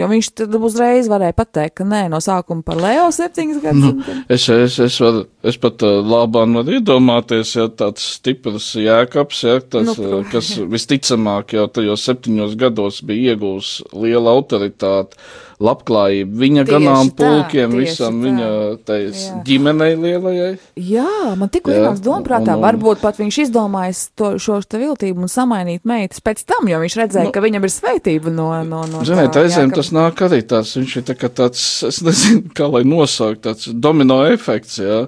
jo 0.00 0.10
viņš 0.10 0.32
tad 0.42 0.58
uzreiz 0.58 1.08
varēja 1.12 1.36
pateikt, 1.38 1.76
ka 1.80 1.86
nē, 1.86 2.04
no 2.10 2.18
sākuma 2.24 2.64
par 2.66 2.79
Leo 2.80 3.08
septiņas 3.14 3.60
gadus. 3.62 3.82
Nu, 3.82 4.16
es, 4.32 4.46
es, 4.54 4.78
es, 4.86 4.96
var, 5.02 5.20
es 5.46 5.58
pat 5.60 5.84
uh, 5.86 6.00
labāk 6.04 6.54
varu 6.56 6.76
iedomāties, 6.78 7.54
ja 7.58 7.68
tāds 7.68 8.06
stiprs 8.16 8.70
jēkabs, 8.80 9.42
ja, 9.46 9.58
tas, 9.60 9.90
Nu, 9.90 9.94
protams. 9.98 10.30
kas 10.32 10.50
visticamāk 10.72 11.54
jau 11.58 11.66
tajos 11.68 12.06
septiņos 12.08 12.56
gados 12.60 13.02
bija 13.06 13.34
iegūs 13.36 13.76
liela 13.94 14.34
autoritāte, 14.36 15.16
labklājību 15.60 16.38
viņa 16.40 16.62
Tieši 16.64 16.72
ganām 16.72 17.10
tā, 17.12 17.16
pulkiem, 17.20 17.74
tieši 17.74 17.80
visam 17.84 18.14
tā. 18.16 18.24
viņa 18.26 18.48
tais, 18.88 19.24
Jā. 19.28 19.40
ģimenei 19.44 19.90
lielajai. 20.00 20.50
Jā, 20.80 21.36
man 21.36 21.48
tikko 21.52 21.70
Jā, 21.74 21.82
ienāca 21.82 22.04
doma 22.06 22.22
prātā, 22.24 22.54
un- 22.56 22.62
un- 22.62 22.64
varbūt 22.64 23.00
pat 23.02 23.16
viņš 23.20 23.38
izdomājis 23.44 24.00
to, 24.16 24.30
šo 24.40 24.60
te 24.66 24.78
viltību 24.80 25.18
un 25.26 25.28
samainīt 25.28 25.84
meitas 25.84 26.20
pēc 26.24 26.44
tam, 26.48 26.68
jo 26.68 26.78
viņš 26.80 26.96
redzēja, 27.02 27.24
Nu, 27.28 27.32
ka 27.36 27.40
viņam 27.44 27.64
ir 27.68 27.74
svētība 27.76 28.32
no, 28.32 28.48
no, 28.64 28.84
no 28.88 29.04
Ziniet, 29.04 29.32
tā, 29.36 29.44
jā, 29.48 29.68
ka- 29.68 29.76
tas 29.76 29.90
nāk 29.92 30.14
arī 30.28 30.40
tāds, 30.42 30.72
viņš 30.80 30.96
ir 30.96 31.02
tā 31.02 31.14
kā 31.14 31.28
tāds, 31.28 31.86
es 31.86 32.00
nezinu, 32.02 32.48
kā 32.54 32.70
lai 32.72 32.82
nosaukt, 32.82 33.42
tāds 33.42 33.68
domino 33.78 34.24
efekts, 34.32 34.78
jā. 34.80 35.06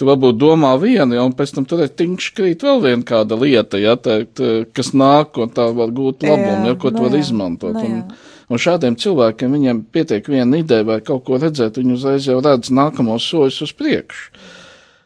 Tu 0.00 0.06
varbūt 0.08 0.38
domā 0.40 0.80
vienu, 0.80 1.12
ja, 1.12 1.22
un 1.28 1.34
pēc 1.36 1.52
tam 1.52 1.66
tur 1.68 1.82
ir 1.84 1.88
tiņš 1.92 2.32
krīt 2.34 2.62
vēl 2.64 2.80
viena 2.80 3.04
kāda 3.04 3.36
lieta, 3.38 3.76
ja, 3.76 3.96
tā, 4.00 4.24
tā, 4.24 4.64
kas 4.72 4.92
nāk, 4.96 5.36
un 5.36 5.50
tā 5.52 5.68
var 5.76 5.88
gūt 5.92 6.24
labumu, 6.24 6.66
ja, 6.72 6.74
ko 6.74 6.88
tu 6.88 6.96
nu 6.96 7.02
var 7.02 7.10
jā, 7.18 7.20
izmantot. 7.20 7.74
nu 7.74 7.80
Un, 7.84 7.96
jā. 8.08 8.16
Un 8.50 8.60
šādiem 8.60 8.98
cilvēkiem 9.00 9.56
viņiem 9.56 9.82
pietiek 9.94 10.26
viena 10.28 10.60
ideja 10.60 10.86
vai 10.86 11.00
kaut 11.06 11.24
ko 11.28 11.38
redzēt, 11.40 11.78
viņi 11.78 11.96
uzreiz 11.96 12.28
jau 12.28 12.40
redz 12.44 12.72
nākamos 12.74 13.30
soļus 13.30 13.62
uz 13.68 13.74
priekšu. 13.78 14.30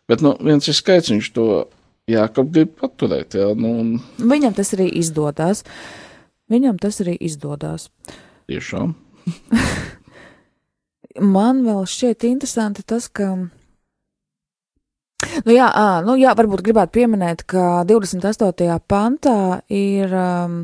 Bet, 0.09 0.21
nu, 0.25 0.35
viens 0.45 0.67
ir 0.69 0.77
skaits, 0.77 1.13
viņš 1.13 1.31
to 1.33 1.49
Jākap 2.05 2.51
grib 2.53 2.75
paturēt, 2.77 3.33
jā, 3.33 3.47
nu, 3.57 3.71
un 3.81 3.93
Viņam 4.21 4.53
tas 4.53 4.75
arī 4.77 4.91
izdodas. 5.01 5.63
Viņam 6.53 6.77
tas 6.77 7.01
arī 7.01 7.15
izdodas. 7.17 7.89
tiešām. 8.53 8.93
Man 11.35 11.63
vēl 11.65 11.87
šķiet 11.89 12.27
interesanti 12.29 12.85
tas, 12.85 13.09
ka. 13.09 13.31
Nu 15.47 15.55
jā, 15.55 15.71
ā, 15.71 16.05
nu 16.05 16.19
jā, 16.21 16.35
varbūt 16.37 16.61
gribētu 16.67 16.93
pieminēt, 16.99 17.47
ka 17.49 17.87
28. 17.89 18.77
pantā 18.85 19.63
ir 19.73 20.13
um, 20.13 20.61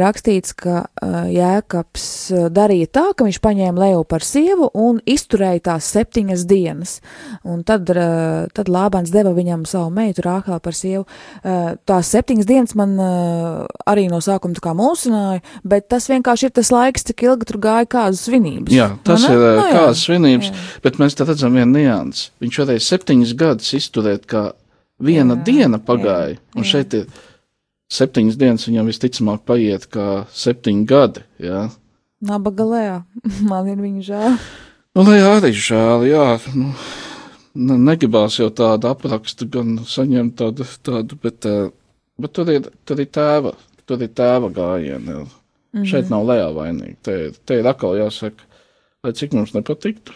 rakstīts, 0.00 0.54
ka 0.56 0.84
Jēkabs 1.32 2.06
darīja 2.54 2.90
tā, 2.98 3.04
ka 3.16 3.26
viņš 3.26 3.40
paņēma 3.44 3.82
Leju 3.82 4.04
par 4.08 4.24
sievu 4.26 4.70
un 4.74 5.00
izturēja 5.08 5.64
tās 5.72 5.90
septiņas 5.96 6.46
dienas. 6.48 6.96
Un 7.44 7.64
tad, 7.66 7.90
tad 8.56 8.70
Lābans 8.72 9.12
deva 9.14 9.34
viņam 9.36 9.66
savu 9.68 9.90
meitu 9.94 10.24
Rāhelu 10.26 10.60
par 10.62 10.76
sievu. 10.76 11.04
Tās 11.42 12.12
septiņas 12.14 12.48
dienas 12.48 12.76
man 12.78 12.96
arī 13.86 14.06
no 14.12 14.22
sākuma 14.24 14.56
tā 14.56 14.64
kā 14.64 14.74
mulsināja, 14.78 15.42
bet 15.66 15.88
tas 15.92 16.08
vienkārši 16.12 16.48
ir 16.48 16.56
tas 16.56 16.72
laiks, 16.74 17.06
cik 17.10 17.26
ilgi 17.26 17.50
tur 17.50 17.60
gāja 17.66 17.88
kādas 17.96 18.24
svinības. 18.26 18.74
Jā, 18.74 18.92
tas 19.06 19.26
Vai 19.26 19.34
ne? 19.34 19.36
ir 19.36 19.46
Nu 19.46 19.66
nu, 19.66 19.66
jā. 19.70 19.80
kāds 19.80 20.04
svinības, 20.06 20.50
jā. 20.50 20.64
bet 20.84 21.00
mēs 21.02 21.16
te 21.16 21.26
redzam 21.26 21.56
vienu 21.56 21.80
niansu. 21.80 22.30
Viņš 22.42 22.60
varēja 22.62 22.84
septiņus 22.86 23.34
gadus 23.38 23.72
izturēt, 23.78 24.26
kā 24.30 24.50
viena 25.02 25.36
Jā, 25.36 25.40
jā, 25.40 25.44
diena 25.48 25.78
jā, 25.80 25.84
pagāja, 25.86 26.38
un 26.56 26.64
jā. 26.64 26.70
šeit 26.72 26.96
ir 27.00 27.08
septiņas 27.92 28.38
dienas, 28.40 28.66
viņam 28.68 28.90
visticamāk 28.90 29.44
paiet 29.46 29.86
kā 29.92 30.26
septiņi 30.34 30.86
gadi. 30.88 31.24
Jā. 31.42 31.66
Nabaga 32.26 32.66
Lējā. 32.66 32.96
Man 33.50 33.70
ir 33.70 33.82
viņa 33.82 34.06
žēl. 34.10 34.38
Nu, 34.96 35.04
lai 35.04 35.18
arī 35.20 35.52
žēl, 35.52 36.06
jā, 36.08 36.26
nu, 36.56 36.70
ne, 37.52 37.74
negribās 37.90 38.38
jau 38.40 38.48
tādu 38.48 38.88
aprakstu 38.88 39.48
gan 39.52 39.74
saņemt 39.84 40.38
tādu, 40.40 40.64
tādu 40.86 41.18
bet, 41.20 41.44
eh, 41.44 41.66
bet 42.16 42.32
tur 42.32 42.48
ir, 42.52 42.70
tur 42.88 43.02
ir 43.04 43.10
tēva, 43.12 43.52
tur 43.84 44.00
ir 44.00 44.14
tēva 44.16 44.48
gājieni. 44.56 45.18
Mm 45.18 45.82
-hmm. 45.82 45.84
Šeit 45.90 46.08
nav 46.10 46.24
lejā 46.24 46.48
vainīgi. 46.56 46.96
Te, 47.02 47.16
te 47.44 47.60
ir 47.60 47.68
atkal 47.68 47.98
jāsaka, 47.98 48.48
lai 49.04 49.12
cik 49.12 49.36
mums 49.36 49.52
nepatiktu. 49.52 50.12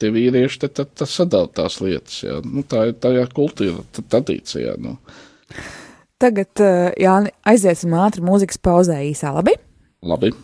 Tie 0.00 0.10
vīrieši 0.10 0.58
te, 0.60 0.68
te, 0.68 0.84
te 0.84 1.06
sadala 1.06 1.48
tās 1.48 1.80
lietas, 1.80 2.22
jā. 2.22 2.40
Nu, 2.44 2.62
tā 2.62 2.86
ir 2.88 2.94
tajā 3.00 3.26
kultūra, 3.32 3.84
tā 3.92 4.02
tradīcijā, 4.02 4.76
nu. 4.78 4.98
Tagad, 6.20 6.52
uh, 6.60 6.90
Jāni, 7.00 7.32
aiziesim 7.48 7.94
ātri 7.96 8.24
mūzikas 8.24 8.60
pauzē 8.60 8.98
īsā 9.08 9.32
labi. 9.32 9.56
Labi. 10.04 10.34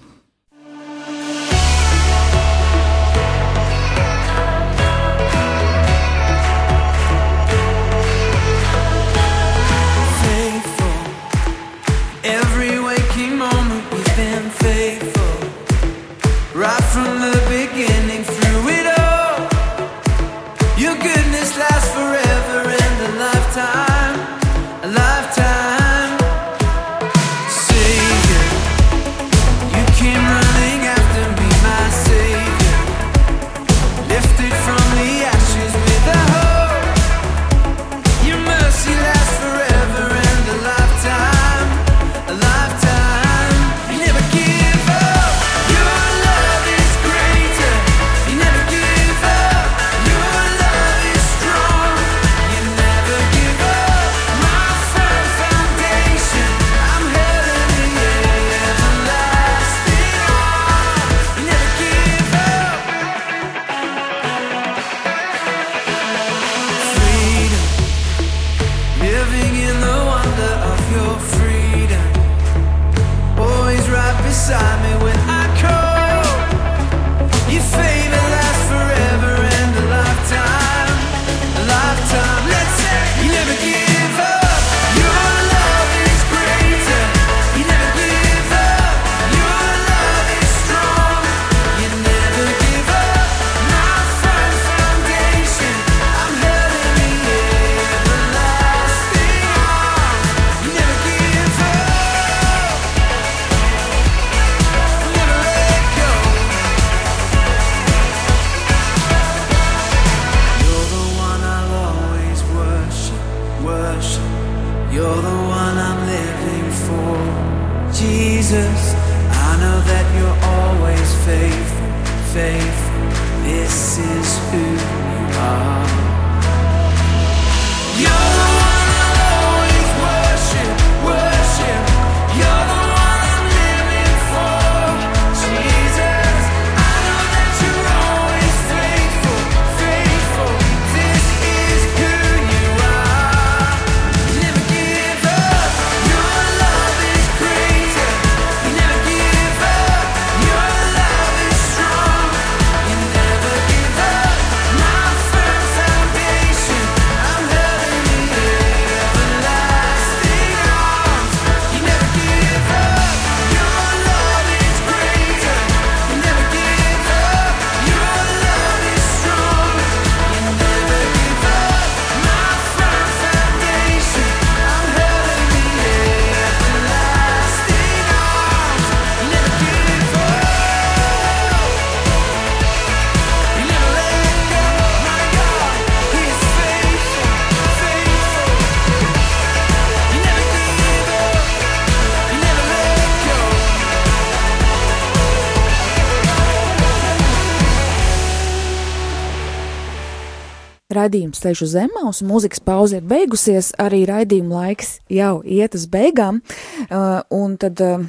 Radījums 201.06 201.40
ceļš 201.42 201.62
uz 201.66 201.72
zemes, 201.78 202.20
mūzikas 202.26 202.60
pauze 202.66 202.98
ir 203.00 203.06
beigusies, 203.08 203.72
arī 203.80 204.04
raidījuma 204.10 204.60
laiks 204.66 204.96
jau 205.08 205.38
iet 205.46 205.74
uz 205.78 205.86
beigām. 205.90 206.42
Uh, 206.90 207.20
un 207.30 207.56
tad, 207.62 207.80
uh, 207.80 208.02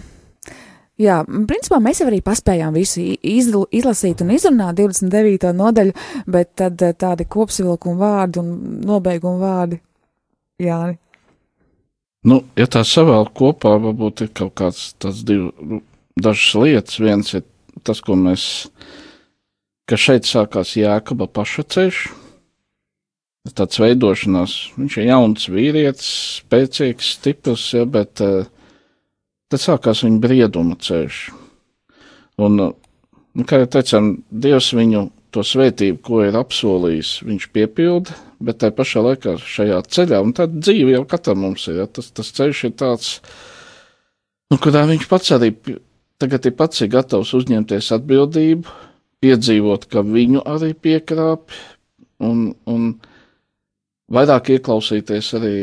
jā, 1.00 1.22
principā 1.50 1.78
mēs 1.84 2.02
jau 2.02 2.08
arī 2.10 2.20
paspējām 2.26 2.74
visu 2.76 3.02
i- 3.06 3.18
izl 3.38 3.66
izlasīt 3.72 4.22
un 4.26 4.34
izrunāt 4.36 4.80
29. 4.82 5.54
nodaļu, 5.54 5.94
bet 6.28 6.56
tad 6.58 6.82
uh, 6.82 6.92
tādi 6.98 7.26
kopsavilkuma 7.30 8.00
vārdi 8.02 8.42
un 8.42 8.56
nobeiguma 8.86 9.38
vārdi. 9.46 9.82
Jā, 10.60 10.96
Nu, 12.28 12.42
ja 12.60 12.66
tā 12.68 12.82
savēl 12.84 13.30
kopā, 13.38 13.76
varbūt 13.80 14.22
ir 14.26 14.30
kaut 14.36 14.56
kāds 14.60 14.90
tāds 15.00 15.22
div, 15.24 15.46
nu, 15.64 15.78
dažas 16.20 16.50
lietas. 16.60 16.98
Viens 17.00 17.30
ir 17.38 17.44
tas, 17.88 18.02
ko 18.04 18.18
mēs, 18.20 18.68
ka 19.88 19.96
šeit 20.02 20.28
sākās 20.28 20.74
Jēkaba 20.76 21.30
paša 21.32 21.64
ceļš. 21.76 22.02
Tāds 23.48 23.80
veidošanās, 23.80 24.54
viņš 24.76 24.98
ir 25.00 25.08
jauns 25.08 25.48
vīrietis, 25.52 26.08
spēcīgs, 26.42 27.14
stiprs, 27.16 27.68
ja, 27.78 27.86
bet 27.88 28.20
uh, 28.26 28.48
tad 29.48 29.64
sākās 29.64 30.04
viņa 30.04 30.20
brieduma 30.24 30.76
ceļš. 30.84 31.20
Un, 32.44 32.60
uh, 32.66 32.74
nu, 33.38 33.46
kā 33.48 33.62
jau 33.62 33.70
teicām, 33.78 34.12
Dievs 34.28 34.74
viņu 34.76 35.06
to 35.32 35.44
svētību, 35.48 36.02
ko 36.04 36.22
ir 36.26 36.36
apsolījis, 36.40 37.14
viņš 37.28 37.50
piepilda, 37.56 38.16
bet 38.44 38.60
tajā 38.64 38.76
pašā 38.76 39.04
laikā 39.06 39.38
šajā 39.44 39.80
ceļā, 39.96 40.22
un 40.24 40.36
tāda 40.36 40.64
dzīve 40.68 40.98
jau 40.98 41.04
katram 41.10 41.46
mums 41.46 41.68
ir, 41.72 41.84
ja, 41.84 41.88
tas, 41.88 42.12
tas 42.16 42.32
ceļš 42.36 42.64
ir 42.68 42.76
tāds, 42.80 43.12
nu, 44.52 44.60
kurā 44.60 44.84
viņš 44.90 45.08
pats 45.12 45.36
arī 45.38 45.54
tagad 46.18 46.48
ir 46.50 46.56
pats 46.58 46.82
ir 46.82 46.92
gatavs 46.94 47.34
uzņemties 47.38 47.92
atbildību, 47.98 48.76
piedzīvot, 49.22 49.86
ka 49.92 50.04
viņu 50.06 50.44
arī 50.50 50.74
piekrāp, 50.74 51.54
un, 52.24 52.52
un 52.70 52.90
vairāk 54.14 54.54
ieklausīties 54.56 55.34
arī 55.40 55.58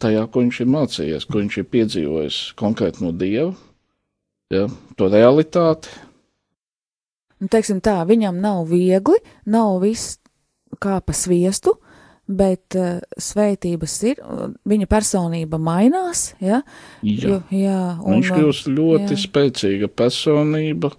tajā, 0.00 0.26
ko 0.30 0.44
viņš 0.44 0.60
ir 0.62 0.70
mācījies, 0.70 1.26
ko 1.26 1.40
viņš 1.40 1.58
ir 1.60 1.68
piedzīvojis 1.72 2.38
konkrēti 2.60 3.04
no 3.04 3.12
Dieva, 3.16 3.52
ja, 4.52 4.66
to 4.98 5.08
realitāti, 5.10 5.92
nu, 7.40 7.48
teiksim 7.50 7.80
tā, 7.84 8.00
viņam 8.08 8.40
nav 8.42 8.66
viegli, 8.70 9.20
nav 9.48 9.80
viss 9.84 10.18
kā 10.80 11.00
pa 11.04 11.16
sviestu, 11.16 11.74
bet 12.30 12.76
uh, 12.78 13.00
svētības 13.18 13.94
ir, 14.06 14.20
viņa 14.70 14.86
personība 14.90 15.58
mainās, 15.58 16.30
ja? 16.38 16.60
Jā. 17.02 17.24
Jo, 17.24 17.38
jā 17.50 17.80
un, 18.04 18.20
Viņš 18.20 18.34
kļūst 18.36 18.68
ļoti 18.70 19.16
jā. 19.16 19.22
spēcīga 19.24 19.90
personība. 19.90 20.92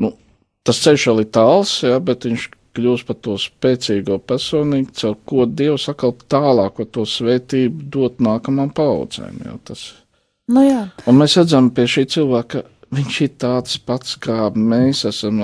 Nu, 0.00 0.14
tas 0.64 0.80
ceļš 0.86 1.10
vēl 1.10 1.26
ir 1.26 1.28
tāls, 1.36 1.74
jā, 1.84 1.98
bet 2.00 2.24
viņš 2.24 2.48
kļūst 2.78 3.08
par 3.08 3.18
to 3.26 3.34
spēcīgo 3.42 4.20
personību, 4.22 4.94
caur 5.00 5.16
ko 5.26 5.46
Dievs 5.50 5.88
atkal 5.90 6.14
tālāk 6.30 6.78
to 6.94 7.04
svētību 7.08 7.90
dot 7.92 8.22
nākamām 8.22 8.70
paudzēm. 8.76 9.42
Nu 10.48 10.64
jā, 10.64 10.86
Un 11.04 11.18
mēs 11.20 11.36
redzam 11.36 11.68
pie 11.76 11.84
šī 11.90 12.06
cilvēka, 12.14 12.62
viņš 12.94 13.20
ir 13.26 13.34
tāds 13.42 13.76
pats, 13.84 14.16
kā 14.22 14.48
mēs 14.54 15.04
esam. 15.10 15.42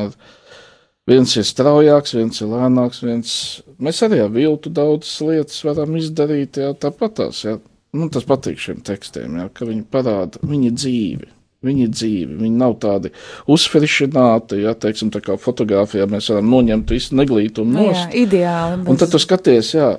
Viens 1.05 1.35
ir 1.37 1.45
straujāks, 1.45 2.15
viens 2.17 2.41
ir 2.41 2.49
lēnāks, 2.49 3.03
viens. 3.05 3.35
Mēs 3.77 4.01
arī 4.07 4.23
ar 4.25 4.33
viltu 4.33 4.73
daudzas 4.73 5.19
lietas 5.21 5.61
varam 5.67 5.99
izdarīt, 6.01 6.63
jā, 6.63 6.71
tāpat 6.81 7.19
tās. 7.21 7.43
Jā. 7.45 7.59
Nu, 7.95 8.09
tas 8.11 8.25
patīk 8.27 8.57
šiem 8.59 8.81
tekstiem, 8.87 9.37
jā, 9.43 9.51
ka 9.53 9.69
viņi 9.69 9.85
parāda, 9.93 10.41
viņi 10.49 10.71
ir 10.71 10.79
dzīvi. 10.81 11.34
Viņi 11.65 11.91
dzīvi, 11.91 12.39
viņi 12.43 12.59
nav 12.61 12.75
tādi 12.83 13.13
uzfrišināti, 13.51 14.63
ja 14.67 14.75
teiksim, 14.77 15.13
tā 15.15 15.23
kā 15.25 15.39
fotografijā 15.41 16.05
mēs 16.11 16.29
varam 16.33 16.51
noņemt 16.53 16.93
visu 16.93 17.17
neglītumu 17.17 17.73
nu, 17.73 17.87
jā 17.87 17.95
nost. 17.95 18.19
ideāli. 18.21 18.83
Un 18.91 19.01
tad 19.01 19.15
tu 19.15 19.21
skaties, 19.23 19.73
jā, 19.79 19.95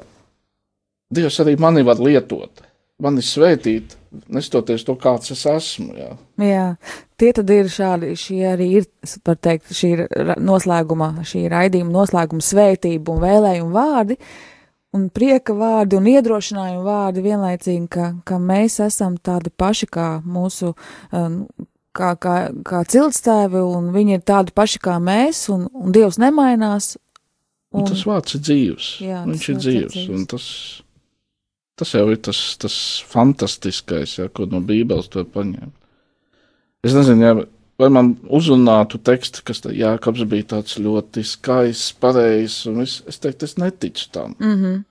Dievs 1.14 1.38
arī 1.44 1.54
mani 1.62 1.84
var 1.86 2.00
lietot, 2.02 2.64
mani 3.02 3.22
svētīt, 3.22 3.94
nestoties 4.34 4.86
to, 4.88 4.96
kāds 4.98 5.30
es 5.36 5.44
esmu. 5.50 5.94
Jā. 6.00 6.10
Jā, 6.42 6.64
tie 7.22 7.30
tad 7.38 7.52
ir 7.54 7.70
šādi, 7.70 8.16
šie 8.18 8.42
arī 8.56 8.72
ir, 8.80 8.88
var 9.28 9.38
teikt, 9.38 9.70
šī 9.76 9.92
ir 9.94 10.04
noslēguma, 10.42 11.12
šī 11.28 11.46
raidījuma 11.54 11.94
noslēguma 11.94 12.46
svētība 12.46 13.14
un 13.14 13.22
vēlējuma 13.22 13.76
vārdi, 13.76 14.18
un 14.96 15.08
prieka 15.14 15.56
vārdi 15.58 16.00
un 16.00 16.10
iedrošinājuma 16.12 16.84
vārdi 16.86 17.24
vienlaicīgi, 17.26 17.88
ka, 17.92 18.10
ka 18.28 18.40
mēs 18.42 18.80
esam 18.86 19.18
tādi 19.22 19.52
paši 19.52 19.90
kā 19.92 20.10
mūsu, 20.24 20.74
um, 21.16 21.42
kā, 21.96 22.14
kā, 22.22 22.36
kā 22.68 22.84
ciltstēvi, 22.92 23.62
un 23.62 23.92
viņi 23.96 24.18
ir 24.20 24.24
tādi 24.28 24.56
paši 24.56 24.82
kā 24.84 24.98
mēs, 25.04 25.46
un, 25.54 25.68
un 25.74 25.96
Dievs 25.96 26.20
nemainās. 26.22 26.96
Un 27.76 27.84
Un, 27.84 27.90
tas 27.92 28.06
vārds 28.08 28.38
ir 28.38 28.44
dzīves. 28.48 28.90
Jā, 29.04 29.24
Viņš 29.28 29.48
ir 29.50 29.56
vārds 29.56 29.70
ir 29.70 29.88
dzīves. 29.90 30.12
un 30.16 30.28
Tas, 30.32 30.46
tas 31.76 31.96
jau 31.98 32.06
ir 32.14 32.22
tas, 32.24 32.40
tas 32.62 32.76
fantastiskais, 33.12 34.18
ja, 34.22 34.30
ko 34.32 34.48
no 34.48 34.62
Bībeles 34.64 35.12
var 35.12 35.28
paņemt. 35.34 35.76
Es 36.86 36.94
nezinu, 36.96 37.26
ja, 37.26 37.34
vai 37.80 37.90
man 37.92 38.16
uzrunātu 38.32 39.00
tekstu, 39.04 39.44
kas 39.46 39.64
tā 39.64 39.74
Jākabs 39.76 40.26
bija 40.30 40.56
tāds 40.56 40.80
ļoti 40.80 41.24
skaists, 41.28 41.96
pareizs, 42.00 42.66
un 42.72 42.84
es, 42.86 43.02
es 43.08 43.20
teiktu, 43.20 43.46
es 43.46 43.58
neticu 43.58 44.12
tam. 44.12 44.36
mm 44.40 44.58
-hmm, 44.62 44.84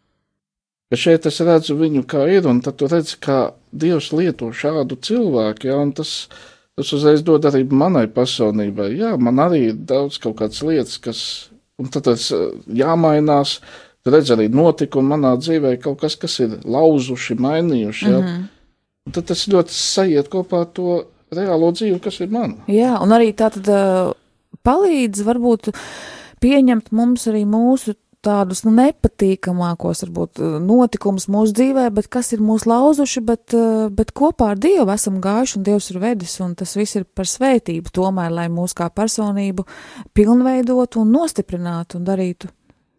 Bet 0.94 1.00
šeit 1.00 1.24
es 1.26 1.40
redzu 1.40 1.74
viņu 1.74 2.04
kā 2.06 2.20
ir, 2.30 2.44
un 2.46 2.60
tad 2.62 2.76
tu 2.78 2.86
redzi, 2.86 3.16
kā 3.18 3.38
Dievs 3.74 4.12
lieto 4.14 4.52
šādu 4.54 4.94
cilvēku, 5.02 5.66
ja, 5.66 5.78
un 5.82 5.90
tas, 5.96 6.28
tas 6.78 6.92
uzreiz 6.94 7.24
dod 7.26 7.42
arī 7.48 7.64
manai 7.66 8.04
personībai. 8.06 8.92
Jā, 9.00 9.16
man 9.18 9.40
arī 9.42 9.72
ir 9.72 9.80
daudz 9.88 10.20
kaut 10.22 10.36
kādas 10.38 10.62
lietas, 10.62 11.00
kas, 11.02 11.50
un 11.82 11.90
tad 11.90 12.06
tas 12.06 12.28
eh, 12.30 12.44
jāmainās. 12.68 13.56
Tu 14.04 14.12
redz 14.12 14.30
arī 14.30 14.46
notikumu 14.52 15.16
manā 15.16 15.32
dzīvē, 15.40 15.78
kaut 15.82 15.98
kas, 16.04 16.14
kas 16.20 16.38
ir 16.44 16.58
lauzuši, 16.62 17.38
mainījuši. 17.42 18.06
Ja? 18.12 18.20
Mm. 18.20 18.28
-hmm. 18.28 19.12
Tad 19.16 19.26
tas 19.32 19.48
ļoti 19.48 19.74
sajiet 19.74 20.28
kopā 20.30 20.60
ar 20.60 20.70
to 20.78 21.04
reālo 21.36 21.72
dzīvi, 21.74 22.00
kas 22.04 22.20
ir 22.24 22.32
mana. 22.34 22.64
Jā, 22.70 22.96
un 23.02 23.14
arī 23.16 23.32
tā 23.36 23.50
tad 23.54 23.68
palīdz 24.64 25.26
varbūt 25.26 25.70
pieņemt 26.44 26.90
mums 26.94 27.28
arī 27.30 27.44
mūsu 27.48 27.96
tādus 28.24 28.62
nu, 28.64 28.72
nepatīkamākos, 28.78 30.04
varbūt, 30.06 30.40
notikumus 30.64 31.26
mūsu 31.32 31.54
dzīvē, 31.58 31.86
bet 31.94 32.08
kas 32.12 32.32
ir 32.32 32.42
mūsu 32.44 32.70
lauzuši, 32.70 33.22
bet, 33.26 33.56
bet 33.96 34.14
kopā 34.16 34.54
ar 34.54 34.60
Dievu 34.60 34.88
esam 34.94 35.20
gājuši 35.24 35.58
un 35.58 35.66
Dievs 35.68 35.90
ir 35.92 36.00
vedis, 36.02 36.38
un 36.44 36.56
tas 36.58 36.74
viss 36.78 36.98
ir 36.98 37.04
par 37.04 37.28
svētību, 37.30 37.92
tomēr, 37.94 38.32
lai 38.34 38.48
mūs 38.52 38.76
kā 38.76 38.88
personību 38.88 39.66
pilnveidotu 40.16 41.02
un 41.04 41.14
nostiprinātu 41.14 42.00
un 42.00 42.08
darītu 42.08 42.50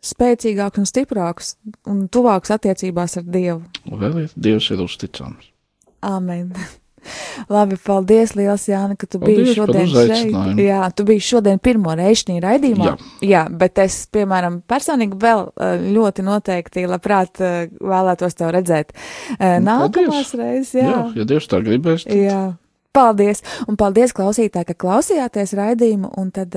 spēcīgāks 0.06 0.82
un 0.82 0.90
stiprāks 0.90 1.56
un 1.90 2.06
tuvāks 2.14 2.54
attiecībās 2.54 3.18
ar 3.22 3.26
Dievu. 3.26 3.62
Vēl 3.90 4.26
ir 4.26 4.34
Dievs 4.38 4.70
ir 4.76 4.86
uzticams. 4.86 5.54
Amen. 6.06 6.54
Labi, 7.56 7.78
paldies, 7.86 8.36
Lielas 8.38 8.68
Jāna, 8.70 8.98
ka 9.00 9.08
tu 9.08 9.20
Paldies 9.22 9.42
biji 9.44 9.56
šodien 9.60 9.90
uzaicinājumu. 9.92 10.66
Jā, 10.66 10.82
tu 10.96 11.06
biji 11.08 11.24
šodien 11.30 11.62
pirmo 11.64 11.96
reizi 11.98 12.26
šī 12.26 12.40
raidījumā. 12.44 12.92
Jā. 12.92 12.98
Jā, 13.30 13.46
bet 13.52 13.80
es, 13.84 14.02
piemēram, 14.14 14.62
personīgi 14.70 15.18
vēl 15.22 15.46
eh, 15.52 15.88
ļoti 15.96 16.26
noteikti 16.26 16.86
labprāt 16.90 17.42
eh, 17.44 17.56
vēlētos 17.80 18.38
tev 18.40 18.54
redzēt 18.56 18.94
eh, 18.96 19.58
Nu, 19.60 19.66
nākamās 19.70 20.32
paldies. 20.32 20.36
reizes. 20.40 20.76
Jā, 20.78 20.92
Jā. 20.92 21.02
ja 21.22 21.28
Dievs 21.34 21.50
tā 21.52 21.62
gribēs, 21.66 22.06
tad 22.08 22.22
Jā. 22.22 22.44
Paldies! 22.96 23.42
Un 23.68 23.76
paldies, 23.76 24.14
klausītāji, 24.16 24.70
ka 24.70 24.76
klausījāties 24.86 25.52
raidījumu. 25.60 26.14
Un 26.16 26.30
tad, 26.32 26.56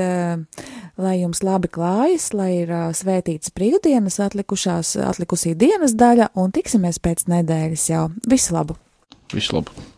lai 0.94 1.16
jums 1.18 1.42
labi 1.42 1.66
klājas, 1.74 2.28
lai 2.30 2.52
ir 2.60 2.70
svētītas 2.94 3.50
brīvdienas, 3.58 4.20
atlikušās, 4.22 4.94
atlikusī 5.02 5.56
dienas 5.58 5.98
daļa, 5.98 6.30
un 6.38 6.54
tiksimies 6.54 7.02
pēc 7.02 7.26
nedēļas 7.34 7.90
jau. 7.90 8.08
Visu 8.30 8.54
labu! 8.54 8.78
visu 9.34 9.58
labu! 9.58 9.97